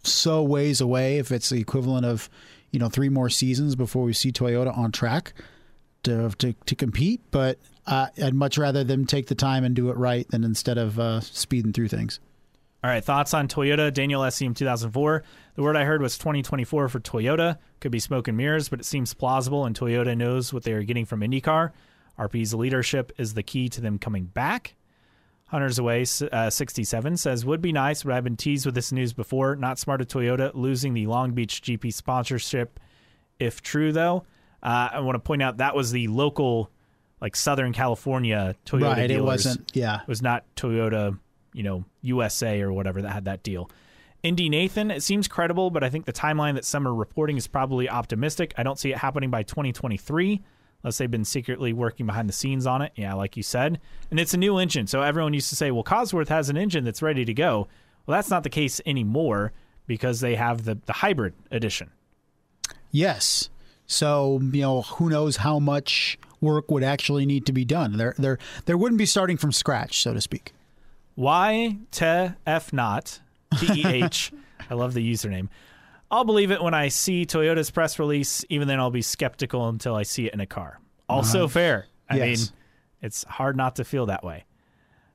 [0.02, 1.18] so ways away.
[1.18, 2.28] If it's the equivalent of
[2.72, 5.34] you know three more seasons before we see Toyota on track
[6.02, 7.60] to to, to compete, but.
[7.86, 10.98] Uh, I'd much rather them take the time and do it right than instead of
[10.98, 12.20] uh, speeding through things.
[12.82, 15.22] All right, thoughts on Toyota Daniel SCM 2004.
[15.54, 17.58] The word I heard was 2024 for Toyota.
[17.80, 20.82] Could be smoke and mirrors, but it seems plausible, and Toyota knows what they are
[20.82, 21.70] getting from IndyCar.
[22.18, 24.74] RP's leadership is the key to them coming back.
[25.46, 29.12] Hunters Away uh, 67 says, Would be nice, but I've been teased with this news
[29.12, 29.56] before.
[29.56, 32.80] Not smart of Toyota losing the Long Beach GP sponsorship.
[33.38, 34.24] If true, though,
[34.62, 36.70] uh, I want to point out that was the local,
[37.24, 39.10] like Southern California Toyota right?
[39.10, 39.72] It wasn't.
[39.74, 40.02] Yeah.
[40.02, 41.18] It was not Toyota,
[41.54, 43.70] you know, USA or whatever that had that deal.
[44.22, 47.46] Indy Nathan, it seems credible, but I think the timeline that some are reporting is
[47.46, 48.52] probably optimistic.
[48.58, 50.42] I don't see it happening by 2023,
[50.82, 52.92] unless they've been secretly working behind the scenes on it.
[52.94, 53.80] Yeah, like you said.
[54.10, 54.86] And it's a new engine.
[54.86, 57.68] So everyone used to say, well, Cosworth has an engine that's ready to go.
[58.04, 59.52] Well, that's not the case anymore
[59.86, 61.90] because they have the, the hybrid edition.
[62.90, 63.48] Yes.
[63.86, 67.96] So you know, who knows how much work would actually need to be done?
[67.96, 70.52] There, there, there wouldn't be starting from scratch, so to speak.
[71.14, 73.20] Why te f not
[73.58, 74.32] T E H.
[74.70, 75.48] I love the username.
[76.10, 78.44] I'll believe it when I see Toyota's press release.
[78.48, 80.78] Even then, I'll be skeptical until I see it in a car.
[81.08, 81.86] Also fair.
[82.08, 82.38] I Yes.
[82.38, 82.48] mean,
[83.02, 84.44] it's hard not to feel that way.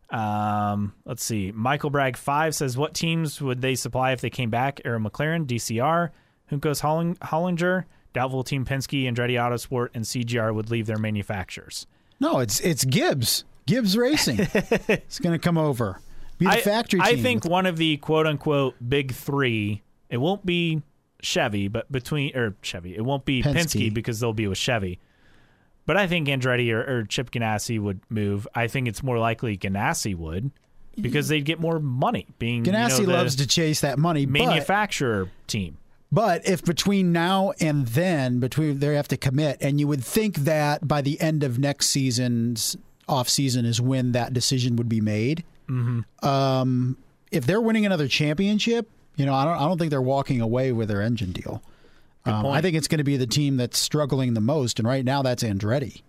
[0.09, 1.51] Um, let's see.
[1.51, 4.81] Michael Bragg five says, "What teams would they supply if they came back?
[4.85, 6.09] Arrow McLaren, DCR,
[6.51, 11.87] Juncos Holling- Hollinger, doubtful team Penske, Andretti Autosport, and CGR would leave their manufacturers."
[12.19, 13.43] No, it's it's Gibbs.
[13.65, 16.01] Gibbs Racing is going to come over.
[16.37, 17.23] Be the I, factory I team.
[17.23, 19.81] think one of the quote unquote big three.
[20.09, 20.81] It won't be
[21.21, 23.53] Chevy, but between or Chevy, it won't be Penske.
[23.55, 24.99] Penske, because they'll be with Chevy.
[25.85, 28.47] But I think Andretti or, or Chip Ganassi would move.
[28.53, 30.51] I think it's more likely Ganassi would
[31.01, 35.29] because they'd get more money being you know, Ganassi loves to chase that money, manufacturer
[35.47, 35.78] team.
[36.11, 40.37] But if between now and then, between they have to commit, and you would think
[40.37, 42.75] that by the end of next season's
[43.07, 45.43] off season is when that decision would be made.
[45.67, 46.27] Mm-hmm.
[46.27, 46.97] Um,
[47.31, 50.71] if they're winning another championship, you know, I don't, I don't think they're walking away
[50.71, 51.61] with their engine deal.
[52.25, 55.03] Um, I think it's going to be the team that's struggling the most, and right
[55.03, 56.01] now that's Andretti.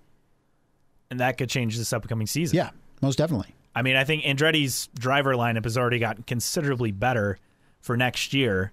[1.10, 2.56] And that could change this upcoming season.
[2.56, 2.70] Yeah,
[3.01, 3.55] most definitely.
[3.74, 7.39] I mean, I think Andretti's driver lineup has already gotten considerably better
[7.81, 8.72] for next year.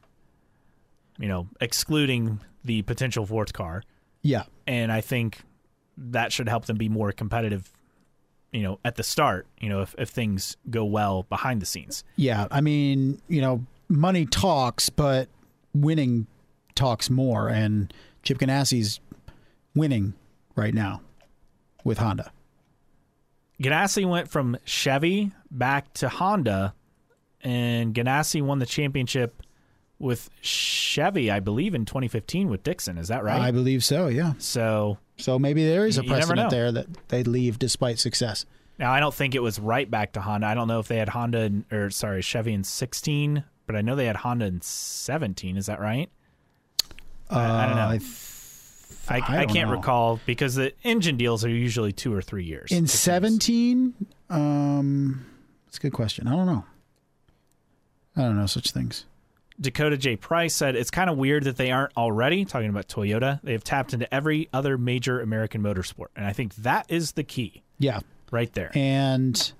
[1.19, 3.83] You know, excluding the potential fourth car,
[4.21, 5.41] Yeah, and I think
[5.97, 7.71] that should help them be more competitive.
[8.51, 12.03] You know, at the start, you know, if if things go well behind the scenes.
[12.15, 12.47] yeah.
[12.51, 15.27] I mean, you know, money talks, but
[15.73, 16.27] winning
[16.75, 18.99] talks more, and Chip Ganassi's
[19.75, 20.13] winning
[20.55, 21.01] right now
[21.83, 22.31] with Honda.
[23.61, 26.73] Ganassi went from Chevy back to Honda,
[27.41, 29.41] and Ganassi won the championship
[29.99, 32.97] with Chevy, I believe, in 2015 with Dixon.
[32.97, 33.39] Is that right?
[33.39, 34.07] I believe so.
[34.07, 34.33] Yeah.
[34.37, 38.45] so So maybe there is a precedent there that they leave despite success.
[38.79, 40.47] Now I don't think it was right back to Honda.
[40.47, 43.81] I don't know if they had Honda in, or sorry Chevy in 16, but I
[43.81, 45.57] know they had Honda in 17.
[45.57, 46.09] Is that right?
[47.29, 47.81] I, I don't know.
[47.81, 49.75] Uh, I, th- I, I can't know.
[49.75, 52.71] recall because the engine deals are usually two or three years.
[52.71, 53.93] in 17,
[54.29, 55.25] um,
[55.65, 56.27] that's a good question.
[56.27, 56.65] I don't know.
[58.15, 59.05] I don't know such things.
[59.59, 60.15] Dakota J.
[60.15, 63.39] Price said it's kind of weird that they aren't already talking about Toyota.
[63.41, 67.23] They have tapped into every other major American motorsport, and I think that is the
[67.23, 68.01] key Yeah.
[68.31, 68.71] right there.
[68.75, 69.51] And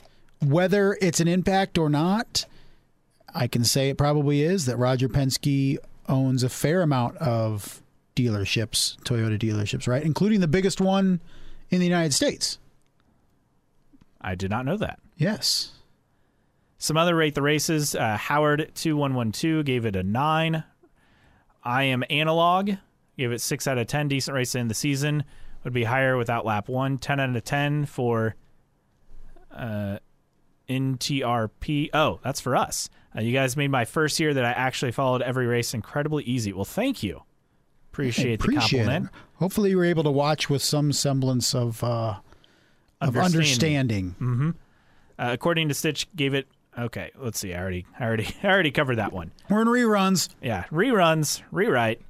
[0.45, 2.45] whether it's an impact or not,
[3.33, 7.81] I can say it probably is that Roger Penske owns a fair amount of
[8.15, 10.03] dealerships, Toyota dealerships, right?
[10.03, 11.21] Including the biggest one
[11.69, 12.59] in the United States.
[14.21, 14.99] I did not know that.
[15.17, 15.71] Yes.
[16.77, 17.95] Some other rate the races.
[17.95, 20.63] Uh, Howard two one one two gave it a nine.
[21.63, 22.71] I am analog
[23.17, 24.07] gave it six out of ten.
[24.07, 25.23] Decent race in the season
[25.63, 26.97] would be higher without lap one.
[26.97, 28.35] Ten out of ten for
[29.51, 29.97] uh,
[30.69, 31.89] NTRP.
[31.93, 32.89] Oh, that's for us.
[33.15, 36.53] Uh, you guys made my first year that I actually followed every race incredibly easy.
[36.53, 37.23] Well, thank you.
[37.91, 39.05] Appreciate, Appreciate the compliment.
[39.05, 39.11] it.
[39.39, 42.17] Hopefully, you were able to watch with some semblance of uh,
[43.01, 44.15] of Understanding.
[44.19, 44.55] understanding.
[45.19, 46.47] Uh, according to Stitch, gave it.
[46.77, 47.53] Okay, let's see.
[47.53, 49.31] I already, I already, I already covered that one.
[49.49, 50.29] We're in reruns.
[50.41, 52.01] Yeah, reruns, rewrite.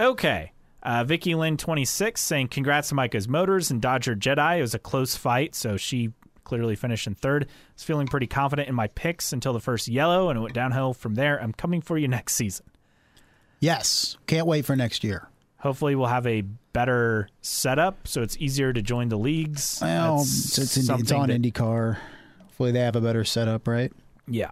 [0.00, 0.52] Okay.
[0.82, 4.58] Uh, Vicky Lynn 26 saying, Congrats to Micah's Motors and Dodger Jedi.
[4.58, 6.10] It was a close fight, so she
[6.42, 7.44] clearly finished in third.
[7.44, 10.54] I was feeling pretty confident in my picks until the first yellow, and it went
[10.54, 11.40] downhill from there.
[11.40, 12.66] I'm coming for you next season.
[13.60, 14.16] Yes.
[14.26, 15.28] Can't wait for next year.
[15.58, 16.40] Hopefully, we'll have a
[16.72, 19.78] better setup so it's easier to join the leagues.
[19.80, 21.98] Well, it's, it's, in, it's on that- IndyCar.
[22.70, 23.92] They have a better setup, right?
[24.28, 24.50] Yeah.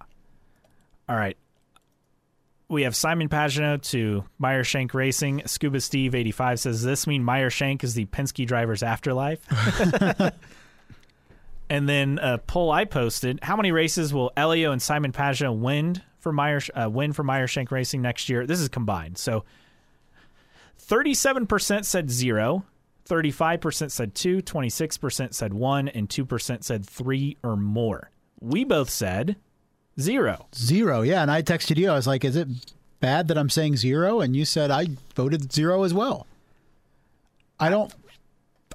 [1.08, 1.36] All right.
[2.68, 5.42] We have Simon Pagenaud to Meyer Shank Racing.
[5.46, 9.40] Scuba Steve 85 says, Does this mean Meyer Shank is the Penske driver's afterlife?
[11.70, 16.00] and then a poll I posted How many races will Helio and Simon Pagenaud win
[16.20, 18.46] for Meyer, uh, win for Meyer Shank Racing next year?
[18.46, 19.18] This is combined.
[19.18, 19.44] So
[20.80, 22.64] 37% said zero.
[23.10, 28.10] 35% said two, 26% said one, and 2% said three or more.
[28.40, 29.36] We both said
[30.00, 30.46] zero.
[30.54, 31.02] Zero.
[31.02, 31.22] Yeah.
[31.22, 31.90] And I texted you.
[31.90, 32.48] I was like, is it
[33.00, 34.20] bad that I'm saying zero?
[34.20, 36.26] And you said I voted zero as well.
[37.58, 37.92] I don't,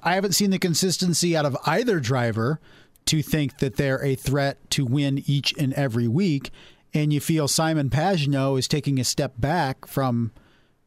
[0.02, 2.60] I haven't seen the consistency out of either driver
[3.06, 6.50] to think that they're a threat to win each and every week.
[6.92, 10.32] And you feel Simon Pagenaud is taking a step back from,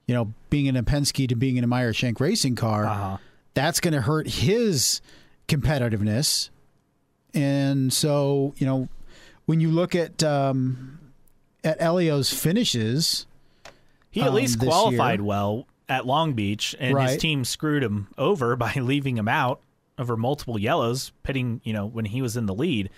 [0.07, 2.85] you know, being in a Penske to being in a Meyer Shank racing car.
[2.85, 3.17] Uh-huh.
[3.59, 5.01] That's going to hurt his
[5.49, 6.49] competitiveness.
[7.33, 8.87] And so, you know,
[9.47, 10.97] when you look at um,
[11.61, 13.27] at Helio's finishes,
[14.11, 15.25] He at um, least qualified year.
[15.25, 19.59] well at Long Beach, and his team screwed him over by leaving him out
[19.97, 22.89] over multiple yellows, pitting, you know, when he was in the lead.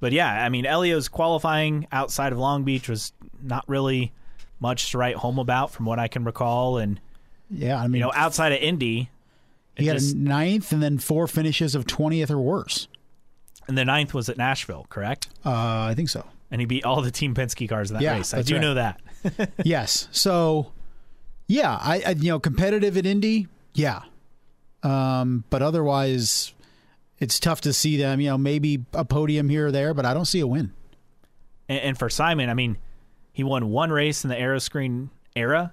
[0.00, 4.12] But yeah, I mean, Helio's qualifying outside of Long Beach was not really
[4.58, 6.78] much to write home about from what I can recall.
[6.78, 7.00] And,
[7.48, 9.10] yeah, I mean, you know, outside of Indy,
[9.78, 12.88] it he had just- a ninth and then four finishes of twentieth or worse.
[13.66, 15.28] and the ninth was at Nashville, correct?
[15.44, 16.26] Uh, I think so.
[16.50, 18.32] And he beat all the Team Penske cars in that Yeah, race.
[18.32, 18.60] I do right.
[18.60, 19.00] know that.
[19.64, 20.08] yes.
[20.12, 20.72] So,
[21.46, 24.00] yeah, I, I you know competitive at Indy, yeah,
[24.82, 26.54] um, but otherwise,
[27.18, 28.20] it's tough to see them.
[28.20, 30.72] You know, maybe a podium here or there, but I don't see a win.
[31.68, 32.78] And, and for Simon, I mean,
[33.32, 35.72] he won one race in the Aeroscreen era.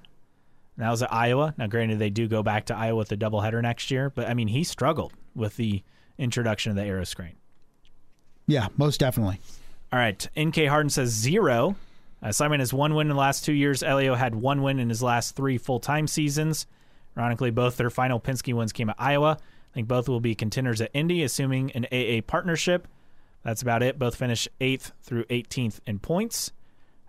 [0.78, 1.54] That was at Iowa.
[1.58, 4.34] Now, granted, they do go back to Iowa with a doubleheader next year, but I
[4.34, 5.84] mean, he struggled with the
[6.18, 7.36] introduction of the Aeroscreen.
[8.48, 9.40] Yeah, most definitely.
[9.92, 10.28] All right.
[10.38, 11.76] NK Harden says zero.
[12.22, 13.82] Uh, Simon has one win in the last two years.
[13.82, 16.68] Helio had one win in his last three full time seasons.
[17.18, 19.38] Ironically, both their final Penske wins came at Iowa.
[19.40, 22.88] I think both will be contenders at Indy, assuming an AA partnership.
[23.44, 24.00] That's about it.
[24.00, 26.52] Both finished 8th through 18th in points.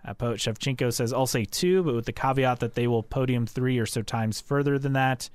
[0.07, 3.45] Uh, Poet Shevchenko says, I'll say two, but with the caveat that they will podium
[3.45, 5.29] three or so times further than that.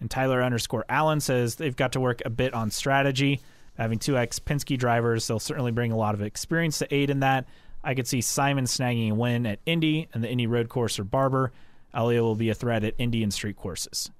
[0.00, 3.40] And Tyler underscore Allen says they've got to work a bit on strategy.
[3.76, 7.20] Having two ex Penske drivers, they'll certainly bring a lot of experience to aid in
[7.20, 7.46] that.
[7.82, 11.04] I could see Simon snagging a win at Indy and the Indy road course or
[11.04, 11.52] Barber.
[11.92, 14.10] Helio will be a threat at Indy and street courses.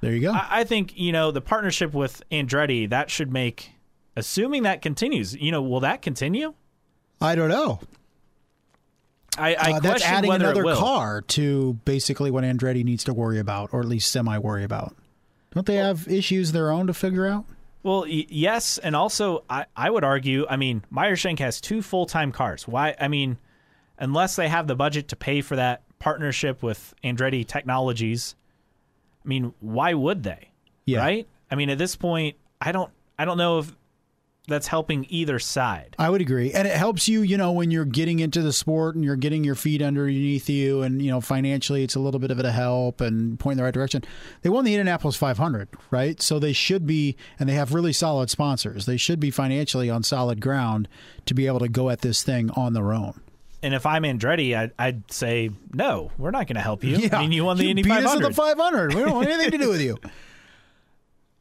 [0.00, 0.32] There you go.
[0.32, 3.70] I, I think, you know, the partnership with Andretti, that should make,
[4.16, 6.54] assuming that continues, you know, will that continue?
[7.20, 7.80] I don't know.
[9.38, 13.38] I, I Uh, that's adding whether another car to basically what Andretti needs to worry
[13.38, 14.94] about, or at least semi worry about.
[15.52, 17.44] Don't they have issues of their own to figure out?
[17.82, 20.46] Well, y- yes, and also I, I would argue.
[20.48, 22.66] I mean, Meyershank has two full time cars.
[22.66, 22.94] Why?
[23.00, 23.38] I mean,
[23.98, 28.34] unless they have the budget to pay for that partnership with Andretti Technologies,
[29.24, 30.50] I mean, why would they?
[30.86, 31.00] Yeah.
[31.00, 31.28] Right?
[31.50, 32.90] I mean, at this point, I don't.
[33.18, 33.72] I don't know if
[34.46, 35.96] that's helping either side.
[35.98, 36.52] I would agree.
[36.52, 39.42] And it helps you, you know, when you're getting into the sport and you're getting
[39.42, 43.00] your feet underneath you and, you know, financially it's a little bit of a help
[43.00, 44.04] and point in the right direction.
[44.42, 46.20] They won the Indianapolis 500, right?
[46.20, 48.84] So they should be, and they have really solid sponsors.
[48.84, 50.88] They should be financially on solid ground
[51.24, 53.20] to be able to go at this thing on their own.
[53.62, 56.12] And if I'm Andretti, I'd, I'd say no.
[56.18, 57.08] We're not going to help you.
[57.10, 58.24] I mean, you won the Indy beat us 500.
[58.26, 58.94] at the 500.
[58.94, 59.96] We don't want anything to do with you.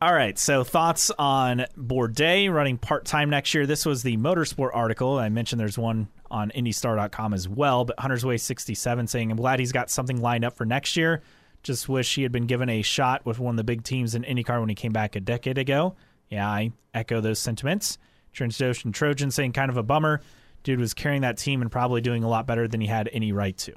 [0.03, 3.65] All right, so thoughts on Bourdais running part time next year.
[3.65, 5.17] This was the motorsport article.
[5.17, 9.59] I mentioned there's one on IndyStar.com as well, but Hunter's Way 67 saying, I'm glad
[9.59, 11.21] he's got something lined up for next year.
[11.61, 14.23] Just wish he had been given a shot with one of the big teams in
[14.23, 15.95] IndyCar when he came back a decade ago.
[16.29, 17.97] Yeah, I echo those sentiments.
[18.35, 20.19] Transocean Trojan saying, kind of a bummer.
[20.63, 23.31] Dude was carrying that team and probably doing a lot better than he had any
[23.31, 23.73] right to.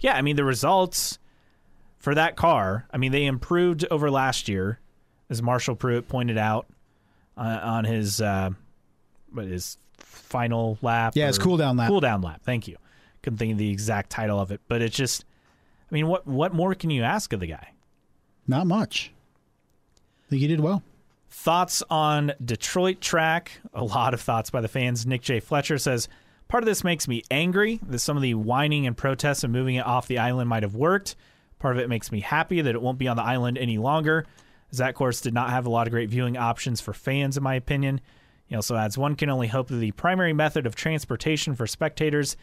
[0.00, 1.18] Yeah, I mean, the results
[1.96, 4.78] for that car, I mean, they improved over last year
[5.30, 6.66] as Marshall Pruett pointed out
[7.36, 8.50] uh, on his uh,
[9.32, 11.14] what his final lap.
[11.16, 11.88] Yeah, his cool down lap.
[11.88, 12.42] Cool down lap.
[12.44, 12.76] Thank you.
[13.22, 15.24] Couldn't think of the exact title of it, but it's just.
[15.90, 17.72] I mean, what what more can you ask of the guy?
[18.46, 19.12] Not much.
[20.26, 20.82] I think he did well.
[21.30, 23.52] Thoughts on Detroit track?
[23.72, 25.06] A lot of thoughts by the fans.
[25.06, 25.40] Nick J.
[25.40, 26.08] Fletcher says
[26.48, 29.76] part of this makes me angry that some of the whining and protests and moving
[29.76, 31.14] it off the island might have worked.
[31.60, 34.26] Part of it makes me happy that it won't be on the island any longer.
[34.72, 37.54] That course did not have a lot of great viewing options for fans, in my
[37.54, 38.00] opinion.
[38.46, 42.36] He also adds one can only hope that the primary method of transportation for spectators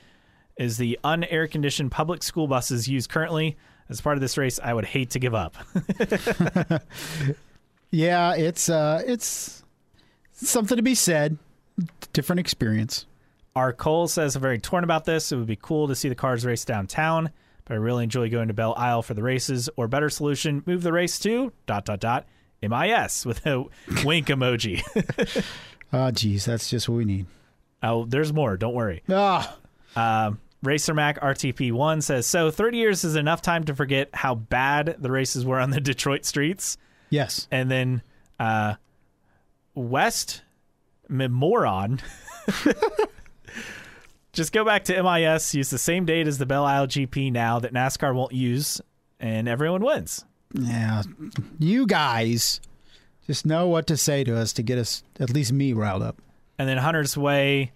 [0.57, 3.57] is the unair conditioned public school buses used currently.
[3.89, 5.55] As part of this race, I would hate to give up.
[7.91, 9.63] Yeah, it's uh it's
[10.33, 11.37] something to be said.
[12.13, 13.05] Different experience.
[13.55, 13.73] R.
[13.73, 15.31] Cole says, I'm very torn about this.
[15.31, 17.31] It would be cool to see the cars race downtown,
[17.67, 19.69] but I really enjoy going to Belle Isle for the races.
[19.75, 22.25] Or better solution, move the race to dot dot dot
[22.61, 23.65] MIS with a
[24.05, 24.81] wink emoji.
[25.93, 27.25] Oh, geez, that's just what we need.
[27.83, 28.57] oh, there's more.
[28.57, 29.03] Don't worry.
[29.09, 29.57] Ah,
[29.95, 34.95] Um, Racer Mac RTP1 says, So 30 years is enough time to forget how bad
[34.99, 36.77] the races were on the Detroit streets.
[37.11, 37.47] yes.
[37.51, 38.01] And then
[38.39, 38.73] uh,
[39.75, 40.41] West
[41.09, 41.99] Moron.
[44.37, 47.57] Just go back to MIS, use the same date as the Belle Isle GP now
[47.57, 48.79] that NASCAR won't use,
[49.19, 50.25] and everyone wins.
[50.53, 51.01] Yeah,
[51.57, 52.61] you guys
[53.25, 56.21] just know what to say to us to get us, at least me, riled up.
[56.59, 57.71] And then Hunter's Way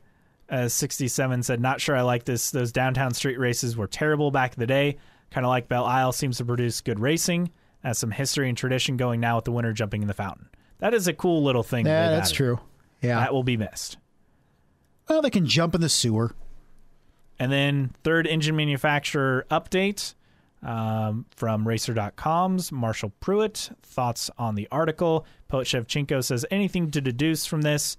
[0.52, 2.52] uh, 67 said, Not sure I like this.
[2.52, 4.98] Those downtown street races were terrible back in the day.
[5.32, 7.50] Kind of like Belle Isle seems to produce good racing.
[7.84, 10.48] Has some history and tradition going now with the winner jumping in the fountain.
[10.78, 11.88] That is a cool little thing.
[11.88, 12.60] Yeah, that's true.
[13.02, 13.16] Yeah.
[13.16, 13.98] That will be missed.
[15.10, 16.36] well, they can jump in the sewer.
[17.42, 20.14] And then third engine manufacturer update
[20.62, 23.76] um, from Racer.com's Marshall Pruett.
[23.82, 25.26] Thoughts on the article.
[25.48, 27.98] Poet Shevchenko says anything to deduce from this.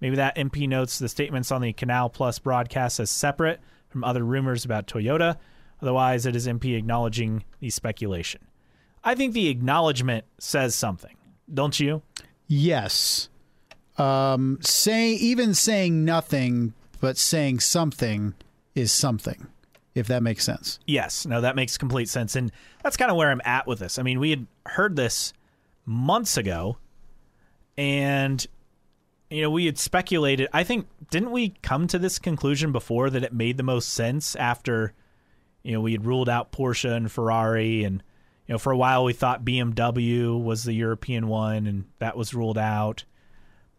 [0.00, 3.58] Maybe that MP notes the statements on the Canal Plus broadcast as separate
[3.88, 5.38] from other rumors about Toyota.
[5.82, 8.42] Otherwise, it is MP acknowledging the speculation.
[9.02, 11.16] I think the acknowledgement says something,
[11.52, 12.02] don't you?
[12.46, 13.28] Yes.
[13.98, 18.34] Um, say even saying nothing but saying something
[18.74, 19.46] is something,
[19.94, 20.78] if that makes sense.
[20.86, 22.36] Yes, no, that makes complete sense.
[22.36, 22.50] And
[22.82, 23.98] that's kind of where I'm at with this.
[23.98, 25.32] I mean, we had heard this
[25.86, 26.78] months ago,
[27.76, 28.44] and
[29.30, 30.48] you know, we had speculated.
[30.52, 34.36] I think didn't we come to this conclusion before that it made the most sense
[34.36, 34.92] after,
[35.62, 38.02] you know, we had ruled out Porsche and Ferrari, and
[38.46, 42.34] you know, for a while we thought BMW was the European one, and that was
[42.34, 43.04] ruled out.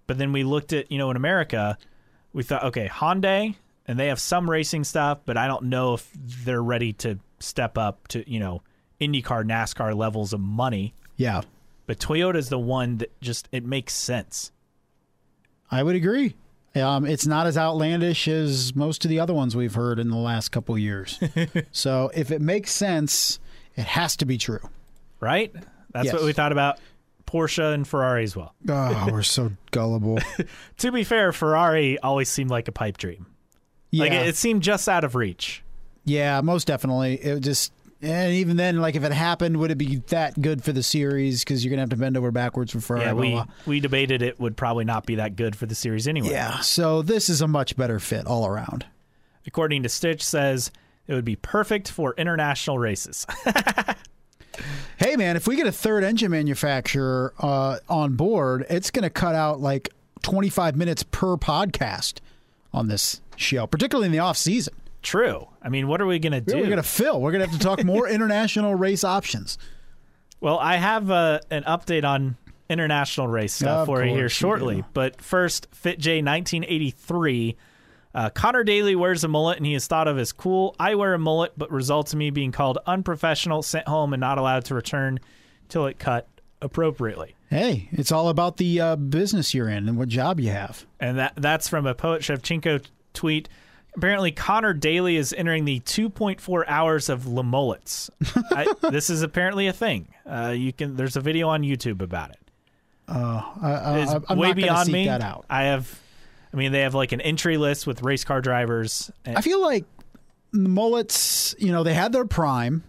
[0.07, 1.77] But then we looked at, you know, in America,
[2.33, 3.55] we thought, okay, Hyundai,
[3.87, 7.77] and they have some racing stuff, but I don't know if they're ready to step
[7.77, 8.61] up to, you know,
[9.01, 10.93] IndyCar, NASCAR levels of money.
[11.17, 11.41] Yeah,
[11.85, 14.51] But Toyota's the one that just it makes sense.
[15.71, 16.35] I would agree.
[16.75, 20.17] Um, it's not as outlandish as most of the other ones we've heard in the
[20.17, 21.19] last couple years.
[21.71, 23.39] so if it makes sense,
[23.77, 24.59] it has to be true.
[25.21, 25.53] right?
[25.91, 26.13] That's Yes.
[26.15, 26.79] what we thought about
[27.25, 28.53] Porsche and Ferrari as well.
[28.67, 30.19] Oh, we're so gullible.
[30.79, 33.25] To be fair, Ferrari always seemed like a pipe dream.
[33.95, 35.63] Yeah, Like it, it seemed just out of reach.
[36.03, 37.15] yeah, most definitely.
[37.15, 40.71] It just, and even then, like if it happened, would it be that good for
[40.73, 41.43] the series?
[41.43, 43.05] Because you're gonna have to bend over backwards for Ferrari.
[43.07, 43.45] Yeah, we blah.
[43.65, 46.29] we debated it would probably not be that good for the series anyway.
[46.29, 46.59] yeah.
[46.59, 48.85] So this is a much better fit all around.
[49.47, 50.71] According to Stitch says
[51.07, 53.25] it would be perfect for international races.
[54.97, 59.09] Hey, man, if we get a third engine manufacturer uh, on board, it's going to
[59.09, 59.89] cut out like
[60.23, 62.19] 25 minutes per podcast
[62.75, 64.73] on this show, particularly in the off season.
[65.01, 65.47] True.
[65.61, 66.57] I mean, what are we going to do?
[66.57, 67.21] We're going to fill.
[67.21, 69.57] We're going to have to talk more international race options.
[70.41, 72.37] Well, I have uh, an update on
[72.69, 74.83] international race stuff Of for you here you shortly.
[74.93, 77.55] But first, Fit J 1983.
[78.13, 80.75] Uh, Connor Daly wears a mullet and he is thought of as cool.
[80.79, 84.37] I wear a mullet, but results in me being called unprofessional, sent home, and not
[84.37, 85.19] allowed to return
[85.67, 86.27] till it cut
[86.61, 87.35] appropriately.
[87.49, 90.85] Hey, it's all about the uh, business you're in and what job you have.
[90.99, 93.49] And that that's from a Poet Shevchenko tweet.
[93.95, 98.09] Apparently, Connor Daly is entering the 2.4 hours of Le Mullets.
[98.81, 100.07] This is apparently a thing.
[100.25, 100.95] Uh, you can.
[100.95, 102.39] There's a video on YouTube about it.
[103.07, 105.05] I, I, is I'm way not beyond me.
[105.05, 105.45] that out.
[105.49, 105.99] I have,
[106.53, 109.11] I mean, they have like an entry list with race car drivers.
[109.25, 109.85] And I feel like
[110.51, 112.83] mullets, you know, they had their prime,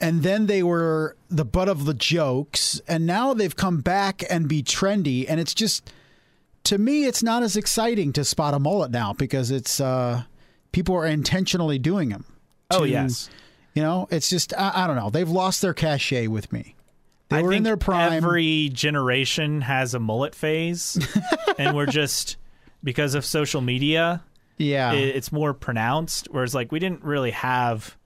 [0.00, 4.48] and then they were the butt of the jokes, and now they've come back and
[4.48, 5.90] be trendy, and it's just,
[6.64, 10.22] to me, it's not as exciting to spot a mullet now because it's uh,
[10.72, 12.24] people are intentionally doing them.
[12.70, 13.28] oh yes,
[13.74, 15.10] you know, it's just I, I don't know.
[15.10, 16.74] They've lost their cachet with me.
[17.28, 18.12] They I were in think their prime.
[18.12, 20.98] Every generation has a mullet phase,
[21.58, 22.36] and we're just
[22.82, 24.22] because of social media,
[24.56, 26.28] yeah, it, it's more pronounced.
[26.30, 27.97] Whereas like we didn't really have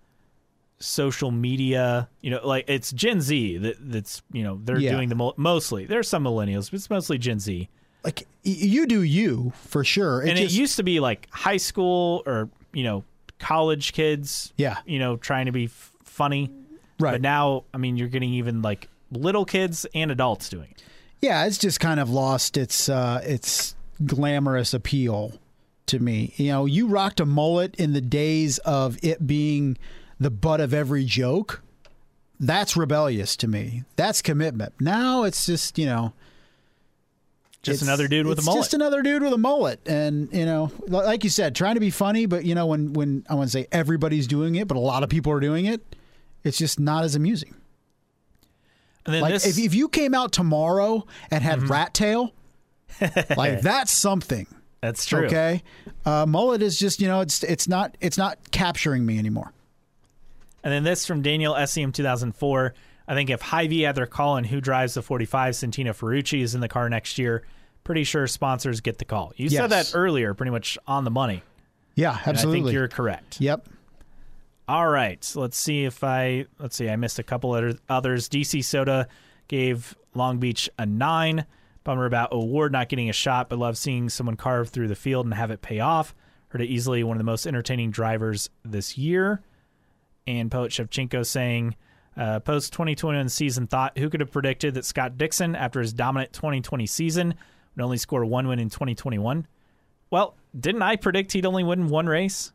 [0.82, 2.08] social media.
[2.20, 4.92] You know, like it's Gen Z that that's you know they're Yeah.
[4.92, 5.86] doing the mostly.
[5.86, 7.68] There's some millennials, but it's mostly Gen Z.
[8.04, 10.22] like you do you for sure.
[10.22, 13.04] It and just, it used to be like high school or you know
[13.38, 16.48] college kids yeah, you know trying to be f- funny
[17.00, 17.12] right.
[17.12, 20.82] but now i mean you're getting even like little kids and adults doing it
[21.20, 23.74] Yeah, it's just kind of lost its uh, its
[24.06, 25.32] glamorous appeal
[25.86, 26.32] to me.
[26.36, 29.76] You know, you rocked a mullet in the days of it being
[30.22, 31.62] the butt of every joke.
[32.40, 33.84] That's rebellious to me.
[33.96, 34.74] That's commitment.
[34.80, 36.12] Now it's just you know,
[37.62, 40.72] just another dude with a mullet Just another dude with a mullet, and you know,
[40.88, 43.52] like you said, trying to be funny, but you know, when when I want to
[43.52, 45.80] say everybody's doing it, but a lot of people are doing it,
[46.42, 47.54] it's just not as amusing.
[49.06, 49.60] and then Like this Mm-hmm.
[49.60, 52.32] if if you came out tomorrow and had rat tail,
[53.36, 54.48] like that's something.
[54.80, 55.62] that's true Okay,
[56.04, 59.52] uh, mullet is just you know it's it's not it's not capturing me anymore.
[60.64, 62.74] And then this from daniel sem 2004
[63.08, 66.54] i think if Hy-Vee had their call on who drives the 45 santino ferrucci is
[66.54, 67.42] in the car next year
[67.84, 71.42] pretty sure sponsors get the call you said that earlier pretty much on the money
[71.96, 72.60] Yeah, and absolutely.
[72.60, 73.68] i think you're correct Yep.
[74.68, 76.88] All right, so let's see if I let's see.
[76.88, 78.28] I missed a couple other others.
[78.28, 79.08] DC Soda
[79.48, 81.44] gave Long Beach a nine.
[81.84, 85.26] Bummer about O'Ward not getting a shot, but love seeing someone carve through the field
[85.26, 86.14] and have it pay off.
[86.48, 89.42] Heard it easily one of the most entertaining drivers this year.
[90.26, 91.76] And Poet Shevchenko saying,
[92.16, 96.32] uh, post 2021 season thought, who could have predicted that Scott Dixon, after his dominant
[96.32, 97.34] 2020 season,
[97.74, 99.46] would only score one win in 2021?
[100.10, 102.52] Well, didn't I predict he'd only win one race?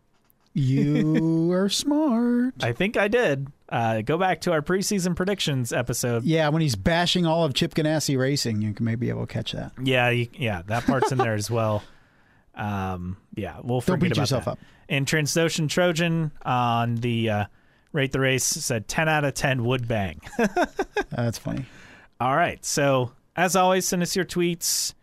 [0.53, 2.56] You are smart.
[2.64, 3.48] I think I did.
[3.69, 6.23] Uh, go back to our preseason predictions episode.
[6.23, 9.34] Yeah, when he's bashing all of Chip Ganassi Racing, you can maybe be able to
[9.34, 9.73] catch that.
[9.84, 11.84] Yeah, you, yeah, that part's in there as well.
[12.56, 14.52] Um, yeah, we'll forget Don't beat about yourself that.
[14.52, 14.60] up.
[14.89, 17.45] And Transocean Trojan on the uh,
[17.98, 20.22] rate the race said ten out of ten would bang.
[21.10, 21.65] That's funny.
[22.19, 24.94] All right, so as always, send us your tweets,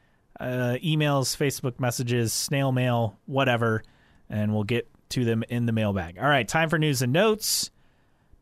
[0.40, 3.82] uh, emails, Facebook messages, snail mail, whatever,
[4.30, 6.18] and we'll get to them in the mailbag.
[6.18, 7.70] All right, time for news and notes.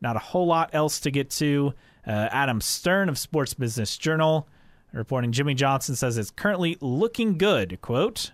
[0.01, 1.73] Not a whole lot else to get to.
[2.05, 4.47] Uh, Adam Stern of Sports Business Journal
[4.93, 8.31] Reporting Jimmie Johnson says it's currently looking good, quote,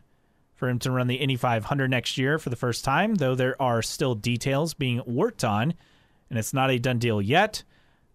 [0.56, 3.60] for him to run the Indy 500 next year for the first time, though there
[3.62, 5.74] are still details being worked on,
[6.30, 7.64] and it's not a done deal yet.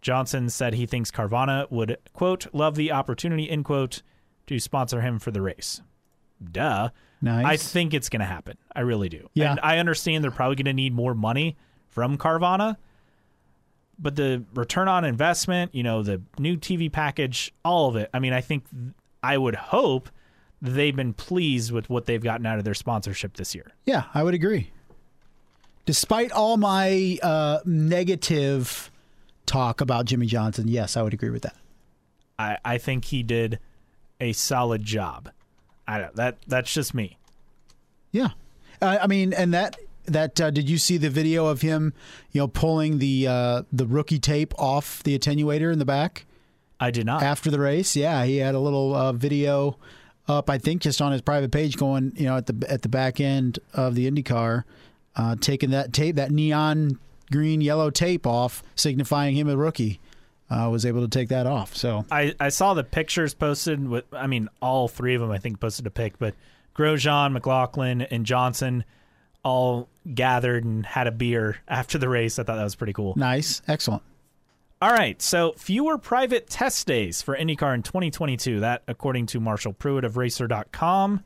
[0.01, 4.03] Johnson said he thinks Carvana would, quote, love the opportunity, end quote,
[4.47, 5.81] to sponsor him for the race.
[6.53, 6.91] Duh.
[7.23, 7.47] Nice.
[7.47, 8.59] I think it's going to happen.
[8.77, 9.31] I really do.
[9.33, 9.53] Yeah.
[9.53, 11.57] And I understand they're probably going to need more money
[11.89, 12.77] from Carvana,
[13.99, 18.11] but the return on investment, you know, the new TV package, all of it.
[18.13, 18.67] I mean, I think
[19.23, 20.11] I would hope
[20.61, 23.71] they've been pleased with what they've gotten out of their sponsorship this year.
[23.87, 24.71] Yeah, I would agree.
[25.87, 28.91] Despite all my uh, negative
[29.47, 31.57] talk about Jimmie Johnson, yes, I would agree with that.
[32.39, 33.59] I, I think he did
[34.21, 35.31] a solid job.
[35.87, 37.19] I don't that that's just me.
[38.11, 38.31] Yeah,
[38.81, 41.93] uh, I mean, and that that uh, did you see the video of him,
[42.33, 46.27] you know, pulling the uh, the rookie tape off the attenuator in the back
[46.81, 47.23] I did not.
[47.23, 47.95] after the race?
[47.97, 49.79] Yeah, he had a little uh, video
[50.27, 52.89] up, I think, just on his private page, going, you know, at the at the
[52.89, 54.65] back end of the IndyCar,
[55.17, 56.99] uh, taking that tape, that neon
[57.31, 60.01] green yellow tape off, signifying him a rookie.
[60.51, 61.75] Uh, was able to take that off.
[61.75, 65.39] So I, I saw the pictures posted with I mean all three of them I
[65.39, 66.35] think posted a pic, but
[66.77, 68.85] Grosjean, McLaughlin, and Johnson
[69.43, 72.39] all gathered and had a beer after the race.
[72.39, 73.15] I thought that was pretty cool.
[73.17, 74.03] nice, excellent.
[74.83, 78.61] All right, so fewer private test days for IndyCar in 2022.
[78.61, 81.25] That, according to Marshall Pruett of Racer.com.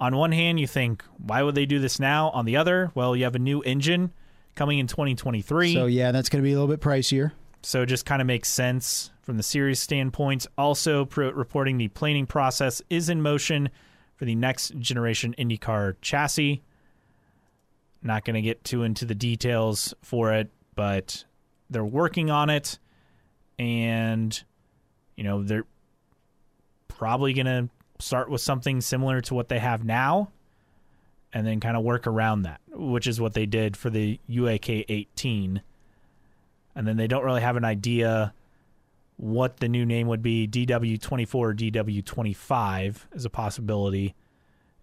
[0.00, 2.30] On one hand, you think, why would they do this now?
[2.30, 4.12] On the other, well, you have a new engine
[4.54, 5.74] coming in 2023.
[5.74, 7.32] So yeah, that's going to be a little bit pricier.
[7.62, 10.46] So it just kind of makes sense from the series standpoint.
[10.56, 13.70] Also, reporting the planning process is in motion
[14.16, 16.62] for the next generation IndyCar chassis.
[18.02, 21.24] Not going to get too into the details for it, but
[21.68, 22.78] they're working on it.
[23.58, 24.40] And,
[25.16, 25.66] you know, they're
[26.86, 27.68] probably going to
[27.98, 30.30] start with something similar to what they have now
[31.32, 34.84] and then kind of work around that, which is what they did for the UAK
[34.88, 35.62] 18
[36.78, 38.32] and then they don't really have an idea
[39.16, 40.46] what the new name would be.
[40.46, 44.14] DW24 or DW25 is a possibility.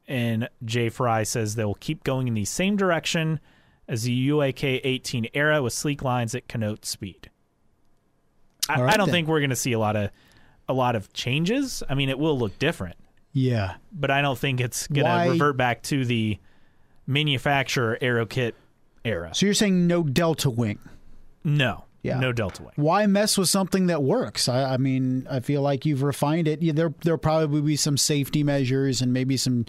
[0.06, 3.40] And Jay Fry says they'll keep going in the same direction
[3.88, 7.30] as the UAK 18 era with sleek lines that connote speed.
[8.68, 9.14] I, right, I don't then.
[9.14, 10.12] think we're going to see a lot of
[10.68, 11.82] a lot of changes.
[11.88, 12.98] I mean, it will look different,
[13.38, 16.40] Yeah, but I don't think it's going to revert back to the
[17.06, 18.56] manufacturer aero kit
[19.03, 19.32] era.
[19.36, 20.80] So you're saying no delta wing?
[21.44, 22.18] No, Yeah.
[22.20, 22.72] no Delta Wing.
[22.78, 24.48] Why mess with something that works?
[24.48, 26.62] I, I mean, I feel like you've refined it.
[26.62, 29.66] Yeah, there there'll probably be some safety measures and maybe some,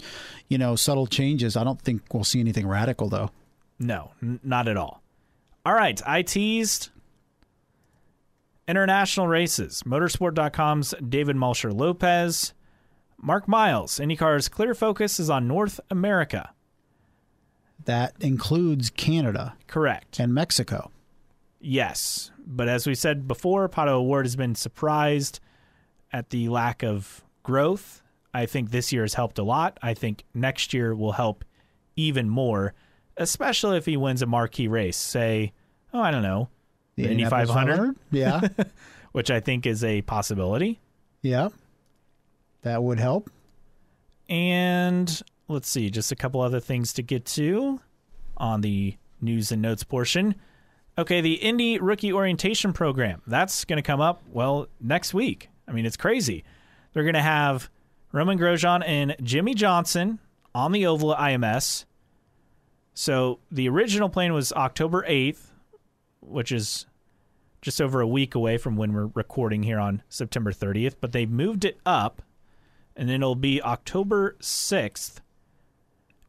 [0.47, 1.57] you know, subtle changes.
[1.57, 3.31] I don't think we'll see anything radical though.
[3.79, 5.03] No, n- not at all.
[5.65, 6.89] All right, I teased
[8.67, 9.83] international races.
[9.85, 12.53] Motorsport.com's David Malsher Lopez.
[13.21, 16.51] Mark Miles, IndyCar's clear focus is on North America.
[17.85, 20.19] That includes Canada Correct.
[20.19, 20.91] and Mexico.
[21.59, 22.31] Yes.
[22.45, 25.39] But as we said before, Pato O'Ward has been surprised
[26.11, 28.01] at the lack of growth.
[28.33, 29.77] I think this year has helped a lot.
[29.81, 31.43] I think next year will help
[31.95, 32.73] even more,
[33.17, 34.97] especially if he wins a marquee race.
[34.97, 35.53] Say,
[35.93, 36.49] oh, I don't know,
[36.95, 38.41] the Indy Indianapolis 500, Yeah,
[39.13, 40.79] which I think is a possibility.
[41.23, 41.49] yeah,
[42.67, 43.29] that would help.
[44.29, 47.79] And let's see, just a couple other things to get to
[48.35, 50.35] on the news and notes portion.
[50.97, 53.21] Okay, the Indy Rookie Orientation Program.
[53.27, 55.49] That's going to come up, well, next week.
[55.67, 56.43] I mean, it's crazy.
[56.93, 57.69] They're going to have
[58.11, 60.19] Romain Grosjean and Jimmie Johnson
[60.55, 61.85] on the oval at IMS.
[62.93, 65.51] So the original plan was October 8th,
[66.21, 66.87] which is
[67.61, 71.25] just over a week away from when we're recording here on September 30th, but they
[71.25, 72.21] moved it up
[72.97, 75.21] and then it'll be October 6th.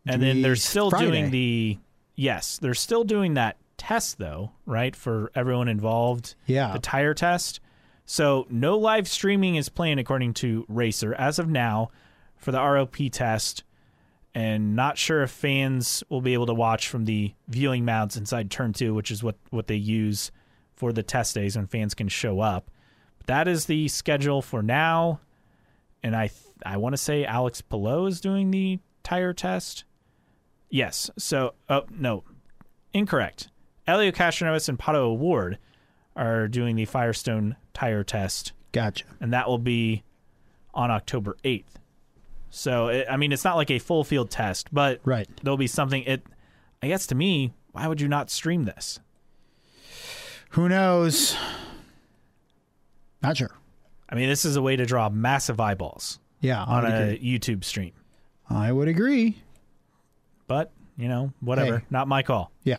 [0.06, 1.06] And then they're still Friday.
[1.06, 1.78] doing the
[2.14, 4.94] yes, they're still doing that test though, right?
[4.94, 6.34] For everyone involved.
[6.46, 6.72] Yeah.
[6.72, 7.60] The tire test.
[8.04, 11.90] So no live streaming is planned according to Racer as of now
[12.36, 13.64] for the ROP test.
[14.34, 18.50] And not sure if fans will be able to watch from the viewing mounts inside
[18.50, 20.30] turn two, which is what, what they use
[20.74, 22.70] for the test days when fans can show up.
[23.18, 25.20] But that is the schedule for now.
[26.02, 29.84] And I th- I want to say Alex Palou is doing the tire test.
[30.70, 31.10] Yes.
[31.18, 32.24] So, oh, no,
[32.92, 33.48] incorrect.
[33.86, 35.58] Helio Castroneves and Pato O'Ward
[36.14, 39.04] are doing the Firestone tire test, Gotcha.
[39.20, 40.02] and that will be
[40.74, 41.64] on October 8th.
[42.50, 45.28] So, it, I mean, it's not like a full field test, but Right.
[45.42, 46.02] there'll be something.
[46.04, 46.22] It,
[46.82, 49.00] I guess, to me, why would you not stream this?
[50.50, 51.36] Who knows?
[53.22, 53.50] Not sure.
[54.08, 57.38] I mean, this is a way to draw massive eyeballs Yeah, I on a agree.
[57.38, 57.92] YouTube stream.
[58.48, 59.42] I would agree.
[60.46, 61.78] But, you know, whatever.
[61.80, 61.84] Hey.
[61.90, 62.50] Not my call.
[62.64, 62.78] Yeah.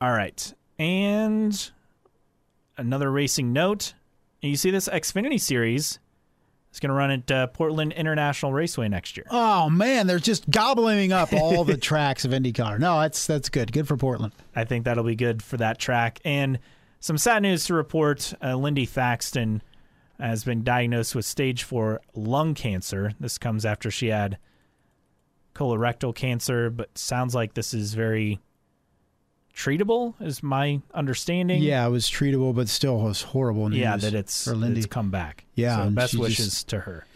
[0.00, 0.54] All right.
[0.78, 1.70] And
[2.76, 3.94] another racing note.
[4.40, 5.98] You see this Xfinity series
[6.72, 9.26] is going to run at uh, Portland International Raceway next year.
[9.30, 12.78] Oh man, they're just gobbling up all the tracks of IndyCar.
[12.80, 13.72] No, that's that's good.
[13.72, 14.32] Good for Portland.
[14.56, 16.18] I think that'll be good for that track.
[16.24, 16.58] And
[16.98, 19.60] some sad news to report uh, Lindy Thackston
[20.22, 23.12] has been diagnosed with stage four lung cancer.
[23.20, 24.38] This comes after she had
[25.54, 28.40] colorectal cancer, but sounds like this is very
[29.54, 31.62] treatable, is my understanding.
[31.62, 33.78] Yeah, it was treatable, but still was horrible news.
[33.80, 34.78] Yeah, that it's, for Lindy.
[34.78, 35.44] it's come back.
[35.54, 37.06] Yeah, So best wishes just- to her.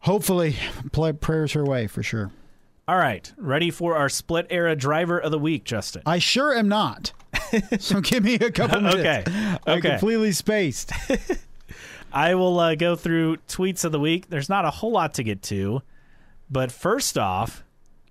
[0.00, 0.54] Hopefully,
[0.92, 2.30] play prayers her way for sure.
[2.86, 3.30] All right.
[3.36, 6.02] Ready for our split era driver of the week, Justin.
[6.06, 7.12] I sure am not.
[7.80, 9.28] so give me a couple minutes.
[9.28, 9.56] Okay.
[9.66, 10.92] I'm completely spaced.
[12.12, 14.28] I will uh, go through tweets of the week.
[14.28, 15.82] There's not a whole lot to get to,
[16.50, 17.64] but first off,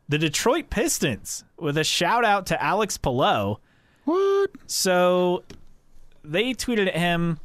[0.10, 3.57] the Detroit Pistons with a shout out to Alex Palou.
[4.06, 4.52] What?
[4.68, 5.44] So
[6.24, 7.40] they tweeted at him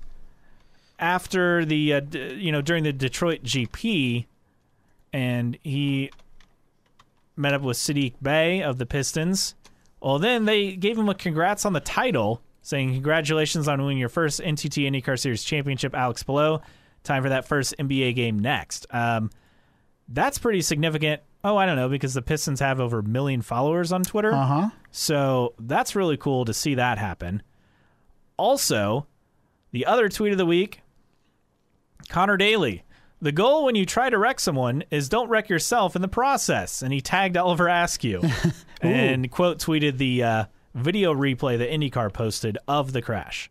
[0.98, 4.26] after the uh, d- you know during the Detroit GP,
[5.12, 6.10] and he
[7.36, 9.54] met up with Sadiq Bey of the Pistons.
[10.00, 14.08] Well, then they gave him a congrats on the title, saying congratulations on winning your
[14.08, 16.60] first NTT IndyCar Series championship, Alex Palou.
[17.04, 18.86] Time for that first NBA game next.
[18.90, 19.30] Um,
[20.08, 21.22] that's pretty significant.
[21.44, 24.32] Oh, I don't know because the Pistons have over a million followers on Twitter.
[24.32, 24.70] Uh huh.
[24.92, 27.42] So that's really cool to see that happen.
[28.36, 29.06] Also,
[29.72, 30.82] the other tweet of the week
[32.08, 32.84] Connor Daly.
[33.20, 36.82] The goal when you try to wreck someone is don't wreck yourself in the process.
[36.82, 38.20] And he tagged Oliver Askew
[38.80, 43.50] and quote tweeted the uh, video replay that IndyCar posted of the crash.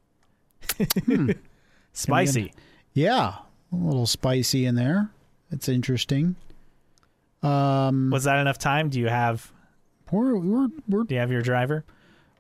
[1.94, 2.54] Spicy.
[2.94, 3.36] Yeah,
[3.72, 5.12] a little spicy in there.
[5.52, 6.36] It's interesting.
[7.44, 8.90] Um, Was that enough time?
[8.90, 9.52] Do you have
[10.12, 11.86] we're we're we're do you have your driver?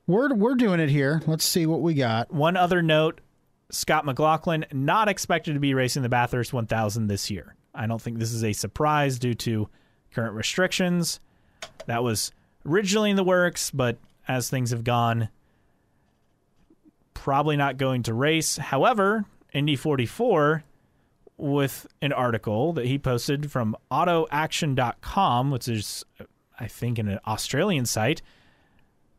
[0.07, 1.21] we're we're doing it here.
[1.25, 2.31] Let's see what we got.
[2.31, 3.21] One other note
[3.71, 7.55] Scott McLaughlin not expected to be racing the Bathurst 1000 this year.
[7.73, 9.69] I don't think this is a surprise due to
[10.13, 11.19] current restrictions.
[11.85, 12.31] That was
[12.65, 13.97] originally in the works, but
[14.27, 15.29] as things have gone,
[17.13, 18.57] probably not going to race.
[18.57, 20.63] However, Indy 44
[21.37, 26.05] with an article that he posted from autoaction.com, which is,
[26.59, 28.21] I think, an Australian site.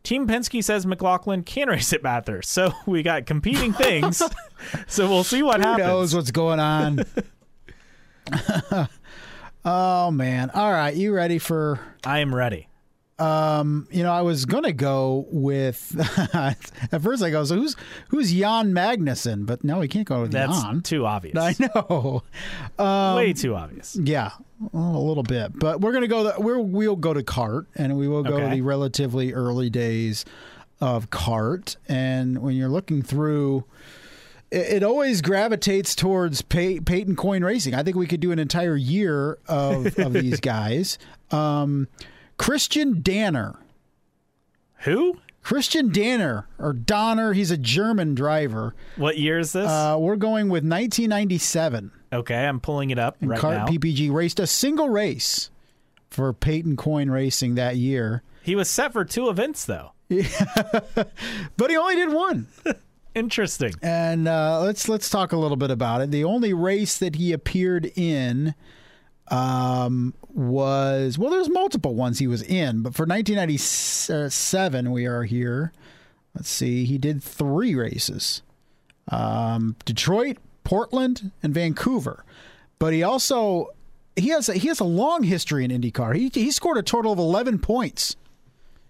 [0.02, 2.50] Team Penske says McLaughlin can race at Bathurst.
[2.52, 4.22] So we got competing things.
[4.86, 5.76] so we'll see what happens.
[5.76, 5.88] Who happens.
[5.88, 7.04] knows what's going on?
[9.64, 10.50] oh man!
[10.50, 11.80] All right, you ready for?
[12.04, 12.68] I am ready.
[13.22, 15.94] Um, you know, I was gonna go with.
[16.34, 17.76] at first, I go, so who's
[18.08, 19.46] who's Jan Magnussen?
[19.46, 20.80] But no, we can't go with That's Jan.
[20.80, 21.36] too obvious.
[21.38, 22.22] I know.
[23.16, 23.96] Way too obvious.
[24.02, 24.30] Yeah,
[24.72, 26.24] well, a little bit, but we're gonna go.
[26.24, 28.56] The, we're, we'll go to CART, and we will go Okay.
[28.56, 30.24] the relatively early days
[30.80, 31.76] of CART.
[31.88, 33.64] And when you're looking through,
[34.50, 37.74] it, it always gravitates towards pay, Payton Coyne Racing.
[37.74, 40.98] I think we could do an entire year of of these guys.
[41.30, 41.86] Um,
[42.36, 43.58] Christian Danner.
[44.80, 45.18] Who?
[45.42, 48.74] Christian Danner or Donner, he's a German driver.
[48.96, 49.68] What year is this?
[49.68, 51.90] Uh, we're going with 1997.
[52.12, 53.66] okay, I'm pulling it up right CART now.
[53.66, 55.50] PPG raced a single race
[56.12, 59.92] for Payton Coyne Racing that year, he was set for two events, though.
[60.08, 60.26] Yeah.
[61.56, 62.48] but he only did one.
[63.14, 63.74] Interesting.
[63.82, 66.10] And uh, let's let's talk a little bit about it.
[66.10, 68.54] The only race that he appeared in
[69.32, 75.72] um, was well, there's multiple ones he was in, but for 1997 we are here.
[76.34, 78.42] Let's see, he did three races:
[79.08, 82.24] um, Detroit, Portland, and Vancouver.
[82.78, 83.68] But he also
[84.16, 86.14] he has a, he has a long history in IndyCar.
[86.14, 88.16] He he scored a total of 11 points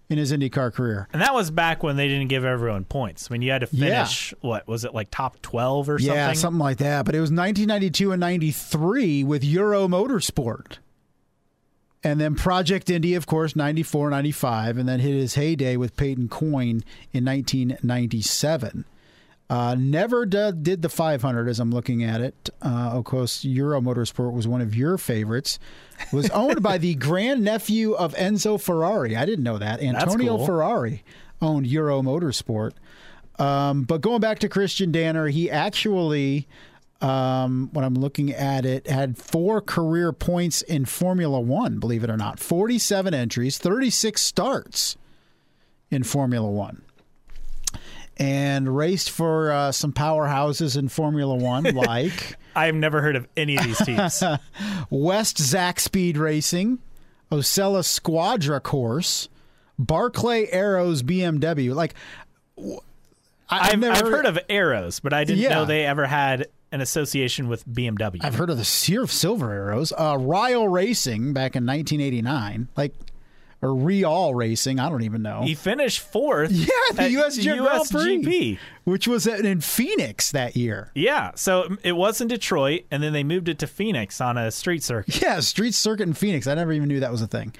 [0.09, 1.07] in his IndyCar career.
[1.13, 3.27] And that was back when they didn't give everyone points.
[3.29, 4.03] I mean, you had to Yeah.
[4.03, 6.13] finish, what, was it like top 12 or something?
[6.15, 7.05] Yeah, something like that.
[7.05, 10.77] But it was 1992 and 93 with Euro Motorsport.
[12.03, 16.27] And then Project Indy, of course, 94, 95, and then hit his heyday with Payton
[16.27, 18.83] Coyne in 1997.
[19.49, 22.49] Uh, never d- did the 500 as I'm looking at it.
[22.61, 25.59] Uh, of course, Euro Motorsport was one of your favorites.
[26.11, 29.15] Was owned by the grandnephew of Enzo Ferrari.
[29.15, 29.81] I didn't know that.
[29.81, 30.45] Antonio cool.
[30.45, 31.03] Ferrari
[31.41, 32.71] owned Euro Motorsport.
[33.37, 36.47] Um, but going back to Christian Danner, he actually,
[37.01, 42.09] um, when I'm looking at it, had four career points in Formula One, believe it
[42.09, 42.39] or not.
[42.39, 44.97] 47 entries, 36 starts
[45.91, 46.83] in Formula One.
[48.17, 53.57] And raced for uh, some powerhouses in Formula One, like I've never heard of any
[53.57, 54.21] of these teams.
[54.91, 56.77] West Zakspeed Racing,
[57.31, 59.29] Osella Squadra Corse,
[59.79, 61.73] Barclay Arrows BMW.
[61.73, 61.95] Like,
[62.55, 62.79] w-
[63.49, 65.49] I- I've, never I've heard of Arrows, but I didn't Yeah.
[65.55, 68.17] know they ever had an association with BMW.
[68.21, 72.93] I've heard of the Sear of Silver Arrows, uh, Ryle Racing back in 1989, like
[73.63, 74.79] or Real Racing.
[74.79, 75.41] I don't even know.
[75.41, 76.51] he finished fourth.
[76.51, 77.41] yeah, the US,
[77.91, 80.91] Grand Prix, which was in Phoenix that year.
[80.93, 84.51] Yeah, so it was in Detroit, and then they moved it to Phoenix on a
[84.51, 85.21] street circuit.
[85.21, 86.45] Yeah, street circuit in Phoenix.
[86.45, 87.53] I never even knew that was a thing.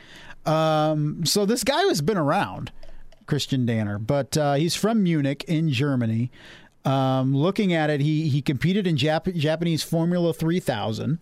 [0.45, 2.73] Um, so this guy has been around,
[3.25, 6.31] Christian Danner, but uh, he's from Munich in Germany.
[6.83, 11.19] Um, looking at it, he he competed in Jap- Japanese Formula 3000.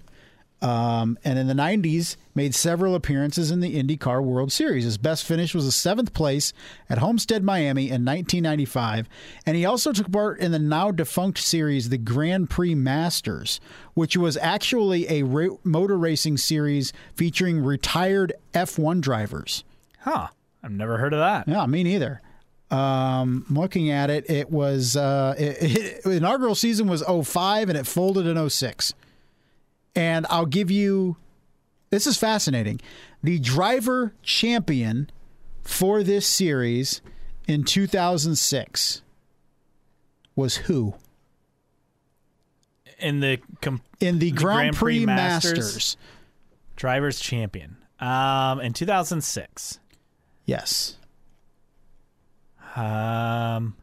[0.61, 4.83] Um, and in the 90s, made several appearances in the IndyCar World Series.
[4.83, 6.53] His best finish was a seventh place
[6.87, 9.09] at Homestead, Miami in 1995.
[9.45, 13.59] And he also took part in the now defunct series, the Grand Prix Masters,
[13.95, 19.63] which was actually a ra- motor racing series featuring retired F1 drivers.
[19.99, 20.27] Huh.
[20.63, 21.47] I've never heard of that.
[21.47, 22.21] Yeah, me neither.
[22.69, 25.57] Um, looking at it, it was uh, it,
[26.05, 28.93] it, inaugural season was 05 and it folded in 06.
[29.95, 31.17] And I'll give you
[31.89, 32.79] this is fascinating.
[33.21, 35.09] The driver champion
[35.61, 37.01] for this series
[37.47, 39.01] in 2006
[40.35, 40.95] was who?
[42.97, 45.57] In the com- In the, The Grand, Grand Prix, Prix Masters.
[45.57, 45.97] Masters.
[46.77, 49.79] drivers champion, um, in 2006.
[50.45, 50.97] Yes.
[52.75, 53.75] Um,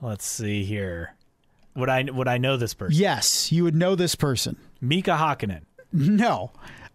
[0.00, 1.14] let's see here.
[1.74, 3.00] Would I would I know this person?
[3.00, 4.56] Yes, you would know this person.
[4.80, 5.62] Mika Hakkinen.
[5.92, 6.52] No.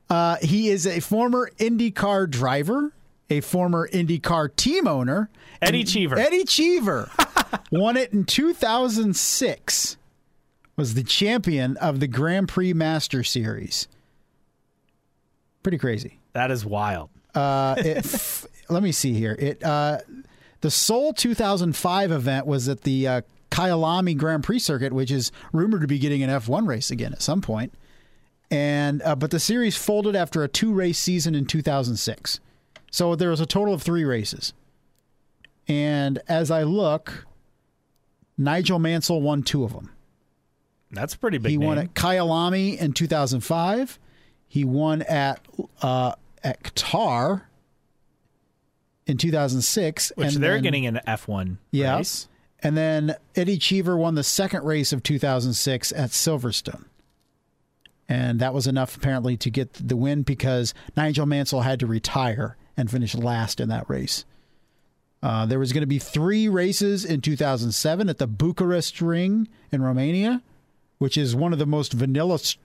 [0.10, 2.94] Uh, he is a former IndyCar driver,
[3.30, 5.30] a former IndyCar team owner.
[5.62, 6.18] Eddie Cheever.
[6.18, 7.10] Eddie Cheever
[7.72, 9.98] won it in 2006.
[10.76, 13.88] Was the champion of the Grand Prix Master Series.
[15.64, 16.20] Pretty crazy.
[16.34, 17.10] That is wild.
[17.34, 19.36] Uh, it, f- let me see here.
[19.40, 20.00] It uh,
[20.62, 23.22] the sole 2005 event was at the uh,
[23.52, 27.22] Kyalami Grand Prix circuit, which is rumored to be getting an F1 race again at
[27.22, 27.74] some point.
[28.50, 32.40] And uh, but the series folded after a two race season in 2006.
[32.92, 34.54] So there was a total of three races.
[35.68, 37.26] And as I look,
[38.38, 39.92] Nigel Mansell won two of them.
[40.92, 41.52] That's a pretty big.
[41.52, 41.68] He name.
[41.68, 44.00] won at Kyalami in 2005.
[44.48, 45.46] He won at
[45.82, 46.14] uh,
[46.44, 47.42] at Qatar
[49.06, 50.14] in 2006.
[50.16, 51.98] which and they're then- getting an F1 Yes.
[51.98, 52.28] race.
[52.64, 56.86] And then Eddie Cheever won the second race of 2006 at Silverstone.
[58.10, 62.56] And that was enough apparently to get the win because Nigel Mansell had to retire
[62.76, 64.26] and finish last in that race.
[65.22, 69.82] Uh, there was going to be three races in 2007 at the Bucharest Ring in
[69.82, 70.42] Romania,
[71.00, 72.56] which is one of the most vanilla s-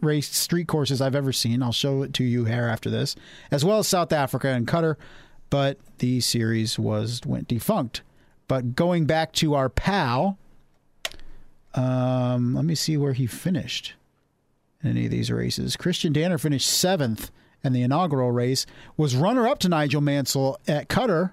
[0.00, 1.62] race street courses I've ever seen.
[1.62, 3.14] I'll show it to you here after this,
[3.50, 4.96] as well as South Africa and Qatar.
[5.50, 8.02] But the series was went defunct.
[8.52, 10.36] But going back to our pal,
[11.72, 13.94] um, let me see where he finished
[14.82, 15.74] in any of these races.
[15.74, 17.30] Christian Danner finished seventh
[17.64, 18.66] in the inaugural race,
[18.98, 21.32] was runner up to Nigel Mansell at Qatar,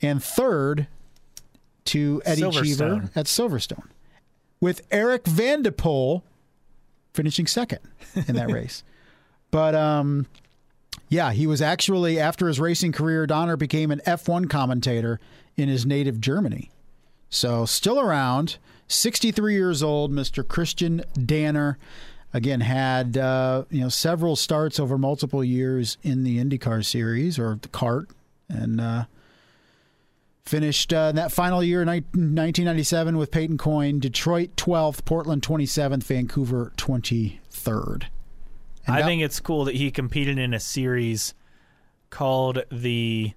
[0.00, 0.88] and third
[1.84, 3.90] to Eddie Cheever at Silverstone,
[4.60, 6.22] with Eric van de Poele
[7.14, 7.78] finishing second
[8.26, 8.82] in that race.
[9.52, 10.26] But um,
[11.08, 15.20] yeah, he was actually after his racing career, Donner became an F1 commentator
[15.56, 16.70] in his native Germany.
[17.30, 18.58] So still around,
[18.88, 20.46] 63 years old, Mr.
[20.46, 21.78] Christian Danner.
[22.34, 27.58] Again, had uh, you know several starts over multiple years in the IndyCar series or
[27.60, 28.08] the CART,
[28.48, 29.04] and uh,
[30.44, 36.72] finished uh, that final year, ni- 1997, with Payton Coyne, Detroit 12th, Portland 27th, Vancouver
[36.76, 38.04] 23rd.
[38.86, 41.34] And I that- think it's cool that he competed in a series
[42.10, 43.34] called the.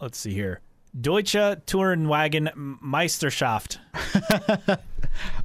[0.00, 0.60] Let's see here,
[0.98, 1.32] Deutsche
[1.66, 2.52] Tourenwagen
[2.82, 3.78] Meisterschaft,
[4.68, 4.78] which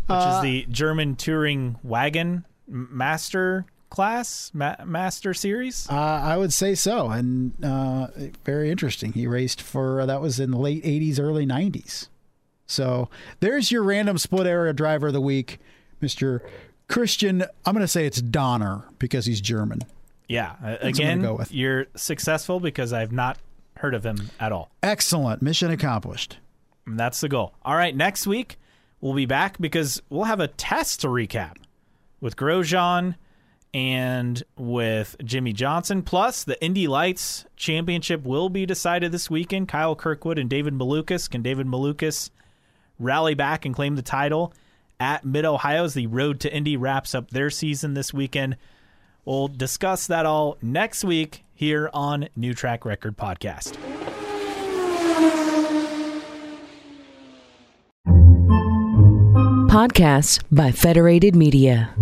[0.10, 5.88] Uh, is the German touring wagon master class, ma- master series.
[5.90, 8.08] Uh, I would say so, and uh,
[8.44, 9.14] very interesting.
[9.14, 12.08] He raced for uh, that was in the late '80s, early '90s.
[12.66, 13.10] So
[13.40, 15.60] there's your random split area driver of the week,
[16.02, 16.42] Mister
[16.88, 17.44] Christian.
[17.66, 19.82] I'm going to say it's Donner because he's German.
[20.28, 21.52] Yeah, uh, again, go with.
[21.52, 23.38] you're successful because I've not
[23.80, 24.70] heard of him at all.
[24.84, 26.38] Excellent, mission accomplished.
[26.86, 27.54] And that's the goal.
[27.64, 28.60] All right, next week
[29.02, 31.56] we'll be back because we'll have a test to recap
[32.20, 33.16] with Grosjean
[33.74, 36.02] and with Jimmie Johnson.
[36.02, 39.68] Plus, the Indy Lights Championship will be decided this weekend.
[39.68, 41.30] Kyle Kirkwood and David Malukas.
[41.30, 42.32] Can David Malukas
[43.00, 44.54] rally back and claim the title
[45.00, 48.58] at Mid Ohio as the Road to Indy wraps up their season this weekend?
[49.24, 53.76] We'll discuss that all next week here on New Track Record Podcast.
[59.68, 61.94] Podcasts by Federated Media.